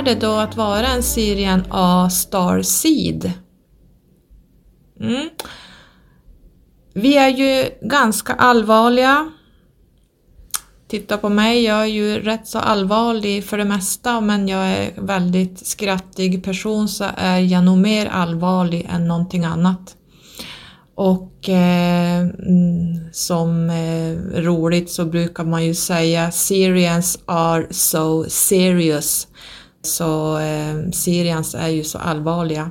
Hur 0.00 0.08
är 0.08 0.14
det 0.14 0.20
då 0.20 0.32
att 0.32 0.56
vara 0.56 0.86
en 0.86 1.02
Syrian 1.02 1.64
A 1.70 2.10
Star 2.10 2.62
Seed? 2.62 3.32
Mm. 5.00 5.28
Vi 6.94 7.16
är 7.16 7.28
ju 7.28 7.70
ganska 7.82 8.32
allvarliga. 8.32 9.32
Titta 10.88 11.18
på 11.18 11.28
mig, 11.28 11.64
jag 11.64 11.80
är 11.80 11.86
ju 11.86 12.20
rätt 12.20 12.48
så 12.48 12.58
allvarlig 12.58 13.44
för 13.44 13.58
det 13.58 13.64
mesta 13.64 14.20
men 14.20 14.48
jag 14.48 14.66
är 14.66 14.92
väldigt 14.96 15.66
skrattig 15.66 16.44
person 16.44 16.88
så 16.88 17.04
är 17.16 17.38
jag 17.38 17.64
nog 17.64 17.78
mer 17.78 18.06
allvarlig 18.06 18.88
än 18.90 19.08
någonting 19.08 19.44
annat. 19.44 19.96
Och 20.94 21.48
eh, 21.48 22.20
mm, 22.20 23.12
som 23.12 23.70
eh, 23.70 24.40
roligt 24.40 24.90
så 24.90 25.04
brukar 25.04 25.44
man 25.44 25.64
ju 25.64 25.74
säga 25.74 26.30
Syrians 26.30 27.18
are 27.26 27.66
so 27.70 28.24
serious. 28.28 29.26
Så 29.82 30.38
eh, 30.38 30.90
Syrians 30.92 31.54
är 31.54 31.68
ju 31.68 31.84
så 31.84 31.98
allvarliga. 31.98 32.70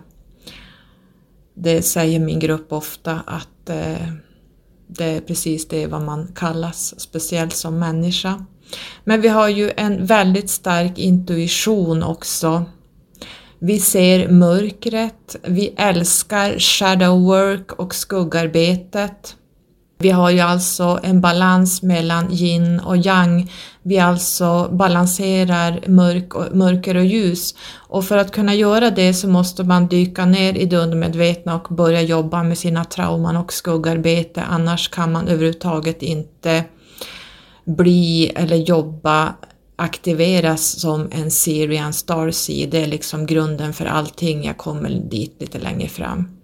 Det 1.53 1.81
säger 1.81 2.19
min 2.19 2.39
grupp 2.39 2.73
ofta 2.73 3.21
att 3.25 3.69
eh, 3.69 4.07
det 4.87 5.05
är 5.05 5.21
precis 5.21 5.67
det 5.67 5.87
vad 5.87 6.01
man 6.01 6.27
kallas, 6.35 6.99
speciellt 6.99 7.55
som 7.55 7.79
människa. 7.79 8.45
Men 9.03 9.21
vi 9.21 9.27
har 9.27 9.47
ju 9.47 9.71
en 9.77 10.05
väldigt 10.05 10.49
stark 10.49 10.97
intuition 10.97 12.03
också. 12.03 12.65
Vi 13.59 13.79
ser 13.79 14.27
mörkret, 14.27 15.35
vi 15.43 15.73
älskar 15.77 16.59
shadow 16.59 17.21
work 17.21 17.71
och 17.71 17.95
skuggarbetet. 17.95 19.35
Vi 20.01 20.09
har 20.09 20.29
ju 20.29 20.39
alltså 20.39 20.99
en 21.03 21.21
balans 21.21 21.81
mellan 21.81 22.31
yin 22.31 22.79
och 22.79 22.97
yang. 22.97 23.51
Vi 23.83 23.99
alltså 23.99 24.69
balanserar 24.71 25.83
mörk 25.87 26.35
och, 26.35 26.55
mörker 26.55 26.97
och 26.97 27.05
ljus. 27.05 27.55
Och 27.75 28.05
för 28.05 28.17
att 28.17 28.31
kunna 28.31 28.55
göra 28.55 28.89
det 28.89 29.13
så 29.13 29.27
måste 29.27 29.63
man 29.63 29.87
dyka 29.87 30.25
ner 30.25 30.57
i 30.57 30.65
det 30.65 30.77
undermedvetna 30.77 31.55
och 31.55 31.75
börja 31.75 32.01
jobba 32.01 32.43
med 32.43 32.57
sina 32.57 32.85
trauman 32.85 33.37
och 33.37 33.53
skuggarbete. 33.53 34.43
Annars 34.49 34.89
kan 34.89 35.11
man 35.11 35.27
överhuvudtaget 35.27 36.01
inte 36.01 36.63
bli 37.65 38.31
eller 38.35 38.55
jobba 38.55 39.33
aktiveras 39.75 40.79
som 40.79 41.07
en 41.11 41.31
Syrian 41.31 41.93
Starseed. 41.93 42.69
Det 42.69 42.83
är 42.83 42.87
liksom 42.87 43.25
grunden 43.25 43.73
för 43.73 43.85
allting. 43.85 44.43
Jag 44.43 44.57
kommer 44.57 44.89
dit 44.89 45.35
lite 45.39 45.59
längre 45.59 45.87
fram. 45.87 46.38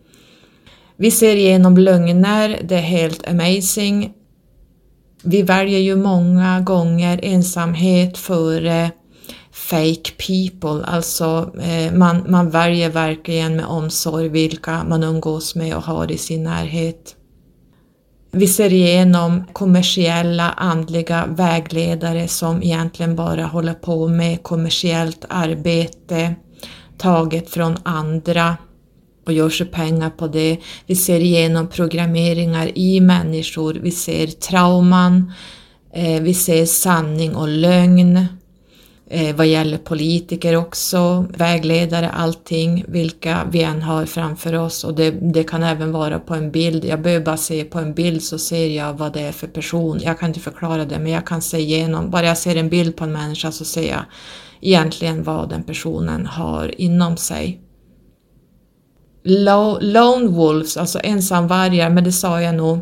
Vi 0.97 1.11
ser 1.11 1.35
igenom 1.35 1.77
lögner, 1.77 2.59
det 2.63 2.75
är 2.75 2.81
helt 2.81 3.27
amazing. 3.27 4.13
Vi 5.23 5.41
väljer 5.41 5.79
ju 5.79 5.95
många 5.95 6.59
gånger 6.59 7.19
ensamhet 7.23 8.17
före 8.17 8.91
fake 9.51 10.11
people, 10.27 10.85
alltså 10.85 11.51
eh, 11.61 11.93
man, 11.93 12.23
man 12.27 12.49
väljer 12.49 12.89
verkligen 12.89 13.55
med 13.55 13.65
omsorg 13.65 14.29
vilka 14.29 14.83
man 14.83 15.03
umgås 15.03 15.55
med 15.55 15.75
och 15.75 15.83
har 15.83 16.11
i 16.11 16.17
sin 16.17 16.43
närhet. 16.43 17.15
Vi 18.31 18.47
ser 18.47 18.73
igenom 18.73 19.43
kommersiella 19.53 20.51
andliga 20.51 21.25
vägledare 21.27 22.27
som 22.27 22.63
egentligen 22.63 23.15
bara 23.15 23.45
håller 23.45 23.73
på 23.73 24.07
med 24.07 24.43
kommersiellt 24.43 25.25
arbete 25.29 26.35
taget 26.97 27.49
från 27.49 27.77
andra 27.83 28.57
och 29.25 29.33
gör 29.33 29.49
sig 29.49 29.65
pengar 29.65 30.09
på 30.09 30.27
det. 30.27 30.57
Vi 30.85 30.95
ser 30.95 31.19
igenom 31.19 31.67
programmeringar 31.67 32.77
i 32.77 33.01
människor, 33.01 33.73
vi 33.73 33.91
ser 33.91 34.27
trauman, 34.27 35.33
eh, 35.93 36.21
vi 36.21 36.33
ser 36.33 36.65
sanning 36.65 37.35
och 37.35 37.47
lögn. 37.47 38.27
Eh, 39.09 39.35
vad 39.35 39.47
gäller 39.47 39.77
politiker 39.77 40.55
också, 40.55 41.25
vägledare, 41.37 42.09
allting, 42.09 42.85
vilka 42.87 43.47
vi 43.51 43.63
än 43.63 43.81
har 43.81 44.05
framför 44.05 44.53
oss 44.53 44.83
och 44.83 44.93
det, 44.95 45.11
det, 45.11 45.43
kan 45.43 45.63
även 45.63 45.91
vara 45.91 46.19
på 46.19 46.33
en 46.33 46.51
bild. 46.51 46.85
Jag 46.85 47.01
behöver 47.01 47.25
bara 47.25 47.37
se 47.37 47.63
på 47.63 47.79
en 47.79 47.93
bild 47.93 48.23
så 48.23 48.37
ser 48.37 48.67
jag 48.67 48.93
vad 48.93 49.13
det 49.13 49.21
är 49.21 49.31
för 49.31 49.47
person. 49.47 49.99
Jag 50.03 50.19
kan 50.19 50.29
inte 50.29 50.39
förklara 50.39 50.85
det 50.85 50.99
men 50.99 51.11
jag 51.11 51.27
kan 51.27 51.41
se 51.41 51.57
igenom, 51.57 52.09
bara 52.09 52.25
jag 52.25 52.37
ser 52.37 52.55
en 52.55 52.69
bild 52.69 52.95
på 52.95 53.03
en 53.03 53.11
människa 53.11 53.51
så 53.51 53.65
ser 53.65 53.89
jag 53.89 54.05
egentligen 54.61 55.23
vad 55.23 55.49
den 55.49 55.63
personen 55.63 56.25
har 56.25 56.81
inom 56.81 57.17
sig 57.17 57.64
lone 59.25 60.27
wolves, 60.27 60.77
alltså 60.77 60.99
ensamvargar, 61.03 61.89
men 61.89 62.03
det 62.03 62.11
sa 62.11 62.41
jag 62.41 62.55
nog. 62.55 62.79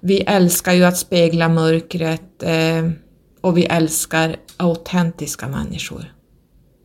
Vi 0.00 0.20
älskar 0.20 0.72
ju 0.72 0.84
att 0.84 0.96
spegla 0.96 1.48
mörkret 1.48 2.42
eh, 2.42 2.90
och 3.40 3.58
vi 3.58 3.64
älskar 3.64 4.36
autentiska 4.56 5.48
människor. 5.48 6.14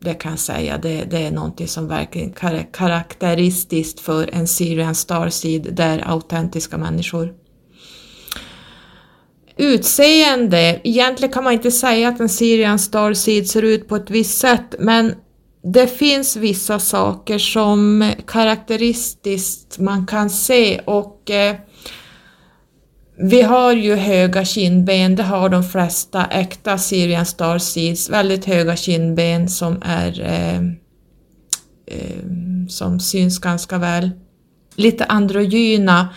Det 0.00 0.14
kan 0.14 0.32
jag 0.32 0.38
säga, 0.38 0.78
det, 0.78 1.04
det 1.04 1.26
är 1.26 1.30
någonting 1.30 1.68
som 1.68 1.88
verkligen 1.88 2.34
är 2.40 2.72
karaktäristiskt 2.72 4.00
för 4.00 4.30
en 4.32 4.48
Syrian 4.48 4.94
Starseed, 4.94 5.68
det 5.72 5.82
är 5.82 6.10
autentiska 6.10 6.78
människor. 6.78 7.34
Utseende, 9.56 10.80
egentligen 10.84 11.32
kan 11.32 11.44
man 11.44 11.52
inte 11.52 11.70
säga 11.70 12.08
att 12.08 12.20
en 12.20 12.28
Syrian 12.28 12.78
Starseed 12.78 13.48
ser 13.48 13.62
ut 13.62 13.88
på 13.88 13.96
ett 13.96 14.10
visst 14.10 14.38
sätt, 14.38 14.74
men 14.78 15.14
det 15.72 15.86
finns 15.86 16.36
vissa 16.36 16.78
saker 16.78 17.38
som 17.38 18.12
karaktäristiskt 18.26 19.78
man 19.78 20.06
kan 20.06 20.30
se 20.30 20.78
och 20.78 21.30
eh, 21.30 21.56
vi 23.18 23.42
har 23.42 23.72
ju 23.72 23.94
höga 23.94 24.44
kindben, 24.44 25.16
det 25.16 25.22
har 25.22 25.48
de 25.48 25.64
flesta 25.64 26.24
äkta 26.24 26.78
Syrian 26.78 27.26
Star 27.26 27.58
Seeds, 27.58 28.10
väldigt 28.10 28.44
höga 28.44 28.76
kindben 28.76 29.48
som 29.48 29.82
är 29.82 30.20
eh, 30.20 30.56
eh, 31.86 32.22
som 32.68 33.00
syns 33.00 33.38
ganska 33.38 33.78
väl. 33.78 34.10
Lite 34.74 35.04
androgyna, 35.04 36.08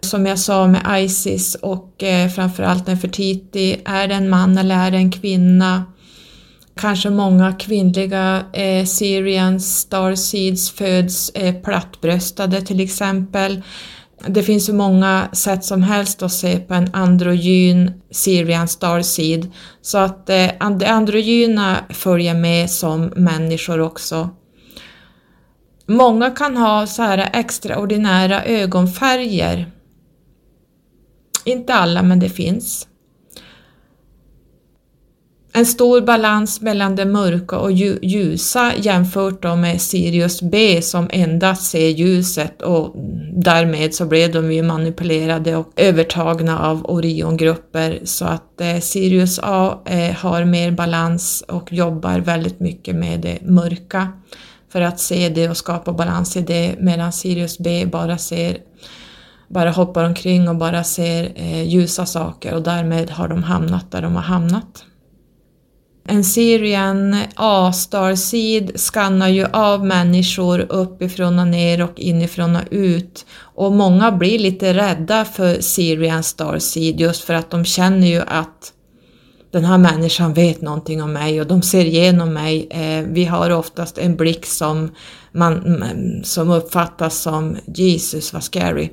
som 0.00 0.26
jag 0.26 0.38
sa 0.38 0.66
med 0.66 1.04
Isis 1.04 1.54
och 1.54 2.02
eh, 2.02 2.28
framförallt 2.28 2.86
Nefertiti, 2.86 3.82
är 3.84 4.08
det 4.08 4.14
en 4.14 4.30
man 4.30 4.58
eller 4.58 4.86
är 4.86 4.90
det 4.90 4.96
en 4.96 5.12
kvinna? 5.12 5.84
Kanske 6.80 7.10
många 7.10 7.52
kvinnliga 7.52 8.44
eh, 8.52 8.84
Syrian 8.84 9.60
Starseeds 9.60 10.70
föds 10.70 11.30
eh, 11.30 11.54
plattbröstade 11.54 12.60
till 12.60 12.80
exempel. 12.80 13.62
Det 14.26 14.42
finns 14.42 14.66
så 14.66 14.74
många 14.74 15.28
sätt 15.32 15.64
som 15.64 15.82
helst 15.82 16.22
att 16.22 16.32
se 16.32 16.58
på 16.58 16.74
en 16.74 16.90
androgyn 16.92 17.92
Syrian 18.10 18.68
Starseed 18.68 19.52
så 19.82 19.98
att 19.98 20.30
eh, 20.30 20.70
det 20.78 20.86
androgyna 20.86 21.84
följer 21.90 22.34
med 22.34 22.70
som 22.70 23.12
människor 23.16 23.80
också. 23.80 24.30
Många 25.86 26.30
kan 26.30 26.56
ha 26.56 26.86
så 26.86 27.02
här 27.02 27.30
extraordinära 27.32 28.44
ögonfärger. 28.44 29.70
Inte 31.44 31.74
alla, 31.74 32.02
men 32.02 32.20
det 32.20 32.28
finns. 32.28 32.88
En 35.56 35.66
stor 35.66 36.00
balans 36.00 36.60
mellan 36.60 36.96
det 36.96 37.04
mörka 37.04 37.58
och 37.58 37.72
ljusa 37.72 38.72
jämfört 38.76 39.42
då 39.42 39.56
med 39.56 39.80
Sirius 39.80 40.42
B 40.42 40.82
som 40.82 41.08
endast 41.12 41.70
ser 41.70 41.88
ljuset 41.88 42.62
och 42.62 42.94
därmed 43.32 43.94
så 43.94 44.06
blev 44.06 44.32
de 44.32 44.52
ju 44.52 44.62
manipulerade 44.62 45.56
och 45.56 45.72
övertagna 45.76 46.58
av 46.58 46.86
Oriongrupper 46.86 48.00
så 48.04 48.24
att 48.24 48.60
eh, 48.60 48.78
Sirius 48.80 49.40
A 49.42 49.82
eh, 49.86 50.16
har 50.16 50.44
mer 50.44 50.70
balans 50.70 51.44
och 51.48 51.72
jobbar 51.72 52.18
väldigt 52.18 52.60
mycket 52.60 52.94
med 52.94 53.20
det 53.20 53.38
mörka 53.42 54.08
för 54.72 54.80
att 54.80 55.00
se 55.00 55.28
det 55.28 55.48
och 55.48 55.56
skapa 55.56 55.92
balans 55.92 56.36
i 56.36 56.40
det 56.40 56.74
medan 56.78 57.12
Sirius 57.12 57.58
B 57.58 57.86
bara 57.92 58.18
ser 58.18 58.58
bara 59.48 59.70
hoppar 59.70 60.04
omkring 60.04 60.48
och 60.48 60.56
bara 60.56 60.84
ser 60.84 61.32
eh, 61.34 61.62
ljusa 61.62 62.06
saker 62.06 62.54
och 62.54 62.62
därmed 62.62 63.10
har 63.10 63.28
de 63.28 63.42
hamnat 63.42 63.90
där 63.90 64.02
de 64.02 64.14
har 64.14 64.22
hamnat. 64.22 64.84
En 66.08 66.24
Syrian 66.24 67.16
A-star 67.36 68.14
seed 68.14 68.80
skannar 68.80 69.28
ju 69.28 69.46
av 69.52 69.86
människor 69.86 70.66
uppifrån 70.68 71.38
och 71.38 71.46
ner 71.46 71.82
och 71.82 72.00
inifrån 72.00 72.56
och 72.56 72.62
ut 72.70 73.26
och 73.38 73.72
många 73.72 74.12
blir 74.12 74.38
lite 74.38 74.74
rädda 74.74 75.24
för 75.24 75.60
Syrian 75.60 76.22
star 76.22 76.58
seed 76.58 77.00
just 77.00 77.24
för 77.24 77.34
att 77.34 77.50
de 77.50 77.64
känner 77.64 78.06
ju 78.06 78.20
att 78.26 78.72
den 79.50 79.64
här 79.64 79.78
människan 79.78 80.34
vet 80.34 80.60
någonting 80.60 81.02
om 81.02 81.12
mig 81.12 81.40
och 81.40 81.46
de 81.46 81.62
ser 81.62 81.84
igenom 81.84 82.32
mig. 82.32 82.68
Eh, 82.70 83.06
vi 83.08 83.24
har 83.24 83.50
oftast 83.50 83.98
en 83.98 84.16
blick 84.16 84.46
som, 84.46 84.90
man, 85.32 85.66
mm, 85.66 86.24
som 86.24 86.50
uppfattas 86.50 87.22
som 87.22 87.56
Jesus, 87.66 88.32
vad 88.32 88.44
scary. 88.44 88.90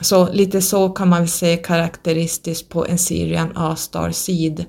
Så 0.00 0.32
lite 0.32 0.62
så 0.62 0.88
kan 0.88 1.08
man 1.08 1.20
väl 1.20 1.28
se 1.28 1.56
karaktäristiskt 1.56 2.68
på 2.68 2.86
en 2.86 2.98
Syrian 2.98 3.52
A-star 3.54 4.10
seed. 4.10 4.64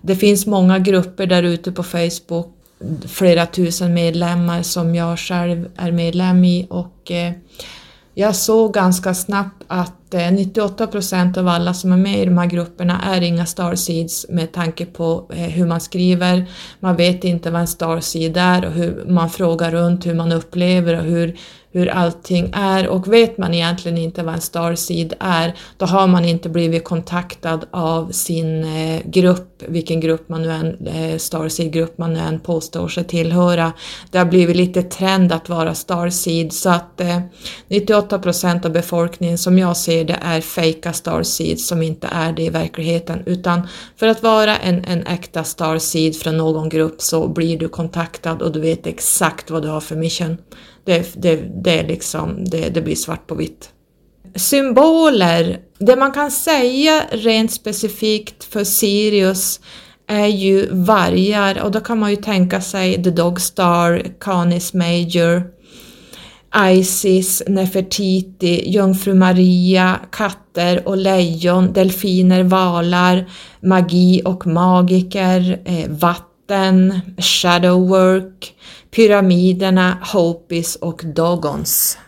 Det 0.00 0.16
finns 0.16 0.46
många 0.46 0.78
grupper 0.78 1.26
där 1.26 1.42
ute 1.42 1.72
på 1.72 1.82
Facebook, 1.82 2.54
flera 3.06 3.46
tusen 3.46 3.94
medlemmar 3.94 4.62
som 4.62 4.94
jag 4.94 5.18
själv 5.18 5.68
är 5.76 5.92
medlem 5.92 6.44
i 6.44 6.66
och 6.70 7.10
eh, 7.10 7.32
jag 8.14 8.36
såg 8.36 8.74
ganska 8.74 9.14
snabbt 9.14 9.57
att 9.68 10.14
eh, 10.14 10.32
98 10.32 10.86
procent 10.86 11.36
av 11.36 11.48
alla 11.48 11.74
som 11.74 11.92
är 11.92 11.96
med 11.96 12.22
i 12.22 12.24
de 12.24 12.38
här 12.38 12.46
grupperna 12.46 13.00
är 13.02 13.20
inga 13.20 13.46
starseeds 13.46 14.26
med 14.28 14.52
tanke 14.52 14.86
på 14.86 15.30
eh, 15.30 15.36
hur 15.36 15.66
man 15.66 15.80
skriver. 15.80 16.46
Man 16.80 16.96
vet 16.96 17.24
inte 17.24 17.50
vad 17.50 17.60
en 17.60 17.66
starseed 17.66 18.36
är 18.36 18.64
och 18.64 18.72
hur 18.72 19.04
man 19.08 19.30
frågar 19.30 19.70
runt 19.70 20.06
hur 20.06 20.14
man 20.14 20.32
upplever 20.32 20.98
och 20.98 21.04
hur 21.04 21.36
hur 21.72 21.88
allting 21.88 22.50
är 22.54 22.88
och 22.88 23.12
vet 23.12 23.38
man 23.38 23.54
egentligen 23.54 23.98
inte 23.98 24.22
vad 24.22 24.34
en 24.34 24.40
starseed 24.40 25.14
är, 25.20 25.54
då 25.76 25.86
har 25.86 26.06
man 26.06 26.24
inte 26.24 26.48
blivit 26.48 26.84
kontaktad 26.84 27.60
av 27.70 28.10
sin 28.10 28.64
eh, 28.64 29.00
grupp, 29.04 29.62
vilken 29.68 30.00
grupp 30.00 30.28
man 30.28 30.42
nu 30.42 30.50
än, 30.50 31.18
starseed-grupp 31.20 31.98
man 31.98 32.12
nu 32.12 32.20
än 32.20 32.40
påstår 32.40 32.88
sig 32.88 33.04
tillhöra. 33.04 33.72
Det 34.10 34.18
har 34.18 34.24
blivit 34.24 34.56
lite 34.56 34.82
trend 34.82 35.32
att 35.32 35.48
vara 35.48 35.74
starseed 35.74 36.52
så 36.52 36.70
att 36.70 37.00
98 37.68 38.18
procent 38.18 38.64
av 38.64 38.72
befolkningen 38.72 39.38
som 39.38 39.57
jag 39.58 39.76
ser 39.76 40.04
det 40.04 40.18
är 40.22 40.40
fejka 40.40 40.92
starseeds 40.92 41.68
som 41.68 41.82
inte 41.82 42.08
är 42.12 42.32
det 42.32 42.42
i 42.42 42.50
verkligheten 42.50 43.22
utan 43.26 43.68
för 43.96 44.06
att 44.06 44.22
vara 44.22 44.56
en, 44.56 44.84
en 44.84 45.06
äkta 45.06 45.44
starseed 45.44 46.16
från 46.16 46.36
någon 46.36 46.68
grupp 46.68 47.02
så 47.02 47.28
blir 47.28 47.58
du 47.58 47.68
kontaktad 47.68 48.42
och 48.42 48.52
du 48.52 48.60
vet 48.60 48.86
exakt 48.86 49.50
vad 49.50 49.62
du 49.62 49.68
har 49.68 49.80
för 49.80 49.96
mission. 49.96 50.36
Det, 50.84 51.22
det, 51.22 51.36
det, 51.64 51.82
liksom, 51.82 52.44
det, 52.44 52.68
det 52.68 52.80
blir 52.80 52.94
svart 52.94 53.26
på 53.26 53.34
vitt. 53.34 53.70
Symboler, 54.34 55.60
det 55.78 55.96
man 55.96 56.12
kan 56.12 56.30
säga 56.30 57.02
rent 57.10 57.52
specifikt 57.52 58.44
för 58.44 58.64
Sirius 58.64 59.60
är 60.06 60.26
ju 60.26 60.68
vargar 60.70 61.62
och 61.62 61.70
då 61.70 61.80
kan 61.80 61.98
man 61.98 62.10
ju 62.10 62.16
tänka 62.16 62.60
sig 62.60 63.04
The 63.04 63.10
Dog 63.10 63.40
Star, 63.40 64.06
Canis 64.20 64.74
Major, 64.74 65.57
Isis, 66.56 67.42
Nefertiti, 67.46 68.70
Jungfru 68.70 69.14
Maria, 69.14 70.00
katter 70.10 70.88
och 70.88 70.96
lejon, 70.96 71.72
delfiner, 71.72 72.42
valar, 72.42 73.30
magi 73.60 74.22
och 74.24 74.46
magiker, 74.46 75.60
eh, 75.64 75.88
vatten, 75.88 77.00
shadowwork, 77.18 78.54
pyramiderna, 78.90 79.98
Hopis 80.12 80.76
och 80.76 81.02
Dogons. 81.04 81.98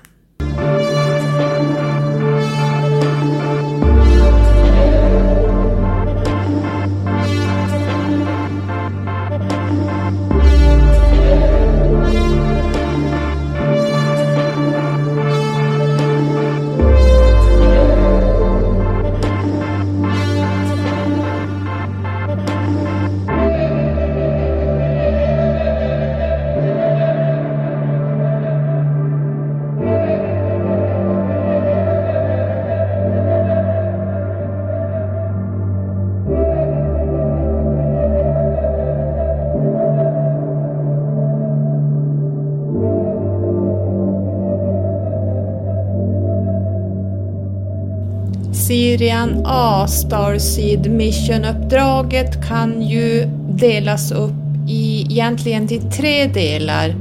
Sirian 49.81 49.89
Starseed 49.89 50.91
Mission-uppdraget 50.91 52.49
kan 52.49 52.83
ju 52.83 53.25
delas 53.49 54.13
upp 54.13 54.33
i 54.69 55.07
egentligen 55.11 55.69
till 55.69 55.93
tre 55.93 56.27
delar. 56.27 56.95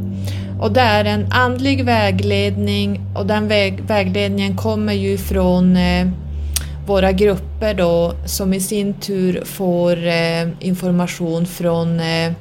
Och 0.62 0.72
det 0.72 0.82
är 0.82 1.06
en 1.06 1.32
andlig 1.32 1.86
vägledning 1.86 3.02
och 3.16 3.26
den 3.26 3.48
väg, 3.48 3.82
vägledningen 3.82 4.58
kommer 4.58 4.94
ju 4.94 5.18
från 5.18 5.78
eh, 5.78 6.08
våra 6.88 7.12
grupper 7.12 7.74
då 7.74 8.14
som 8.26 8.54
i 8.54 8.60
sin 8.60 8.94
tur 8.94 9.46
får 9.46 10.08
eh, 10.08 10.48
information 10.60 11.46
från 11.46 12.00
eh, 12.00 12.32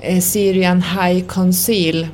eh 0.00 0.20
Syrian 0.20 0.82
High 0.82 1.26
Council. 1.26 2.08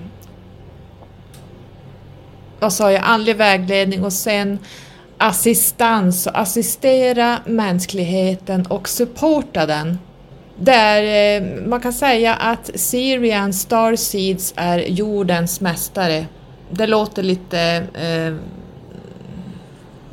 Vad 2.61 2.73
sa 2.73 2.93
jag? 2.93 3.03
Andlig 3.05 3.37
vägledning 3.37 4.05
och 4.05 4.13
sen 4.13 4.59
assistans 5.21 6.27
och 6.27 6.39
assistera 6.39 7.39
mänskligheten 7.47 8.67
och 8.67 8.89
supporta 8.89 9.67
den. 9.67 9.99
Där 10.59 11.03
eh, 11.03 11.67
man 11.67 11.81
kan 11.81 11.93
säga 11.93 12.35
att 12.35 12.71
Syrian 12.75 13.53
Star 13.53 13.97
Seeds 13.97 14.53
är 14.57 14.79
jordens 14.79 15.61
mästare. 15.61 16.27
Det 16.71 16.87
låter 16.87 17.23
lite 17.23 17.61
eh, 17.95 18.35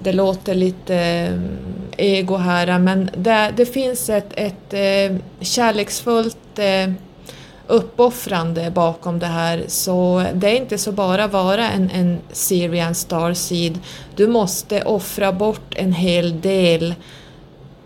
det 0.03 0.13
låter 0.13 0.55
lite 0.55 0.95
eh, 0.95 1.33
ego 1.97 2.35
här 2.35 2.79
men 2.79 3.09
det, 3.17 3.53
det 3.57 3.65
finns 3.65 4.09
ett, 4.09 4.33
ett 4.33 4.73
eh, 4.73 5.17
kärleksfullt 5.41 6.59
eh, 6.59 6.91
uppoffrande 7.67 8.71
bakom 8.71 9.19
det 9.19 9.25
här 9.25 9.63
så 9.67 10.25
det 10.33 10.49
är 10.49 10.55
inte 10.55 10.77
så 10.77 10.91
bara 10.91 11.27
vara 11.27 11.69
en, 11.69 11.89
en 11.89 12.19
Syrian 12.31 12.95
Starseed. 12.95 13.79
Du 14.15 14.27
måste 14.27 14.81
offra 14.81 15.33
bort 15.33 15.75
en 15.75 15.93
hel 15.93 16.41
del 16.41 16.95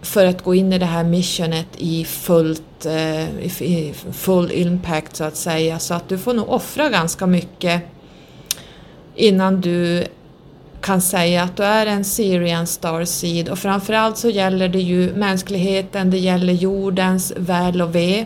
för 0.01 0.25
att 0.25 0.43
gå 0.43 0.55
in 0.55 0.73
i 0.73 0.77
det 0.77 0.85
här 0.85 1.03
missionet 1.03 1.67
i 1.77 2.05
fullt, 2.05 2.85
eh, 2.85 3.29
i 3.61 3.93
full 4.11 4.51
impact 4.51 5.15
så 5.15 5.23
att 5.23 5.37
säga. 5.37 5.79
Så 5.79 5.93
att 5.93 6.09
du 6.09 6.17
får 6.17 6.33
nog 6.33 6.49
offra 6.49 6.89
ganska 6.89 7.27
mycket 7.27 7.81
innan 9.15 9.61
du 9.61 10.03
kan 10.81 11.01
säga 11.01 11.43
att 11.43 11.57
du 11.57 11.63
är 11.63 11.85
en 11.85 12.03
Syrian 12.03 12.67
Starseed 12.67 13.49
och 13.49 13.59
framförallt 13.59 14.17
så 14.17 14.29
gäller 14.29 14.69
det 14.69 14.79
ju 14.79 15.13
mänskligheten, 15.13 16.11
det 16.11 16.17
gäller 16.17 16.53
jordens 16.53 17.33
väl 17.37 17.81
och 17.81 17.95
ve. 17.95 18.25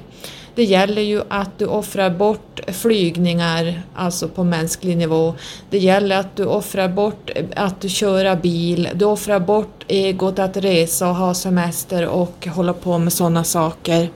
Det 0.56 0.64
gäller 0.64 1.02
ju 1.02 1.22
att 1.28 1.60
du 1.60 1.66
offrar 1.66 2.10
bort 2.10 2.60
flygningar, 2.68 3.82
alltså 3.96 4.28
på 4.28 4.44
mänsklig 4.44 4.98
nivå. 4.98 5.34
Det 5.70 5.78
gäller 5.78 6.18
att 6.18 6.36
du 6.36 6.46
offrar 6.46 6.88
bort 6.88 7.32
att 7.56 7.82
du 7.82 7.90
köra 7.90 8.36
bil, 8.36 8.90
du 8.94 9.06
offrar 9.06 9.40
bort 9.40 9.86
egot 9.88 10.40
att 10.40 10.58
resa 10.58 11.10
och 11.10 11.16
ha 11.16 11.34
semester 11.34 12.08
och 12.08 12.48
hålla 12.48 12.74
på 12.74 12.98
med 12.98 13.14
sådana 13.14 13.44
saker. 13.44 14.10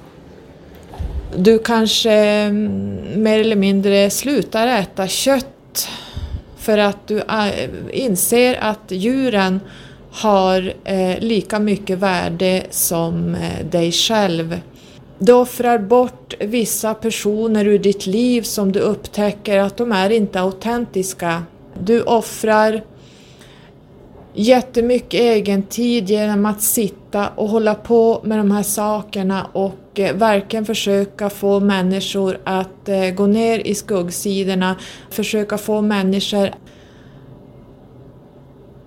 Du 1.36 1.60
kanske 1.60 2.14
mm, 2.14 3.24
mer 3.24 3.40
eller 3.40 3.56
mindre 3.56 4.10
slutar 4.10 4.68
äta 4.68 5.08
kött 5.08 5.90
för 6.58 6.78
att 6.78 7.08
du 7.08 7.20
äh, 7.20 7.70
inser 7.92 8.56
att 8.62 8.92
djuren 8.92 9.60
har 10.12 10.74
eh, 10.84 11.20
lika 11.20 11.60
mycket 11.60 11.98
värde 11.98 12.64
som 12.70 13.36
eh, 13.36 13.66
dig 13.66 13.92
själv. 13.92 14.60
Du 15.22 15.34
offrar 15.34 15.78
bort 15.78 16.34
vissa 16.40 16.94
personer 16.94 17.68
ur 17.68 17.80
ditt 17.80 18.06
liv 18.06 18.42
som 18.42 18.72
du 18.72 18.80
upptäcker 18.80 19.60
att 19.60 19.78
de 19.78 19.92
är 19.92 20.10
inte 20.10 20.42
autentiska. 20.42 21.44
Du 21.84 22.02
offrar 22.02 22.84
jättemycket 24.34 25.20
egen 25.22 25.64
tid 25.64 26.10
genom 26.10 26.46
att 26.46 26.62
sitta 26.62 27.28
och 27.28 27.50
hålla 27.50 27.76
på 27.76 28.22
med 28.24 28.38
de 28.38 28.52
här 28.52 28.64
sakerna 28.64 29.48
och 29.54 30.00
eh, 30.00 30.16
verkligen 30.16 30.66
försöka 30.66 31.30
få 31.30 31.60
människor 31.60 32.40
att 32.44 32.90
eh, 32.90 33.10
gå 33.10 33.28
ner 33.28 33.60
i 33.60 33.76
skuggsidorna, 33.76 34.76
försöka 35.10 35.58
få 35.58 35.82
människor 35.82 36.50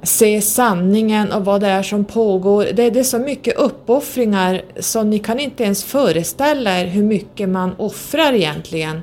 se 0.02 0.40
sanningen 0.40 1.32
och 1.32 1.44
vad 1.44 1.60
det 1.60 1.66
är 1.66 1.82
som 1.82 2.04
pågår. 2.04 2.64
Det, 2.72 2.90
det 2.90 3.00
är 3.00 3.04
så 3.04 3.18
mycket 3.18 3.56
uppoffringar 3.56 4.62
så 4.80 5.02
ni 5.02 5.18
kan 5.18 5.40
inte 5.40 5.64
ens 5.64 5.84
föreställa 5.84 6.80
er 6.80 6.86
hur 6.86 7.02
mycket 7.02 7.48
man 7.48 7.74
offrar 7.78 8.32
egentligen 8.32 9.02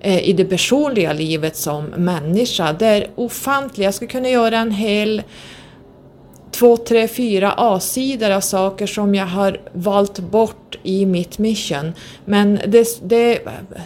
eh, 0.00 0.28
i 0.28 0.32
det 0.32 0.44
personliga 0.44 1.12
livet 1.12 1.56
som 1.56 1.84
människa. 1.84 2.72
Det 2.72 2.86
är 2.86 3.06
ofantligt. 3.14 3.84
Jag 3.84 3.94
skulle 3.94 4.10
kunna 4.10 4.28
göra 4.28 4.58
en 4.58 4.70
hel 4.70 5.22
två, 6.50 6.76
tre, 6.76 7.08
fyra 7.08 7.54
A-sidor 7.56 8.30
av 8.30 8.40
saker 8.40 8.86
som 8.86 9.14
jag 9.14 9.26
har 9.26 9.60
valt 9.72 10.18
bort 10.18 10.78
i 10.82 11.06
mitt 11.06 11.38
mission. 11.38 11.92
Men 12.24 12.60
det, 12.66 13.08
det 13.08 13.38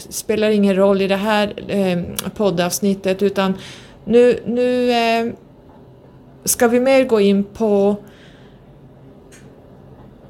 spelar 0.08 0.50
ingen 0.50 0.76
roll 0.76 1.02
i 1.02 1.08
det 1.08 1.16
här 1.16 1.54
eh, 1.68 1.98
poddavsnittet 2.36 3.22
utan 3.22 3.54
nu, 4.04 4.40
nu 4.46 4.90
eh, 4.90 5.32
ska 6.46 6.68
vi 6.68 6.80
mer 6.80 7.04
gå 7.04 7.20
in 7.20 7.44
på 7.44 7.96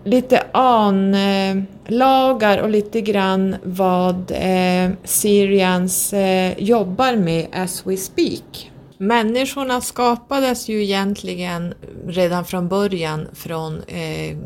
lite 0.05 0.47
anlagar 0.53 1.69
eh, 2.59 2.65
och 2.65 2.71
lite 2.71 3.01
grann 3.01 3.57
vad 3.63 4.31
eh, 4.31 4.91
Syrians 5.05 6.13
eh, 6.13 6.59
jobbar 6.59 7.17
med 7.17 7.47
as 7.53 7.87
we 7.87 7.97
speak. 7.97 8.71
Människorna 8.99 9.81
skapades 9.81 10.69
ju 10.69 10.83
egentligen 10.83 11.75
redan 12.07 12.45
från 12.45 12.69
början 12.69 13.29
från 13.33 13.83
eh, 13.83 14.37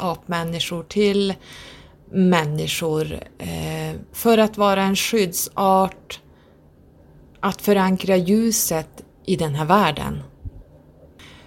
apmänniskor 0.00 0.82
till 0.82 1.34
människor 2.10 3.12
eh, 3.38 3.92
för 4.12 4.38
att 4.38 4.58
vara 4.58 4.82
en 4.82 4.96
skyddsart, 4.96 6.20
att 7.40 7.62
förankra 7.62 8.16
ljuset 8.16 9.04
i 9.26 9.36
den 9.36 9.54
här 9.54 9.64
världen. 9.64 10.22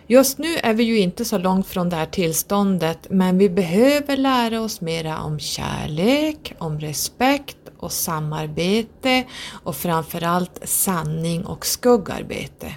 Just 0.09 0.37
nu 0.37 0.55
är 0.63 0.73
vi 0.73 0.83
ju 0.83 0.99
inte 0.99 1.25
så 1.25 1.37
långt 1.37 1.67
från 1.67 1.89
det 1.89 1.95
här 1.95 2.05
tillståndet 2.05 3.07
men 3.09 3.37
vi 3.37 3.49
behöver 3.49 4.17
lära 4.17 4.61
oss 4.61 4.81
mera 4.81 5.21
om 5.21 5.39
kärlek, 5.39 6.53
om 6.57 6.79
respekt 6.79 7.57
och 7.77 7.91
samarbete 7.91 9.23
och 9.63 9.75
framförallt 9.75 10.59
sanning 10.63 11.45
och 11.45 11.65
skuggarbete. 11.65 12.75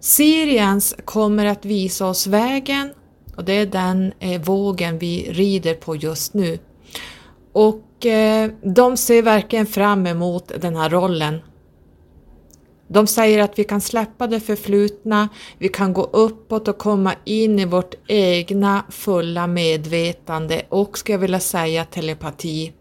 Siriens 0.00 0.94
kommer 1.04 1.46
att 1.46 1.64
visa 1.64 2.06
oss 2.06 2.26
vägen 2.26 2.92
och 3.36 3.44
det 3.44 3.52
är 3.52 3.66
den 3.66 4.12
eh, 4.18 4.40
vågen 4.40 4.98
vi 4.98 5.32
rider 5.32 5.74
på 5.74 5.96
just 5.96 6.34
nu. 6.34 6.58
Och 7.52 8.06
eh, 8.06 8.50
de 8.62 8.96
ser 8.96 9.22
verkligen 9.22 9.66
fram 9.66 10.06
emot 10.06 10.52
den 10.60 10.76
här 10.76 10.90
rollen 10.90 11.40
de 12.88 13.06
säger 13.06 13.42
att 13.42 13.58
vi 13.58 13.64
kan 13.64 13.80
släppa 13.80 14.26
det 14.26 14.40
förflutna, 14.40 15.28
vi 15.58 15.68
kan 15.68 15.92
gå 15.92 16.02
uppåt 16.02 16.68
och 16.68 16.78
komma 16.78 17.14
in 17.24 17.58
i 17.58 17.64
vårt 17.64 17.94
egna 18.08 18.84
fulla 18.90 19.46
medvetande 19.46 20.62
och, 20.68 20.98
ska 20.98 21.12
jag 21.12 21.18
vilja 21.18 21.40
säga, 21.40 21.84
telepati. 21.84 22.72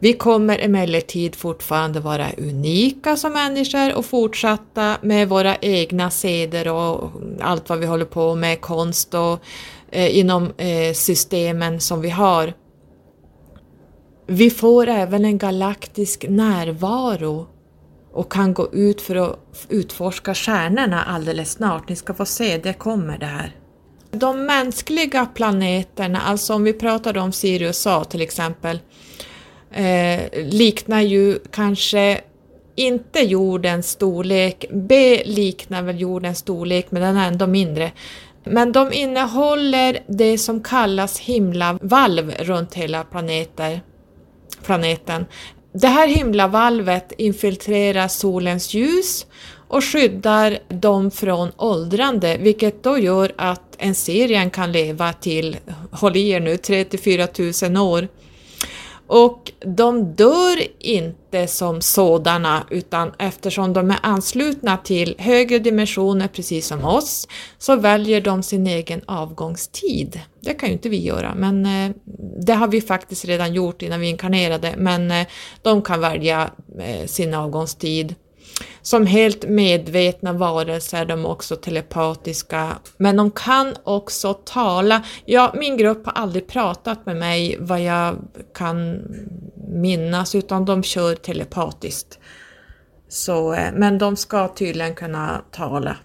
Vi 0.00 0.12
kommer 0.12 0.58
emellertid 0.58 1.36
fortfarande 1.36 2.00
vara 2.00 2.26
unika 2.38 3.16
som 3.16 3.32
människor 3.32 3.96
och 3.96 4.06
fortsätta 4.06 4.96
med 5.02 5.28
våra 5.28 5.56
egna 5.56 6.10
seder 6.10 6.68
och 6.68 7.10
allt 7.40 7.68
vad 7.68 7.78
vi 7.78 7.86
håller 7.86 8.04
på 8.04 8.34
med, 8.34 8.60
konst 8.60 9.14
och 9.14 9.38
eh, 9.90 10.18
inom 10.18 10.52
eh, 10.56 10.92
systemen 10.94 11.80
som 11.80 12.00
vi 12.00 12.10
har. 12.10 12.54
Vi 14.26 14.50
får 14.50 14.86
även 14.88 15.24
en 15.24 15.38
galaktisk 15.38 16.24
närvaro 16.28 17.46
och 18.12 18.32
kan 18.32 18.54
gå 18.54 18.68
ut 18.72 19.00
för 19.02 19.16
att 19.16 19.38
utforska 19.68 20.34
stjärnorna 20.34 21.04
alldeles 21.04 21.50
snart. 21.50 21.88
Ni 21.88 21.96
ska 21.96 22.14
få 22.14 22.24
se, 22.24 22.58
det 22.58 22.72
kommer 22.72 23.18
det 23.18 23.26
här. 23.26 23.52
De 24.10 24.46
mänskliga 24.46 25.26
planeterna, 25.26 26.20
alltså 26.20 26.54
om 26.54 26.64
vi 26.64 26.72
pratar 26.72 27.18
om 27.18 27.32
Sirius 27.32 27.86
A 27.86 28.04
till 28.04 28.22
exempel, 28.22 28.78
eh, 29.70 30.20
liknar 30.44 31.00
ju 31.00 31.38
kanske 31.50 32.20
inte 32.74 33.20
jordens 33.20 33.90
storlek. 33.90 34.64
B 34.72 35.22
liknar 35.24 35.82
väl 35.82 36.00
jordens 36.00 36.38
storlek 36.38 36.90
men 36.90 37.02
den 37.02 37.16
är 37.16 37.28
ändå 37.28 37.46
mindre. 37.46 37.92
Men 38.44 38.72
de 38.72 38.92
innehåller 38.92 39.98
det 40.06 40.38
som 40.38 40.62
kallas 40.62 41.18
himlavalv 41.18 42.30
runt 42.38 42.74
hela 42.74 43.04
planeter, 43.04 43.80
planeten. 44.64 45.26
Det 45.80 45.88
här 45.88 46.08
himlavalvet 46.08 47.12
infiltrerar 47.18 48.08
solens 48.08 48.74
ljus 48.74 49.26
och 49.68 49.84
skyddar 49.84 50.58
dem 50.68 51.10
från 51.10 51.52
åldrande, 51.56 52.36
vilket 52.40 52.82
då 52.82 52.98
gör 52.98 53.32
att 53.36 53.76
en 53.78 53.94
serien 53.94 54.50
kan 54.50 54.72
leva 54.72 55.12
till, 55.12 55.56
håll 55.90 56.16
i 56.16 56.28
er 56.28 56.40
nu, 56.40 56.56
34 56.56 57.28
000 57.62 57.76
år. 57.76 58.08
Och 59.08 59.52
de 59.60 60.14
dör 60.14 60.58
inte 60.78 61.46
som 61.46 61.80
sådana 61.80 62.66
utan 62.70 63.12
eftersom 63.18 63.72
de 63.72 63.90
är 63.90 63.98
anslutna 64.02 64.76
till 64.76 65.14
högre 65.18 65.58
dimensioner 65.58 66.28
precis 66.28 66.66
som 66.66 66.84
oss 66.84 67.28
så 67.58 67.76
väljer 67.76 68.20
de 68.20 68.42
sin 68.42 68.66
egen 68.66 69.00
avgångstid. 69.06 70.20
Det 70.40 70.54
kan 70.54 70.68
ju 70.68 70.72
inte 70.72 70.88
vi 70.88 71.02
göra 71.02 71.34
men 71.34 71.66
eh, 71.66 71.96
det 72.46 72.52
har 72.52 72.68
vi 72.68 72.80
faktiskt 72.80 73.24
redan 73.24 73.54
gjort 73.54 73.82
innan 73.82 74.00
vi 74.00 74.08
inkarnerade 74.08 74.74
men 74.76 75.10
eh, 75.10 75.26
de 75.62 75.82
kan 75.82 76.00
välja 76.00 76.50
eh, 76.78 77.06
sin 77.06 77.34
avgångstid. 77.34 78.14
Som 78.82 79.06
helt 79.06 79.48
medvetna 79.48 80.32
varelser, 80.32 81.04
de 81.04 81.24
är 81.24 81.28
också 81.28 81.56
telepatiska, 81.56 82.78
men 82.96 83.16
de 83.16 83.30
kan 83.30 83.74
också 83.84 84.34
tala. 84.34 85.02
Ja, 85.24 85.54
min 85.56 85.76
grupp 85.76 86.06
har 86.06 86.12
aldrig 86.12 86.46
pratat 86.46 87.06
med 87.06 87.16
mig 87.16 87.56
vad 87.60 87.80
jag 87.80 88.16
kan 88.54 89.00
minnas, 89.72 90.34
utan 90.34 90.64
de 90.64 90.82
kör 90.82 91.14
telepatiskt. 91.14 92.18
Så, 93.08 93.52
eh, 93.52 93.72
men 93.74 93.98
de 93.98 94.16
ska 94.16 94.48
tydligen 94.48 94.94
kunna 94.94 95.44
tala. 95.50 95.96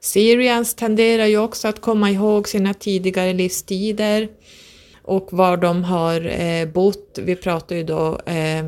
Syrians 0.00 0.74
tenderar 0.74 1.26
ju 1.26 1.38
också 1.38 1.68
att 1.68 1.80
komma 1.80 2.10
ihåg 2.10 2.48
sina 2.48 2.74
tidigare 2.74 3.32
livstider 3.32 4.28
och 5.02 5.28
var 5.32 5.56
de 5.56 5.84
har 5.84 6.40
eh, 6.40 6.68
bott. 6.68 7.18
Vi 7.22 7.36
pratar 7.36 7.76
ju 7.76 7.84
då 7.84 8.20
eh, 8.26 8.64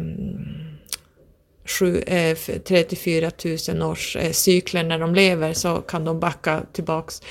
7, 1.65 2.03
eh, 2.07 2.37
34 2.65 3.31
000 3.69 3.91
års 3.91 4.17
eh, 4.17 4.33
cykler 4.33 4.85
när 4.85 4.99
de 4.99 5.15
lever 5.15 5.53
så 5.53 5.77
kan 5.77 6.05
de 6.05 6.21
backa 6.21 6.62
tillbaks. 6.73 7.23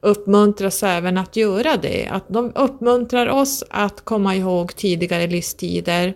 Uppmuntras 0.00 0.82
även 0.82 1.18
att 1.18 1.36
göra 1.36 1.76
det, 1.76 2.06
att 2.10 2.28
de 2.28 2.52
uppmuntrar 2.54 3.26
oss 3.26 3.64
att 3.70 4.04
komma 4.04 4.36
ihåg 4.36 4.76
tidigare 4.76 5.26
livstider, 5.26 6.14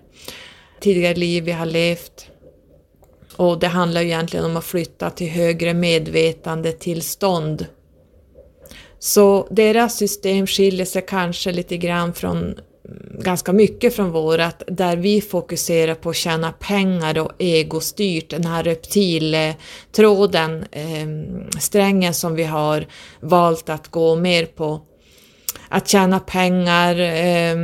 tidigare 0.81 1.15
liv 1.15 1.45
vi 1.45 1.53
har 1.53 1.67
levt. 1.67 2.27
Och 3.37 3.59
det 3.59 3.67
handlar 3.67 4.01
ju 4.01 4.07
egentligen 4.07 4.45
om 4.45 4.57
att 4.57 4.65
flytta 4.65 5.11
till 5.11 5.31
högre 5.31 5.75
medvetandetillstånd. 5.75 7.67
Så 8.99 9.49
deras 9.51 9.97
system 9.97 10.47
skiljer 10.47 10.87
sig 10.87 11.05
kanske 11.09 11.53
lite 11.53 11.77
grann 11.77 12.15
från 12.15 12.55
ganska 13.19 13.53
mycket 13.53 13.97
från 13.97 14.11
vårat 14.11 14.63
där 14.67 14.97
vi 14.97 15.21
fokuserar 15.21 15.95
på 15.95 16.11
att 16.11 16.17
tjäna 16.17 16.53
pengar 16.53 17.19
och 17.19 17.33
egostyrt, 17.39 18.31
den 18.31 18.45
här 18.45 18.63
reptiltråden, 18.63 20.65
eh, 20.73 21.09
strängen 21.61 22.15
som 22.15 22.35
vi 22.35 22.45
har 22.45 22.87
valt 23.21 23.69
att 23.69 23.89
gå 23.89 24.17
mer 24.17 24.47
på. 24.47 24.81
Att 25.69 25.89
tjäna 25.89 26.21
pengar, 26.21 27.01
eh, 27.01 27.57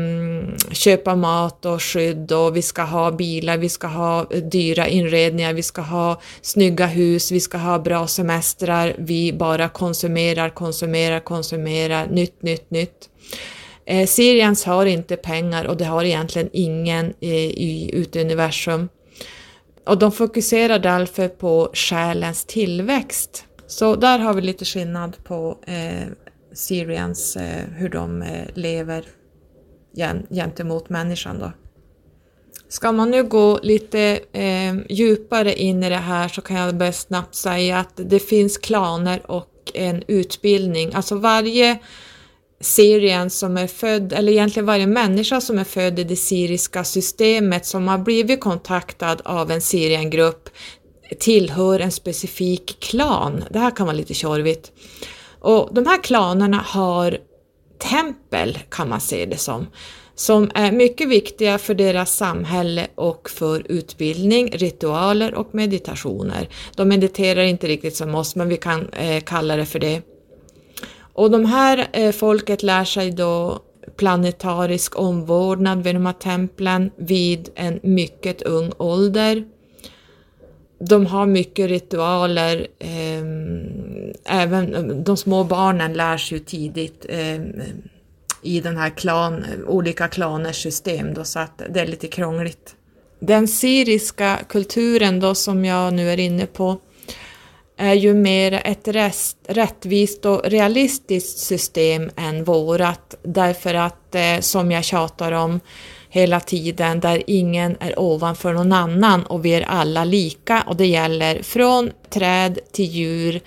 köpa 0.73 1.17
mat 1.17 1.65
och 1.65 1.83
skydd 1.83 2.33
och 2.33 2.57
vi 2.57 2.63
ska 2.63 2.83
ha 2.83 3.11
bilar, 3.11 3.57
vi 3.57 3.69
ska 3.69 3.87
ha 3.87 4.25
dyra 4.25 4.89
inredningar, 4.89 5.53
vi 5.53 5.63
ska 5.63 5.83
ha 5.83 6.21
snygga 6.43 6.87
hus, 6.87 7.31
vi 7.31 7.41
ska 7.41 7.59
ha 7.59 7.79
bra 7.79 8.07
semestrar, 8.07 8.95
vi 8.99 9.33
bara 9.33 9.69
konsumerar, 9.69 10.51
konsumerar, 10.51 11.21
konsumerar, 11.21 12.07
nytt, 12.07 12.43
nytt, 12.43 12.71
nytt. 12.71 13.09
Eh, 13.85 14.07
Sirians 14.07 14.65
har 14.65 14.87
inte 14.87 15.17
pengar 15.17 15.65
och 15.65 15.77
det 15.77 15.85
har 15.85 16.05
egentligen 16.05 16.49
ingen 16.53 17.15
i, 17.21 17.35
i, 17.37 17.91
ute 17.95 18.19
i 18.19 18.23
universum. 18.23 18.89
Och 19.87 19.99
de 19.99 20.13
fokuserar 20.13 20.79
därför 20.79 21.29
på 21.29 21.71
själens 21.73 22.45
tillväxt. 22.45 23.45
Så 23.67 23.97
där 23.97 24.19
har 24.19 24.35
vi 24.35 24.41
lite 24.41 24.65
skillnad 24.65 25.25
på 25.25 25.59
eh, 25.67 26.09
Syrians, 26.53 27.37
eh, 27.37 27.65
hur 27.77 27.89
de 27.89 28.23
eh, 28.23 28.47
lever 28.55 29.05
gen, 29.95 30.27
gentemot 30.31 30.89
människan 30.89 31.39
då. 31.39 31.53
Ska 32.69 32.93
man 32.93 33.11
nu 33.11 33.25
gå 33.25 33.59
lite 33.63 34.21
eh, 34.33 34.75
djupare 34.89 35.55
in 35.55 35.83
i 35.83 35.89
det 35.89 35.97
här 35.97 36.29
så 36.29 36.41
kan 36.41 36.57
jag 36.57 36.75
bara 36.75 36.93
snabbt 36.93 37.35
säga 37.35 37.79
att 37.79 37.93
det 37.97 38.19
finns 38.19 38.59
klaner 38.59 39.31
och 39.31 39.49
en 39.75 40.03
utbildning. 40.09 40.95
Alltså 40.95 41.15
varje 41.15 41.79
Syrien 42.61 43.31
som 43.31 43.57
är 43.57 43.67
född, 43.67 44.13
eller 44.13 44.33
egentligen 44.33 44.67
varje 44.67 44.87
människa 44.87 45.41
som 45.41 45.59
är 45.59 45.65
född 45.65 45.99
i 45.99 46.05
det 46.05 46.17
syriska 46.17 46.85
systemet 46.85 47.67
som 47.67 47.89
har 47.89 47.99
blivit 47.99 48.41
kontaktad 48.41 49.17
av 49.25 49.51
en 49.51 49.61
Syriengrupp 49.61 50.49
tillhör 51.19 51.81
en 51.81 51.93
specifik 51.93 52.81
klan. 52.81 53.45
Det 53.51 53.59
här 53.59 53.77
kan 53.77 53.87
vara 53.87 53.97
lite 53.97 54.15
tjorvigt. 54.15 54.73
Och 55.41 55.75
de 55.75 55.87
här 55.87 56.03
klanerna 56.03 56.57
har 56.67 57.19
tempel 57.79 58.59
kan 58.69 58.89
man 58.89 59.01
se 59.01 59.27
det 59.27 59.37
som, 59.37 59.67
som 60.15 60.51
är 60.55 60.73
mycket 60.73 61.09
viktiga 61.09 61.59
för 61.59 61.75
deras 61.75 62.17
samhälle 62.17 62.87
och 62.95 63.31
för 63.31 63.67
utbildning, 63.69 64.51
ritualer 64.51 65.35
och 65.35 65.55
meditationer. 65.55 66.49
De 66.77 66.89
mediterar 66.89 67.43
inte 67.43 67.67
riktigt 67.67 67.97
som 67.97 68.15
oss, 68.15 68.37
men 68.37 68.49
vi 68.49 68.57
kan 68.57 68.89
eh, 68.89 69.21
kalla 69.21 69.57
det 69.57 69.67
för 69.67 69.79
det. 69.79 70.03
Och 71.21 71.31
de 71.31 71.45
här 71.45 71.89
eh, 71.93 72.13
folket 72.13 72.63
lär 72.63 72.85
sig 72.85 73.11
då 73.11 73.63
planetarisk 73.97 74.99
omvårdnad 74.99 75.83
vid 75.83 75.95
de 75.95 76.07
här 76.07 76.13
templen 76.13 76.91
vid 76.97 77.49
en 77.55 77.81
mycket 77.83 78.43
ung 78.43 78.73
ålder. 78.77 79.45
De 80.79 81.07
har 81.07 81.27
mycket 81.27 81.69
ritualer, 81.69 82.67
eh, 82.79 83.23
även 84.25 85.05
de 85.05 85.17
små 85.17 85.45
barnen 85.45 85.93
lär 85.93 86.19
sig 86.19 86.39
ju 86.39 86.45
tidigt 86.45 87.07
eh, 87.09 87.41
i 88.43 88.61
den 88.61 88.77
här 88.77 88.91
klan, 88.91 89.45
olika 89.67 90.09
klaners 90.09 90.63
system 90.63 91.15
då, 91.15 91.25
så 91.25 91.39
att 91.39 91.63
det 91.71 91.81
är 91.81 91.87
lite 91.87 92.07
krångligt. 92.07 92.75
Den 93.19 93.49
syriska 93.49 94.39
kulturen 94.49 95.21
då 95.21 95.35
som 95.35 95.65
jag 95.65 95.95
nu 95.95 96.11
är 96.11 96.21
inne 96.21 96.47
på 96.47 96.79
är 97.81 97.95
ju 97.95 98.15
mer 98.15 98.63
ett 98.65 98.89
rest, 98.89 99.37
rättvist 99.49 100.27
och 100.27 100.45
realistiskt 100.45 101.39
system 101.39 102.11
än 102.17 102.45
vårat. 102.45 103.15
Därför 103.23 103.75
att 103.75 104.15
eh, 104.15 104.41
som 104.41 104.71
jag 104.71 104.85
tjatar 104.85 105.33
om 105.33 105.61
hela 106.09 106.41
tiden 106.41 107.01
där 107.01 107.23
ingen 107.27 107.77
är 107.81 107.99
ovanför 107.99 108.53
någon 108.53 108.73
annan 108.73 109.23
och 109.27 109.45
vi 109.45 109.55
är 109.55 109.63
alla 109.63 110.05
lika. 110.05 110.65
Och 110.67 110.77
det 110.77 110.87
gäller 110.87 111.43
från 111.43 111.91
träd 112.11 112.59
till 112.73 112.85
djur 112.85 113.41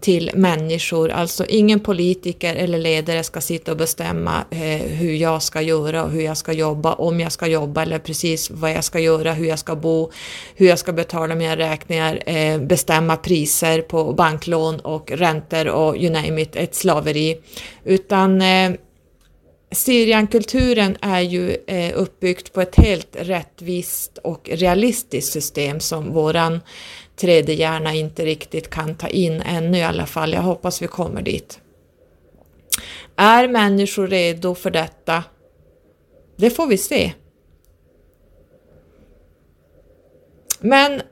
till 0.00 0.30
människor. 0.34 1.10
Alltså 1.10 1.44
ingen 1.46 1.80
politiker 1.80 2.54
eller 2.54 2.78
ledare 2.78 3.22
ska 3.22 3.40
sitta 3.40 3.70
och 3.70 3.76
bestämma 3.76 4.44
eh, 4.50 4.58
hur 4.86 5.14
jag 5.14 5.42
ska 5.42 5.60
göra 5.60 6.04
och 6.04 6.10
hur 6.10 6.22
jag 6.22 6.36
ska 6.36 6.52
jobba, 6.52 6.92
om 6.92 7.20
jag 7.20 7.32
ska 7.32 7.46
jobba 7.46 7.82
eller 7.82 7.98
precis 7.98 8.50
vad 8.50 8.72
jag 8.72 8.84
ska 8.84 8.98
göra, 8.98 9.32
hur 9.32 9.46
jag 9.46 9.58
ska 9.58 9.76
bo, 9.76 10.10
hur 10.54 10.66
jag 10.66 10.78
ska 10.78 10.92
betala 10.92 11.34
mina 11.34 11.56
räkningar, 11.56 12.22
eh, 12.26 12.58
bestämma 12.58 13.16
priser 13.16 13.82
på 13.82 14.12
banklån 14.12 14.80
och 14.80 15.10
räntor 15.10 15.68
och 15.68 15.96
you 15.96 16.10
name 16.12 16.42
it, 16.42 16.56
ett 16.56 16.74
slaveri. 16.74 17.40
Utan 17.84 18.42
eh, 18.42 18.70
Syriankulturen 19.72 20.96
är 21.00 21.20
ju 21.20 21.56
eh, 21.66 21.92
uppbyggt 21.94 22.52
på 22.52 22.60
ett 22.60 22.76
helt 22.76 23.08
rättvist 23.12 24.18
och 24.18 24.50
realistiskt 24.52 25.32
system 25.32 25.80
som 25.80 26.12
våran 26.12 26.60
tredje 27.20 27.54
hjärna 27.54 27.94
inte 27.94 28.24
riktigt 28.24 28.70
kan 28.70 28.94
ta 28.94 29.08
in 29.08 29.42
ännu 29.42 29.78
i 29.78 29.82
alla 29.82 30.06
fall. 30.06 30.32
Jag 30.32 30.42
hoppas 30.42 30.82
vi 30.82 30.86
kommer 30.86 31.22
dit. 31.22 31.60
Är 33.16 33.48
människor 33.48 34.08
redo 34.08 34.54
för 34.54 34.70
detta? 34.70 35.24
Det 36.36 36.50
får 36.50 36.66
vi 36.66 36.78
se. 36.78 37.12
Men 40.60 41.02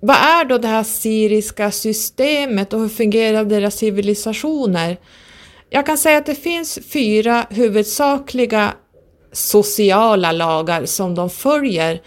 vad 0.00 0.16
är 0.16 0.44
då 0.44 0.58
det 0.58 0.68
här 0.68 0.82
syriska 0.82 1.70
systemet 1.70 2.72
och 2.72 2.80
hur 2.80 2.88
fungerar 2.88 3.44
deras 3.44 3.74
civilisationer? 3.74 4.96
Jag 5.70 5.86
kan 5.86 5.98
säga 5.98 6.18
att 6.18 6.26
det 6.26 6.34
finns 6.34 6.78
fyra 6.92 7.46
huvudsakliga 7.50 8.74
sociala 9.32 10.32
lagar 10.32 10.84
som 10.84 11.14
de 11.14 11.30
följer 11.30 12.02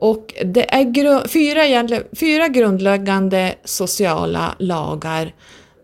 och 0.00 0.34
det 0.44 0.74
är 0.74 0.82
gru 0.82 1.28
fyra, 1.28 2.02
fyra 2.12 2.48
grundläggande 2.48 3.54
sociala 3.64 4.54
lagar 4.58 5.34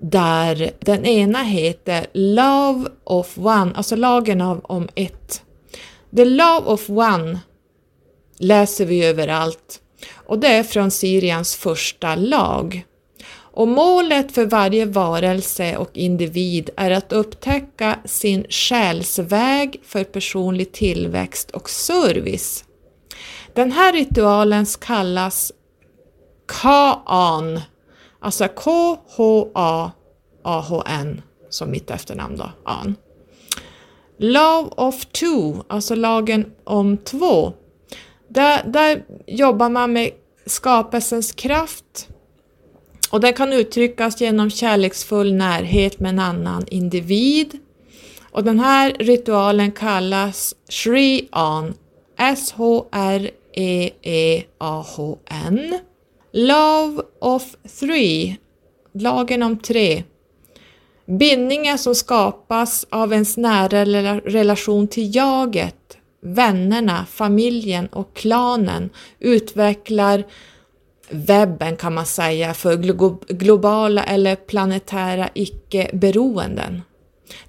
där 0.01 0.71
den 0.79 1.07
ena 1.07 1.43
heter 1.43 2.07
Love 2.12 2.89
of 3.05 3.39
One, 3.39 3.73
alltså 3.75 3.97
lagen 3.97 4.41
av, 4.41 4.61
om 4.64 4.89
ett. 4.95 5.43
The 6.17 6.25
Love 6.25 6.67
of 6.67 6.91
One 6.91 7.39
läser 8.39 8.87
vi 8.87 9.05
överallt 9.05 9.81
och 10.27 10.39
det 10.39 10.49
är 10.49 10.62
från 10.62 10.91
Syriens 10.91 11.57
första 11.57 12.14
lag. 12.14 12.85
Och 13.57 13.69
målet 13.69 14.33
för 14.33 14.47
varje 14.47 14.87
varelse 14.87 15.77
och 15.77 15.91
individ 15.93 16.71
är 16.77 16.91
att 16.91 17.12
upptäcka 17.12 17.99
sin 18.05 18.47
själsväg 18.51 19.81
för 19.85 20.05
personlig 20.05 20.73
tillväxt 20.73 21.51
och 21.51 21.71
service. 21.71 22.66
Den 23.57 23.73
här 23.73 23.93
ritualen 23.93 24.67
kallas 24.67 25.53
Kaan, 26.47 27.61
alltså 28.21 28.49
K-H-A-A-H-N 28.49 29.93
som 31.51 31.71
mitt 31.71 31.91
efternamn 31.91 32.37
då, 32.37 32.51
An. 32.65 32.97
Love 34.19 34.69
of 34.77 35.07
two, 35.07 35.55
alltså 35.69 35.95
lagen 35.95 36.53
om 36.65 36.97
två. 36.97 37.53
Där, 38.29 38.65
där 38.65 39.05
jobbar 39.27 39.69
man 39.69 39.93
med 39.93 40.11
skapelsens 40.47 41.33
kraft 41.33 42.09
och 43.11 43.21
den 43.21 43.33
kan 43.33 43.53
uttryckas 43.53 44.21
genom 44.21 44.51
kärleksfull 44.51 45.35
närhet 45.35 46.01
med 46.01 46.09
en 46.09 46.19
annan 46.19 46.65
individ. 46.71 47.59
Och 48.31 48.45
den 48.45 48.61
här 48.61 48.97
ritualen 48.99 49.73
kallas 49.73 50.55
Shri-An, 50.69 51.75
S-H-R 52.19 53.31
E-E-A-H-N. 53.57 54.49
Love 56.33 57.03
of 57.21 57.57
three, 57.81 58.37
lagen 58.93 59.43
om 59.43 59.59
tre. 59.59 60.05
Bindningar 61.07 61.77
som 61.77 61.95
skapas 61.95 62.87
av 62.91 63.13
ens 63.13 63.37
nära 63.37 63.85
relation 64.21 64.89
till 64.89 65.17
jaget, 65.17 65.97
vännerna, 66.21 67.07
familjen 67.07 67.87
och 67.87 68.15
klanen 68.15 68.91
utvecklar 69.19 70.25
webben 71.11 71.77
kan 71.77 71.95
man 71.95 72.07
säga 72.07 72.55
för 72.55 72.77
globala 73.35 74.05
eller 74.05 74.37
planetära 74.37 75.29
icke-beroenden. 75.35 76.83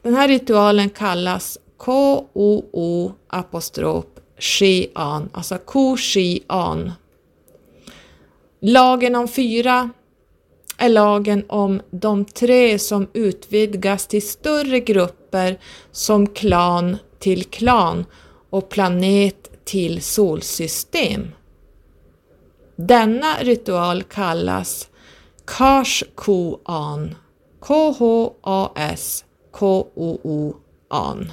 Den 0.02 0.16
här 0.16 0.28
ritualen 0.28 0.90
kallas 0.90 1.58
K-O-O 1.78 3.12
Shi'an, 4.40 5.30
alltså 5.34 5.58
Ko-Shi'an. 5.58 6.92
Lagen 8.62 9.16
om 9.16 9.28
fyra 9.28 9.90
är 10.78 10.90
lagen 10.90 11.46
om 11.50 11.82
de 11.92 12.26
tre 12.26 12.80
som 12.80 13.08
utvidgas 13.14 14.08
till 14.08 14.28
större 14.28 14.80
grupper 14.80 15.60
som 15.92 16.28
klan 16.28 16.98
till 17.20 17.44
klan 17.44 18.06
och 18.50 18.70
planet 18.70 19.66
till 19.66 20.02
solsystem. 20.02 21.28
Denna 22.76 23.34
ritual 23.42 24.04
kallas 24.04 24.90
Kashkoan, 25.46 27.16
K-H-A-S 27.60 29.26
K-O-O-An. 29.52 31.32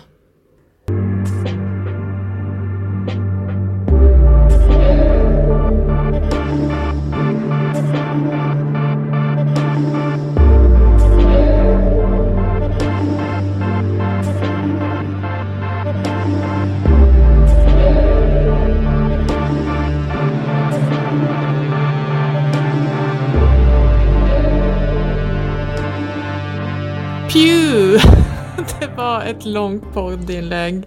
Ett 29.24 29.44
långt 29.44 29.94
poddinlägg. 29.94 30.82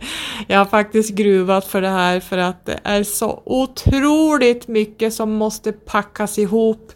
Jag 0.48 0.58
har 0.58 0.66
faktiskt 0.66 1.16
gruvat 1.16 1.66
för 1.66 1.82
det 1.82 1.90
här 1.90 2.20
för 2.20 2.38
att 2.38 2.66
det 2.66 2.80
är 2.84 3.04
så 3.04 3.42
otroligt 3.46 4.68
mycket 4.68 5.14
som 5.14 5.32
måste 5.34 5.72
packas 5.72 6.38
ihop 6.38 6.92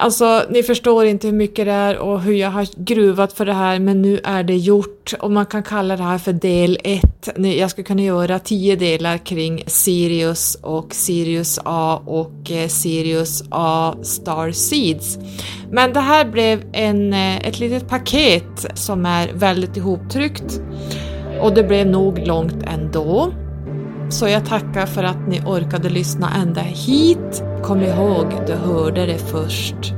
Alltså, 0.00 0.42
ni 0.50 0.62
förstår 0.62 1.06
inte 1.06 1.26
hur 1.26 1.34
mycket 1.34 1.66
det 1.66 1.72
är 1.72 1.98
och 1.98 2.20
hur 2.20 2.34
jag 2.34 2.50
har 2.50 2.66
gruvat 2.84 3.32
för 3.32 3.46
det 3.46 3.52
här, 3.52 3.78
men 3.78 4.02
nu 4.02 4.20
är 4.24 4.42
det 4.42 4.56
gjort 4.56 5.14
och 5.20 5.30
man 5.30 5.46
kan 5.46 5.62
kalla 5.62 5.96
det 5.96 6.02
här 6.02 6.18
för 6.18 6.32
del 6.32 6.78
1. 6.84 7.28
Jag 7.36 7.70
ska 7.70 7.82
kunna 7.82 8.02
göra 8.02 8.38
tio 8.38 8.76
delar 8.76 9.18
kring 9.18 9.62
Sirius 9.66 10.54
och 10.54 10.94
Sirius 10.94 11.60
A 11.64 12.02
och 12.06 12.50
eh, 12.50 12.68
Sirius 12.68 13.44
A 13.50 13.94
Star 14.02 14.52
Seeds. 14.52 15.18
Men 15.70 15.92
det 15.92 16.00
här 16.00 16.24
blev 16.24 16.64
en, 16.72 17.12
eh, 17.12 17.36
ett 17.36 17.60
litet 17.60 17.88
paket 17.88 18.66
som 18.74 19.06
är 19.06 19.32
väldigt 19.34 19.76
ihoptryckt 19.76 20.60
och 21.40 21.54
det 21.54 21.62
blev 21.62 21.86
nog 21.86 22.26
långt 22.26 22.62
ändå. 22.62 23.32
Så 24.08 24.28
jag 24.28 24.44
tackar 24.46 24.86
för 24.86 25.04
att 25.04 25.28
ni 25.28 25.40
orkade 25.40 25.88
lyssna 25.88 26.34
ända 26.34 26.60
hit. 26.60 27.42
Kom 27.62 27.82
ihåg, 27.82 28.26
du 28.46 28.52
hörde 28.52 29.06
det 29.06 29.18
först 29.18 29.94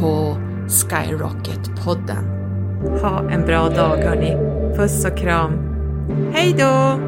på 0.00 0.36
Skyrocket-podden. 0.68 2.24
Ha 3.02 3.30
en 3.30 3.46
bra 3.46 3.68
dag 3.68 3.96
hörni. 3.96 4.36
Puss 4.76 5.04
och 5.04 5.18
kram. 5.18 5.52
Hej 6.34 6.54
då! 6.58 6.98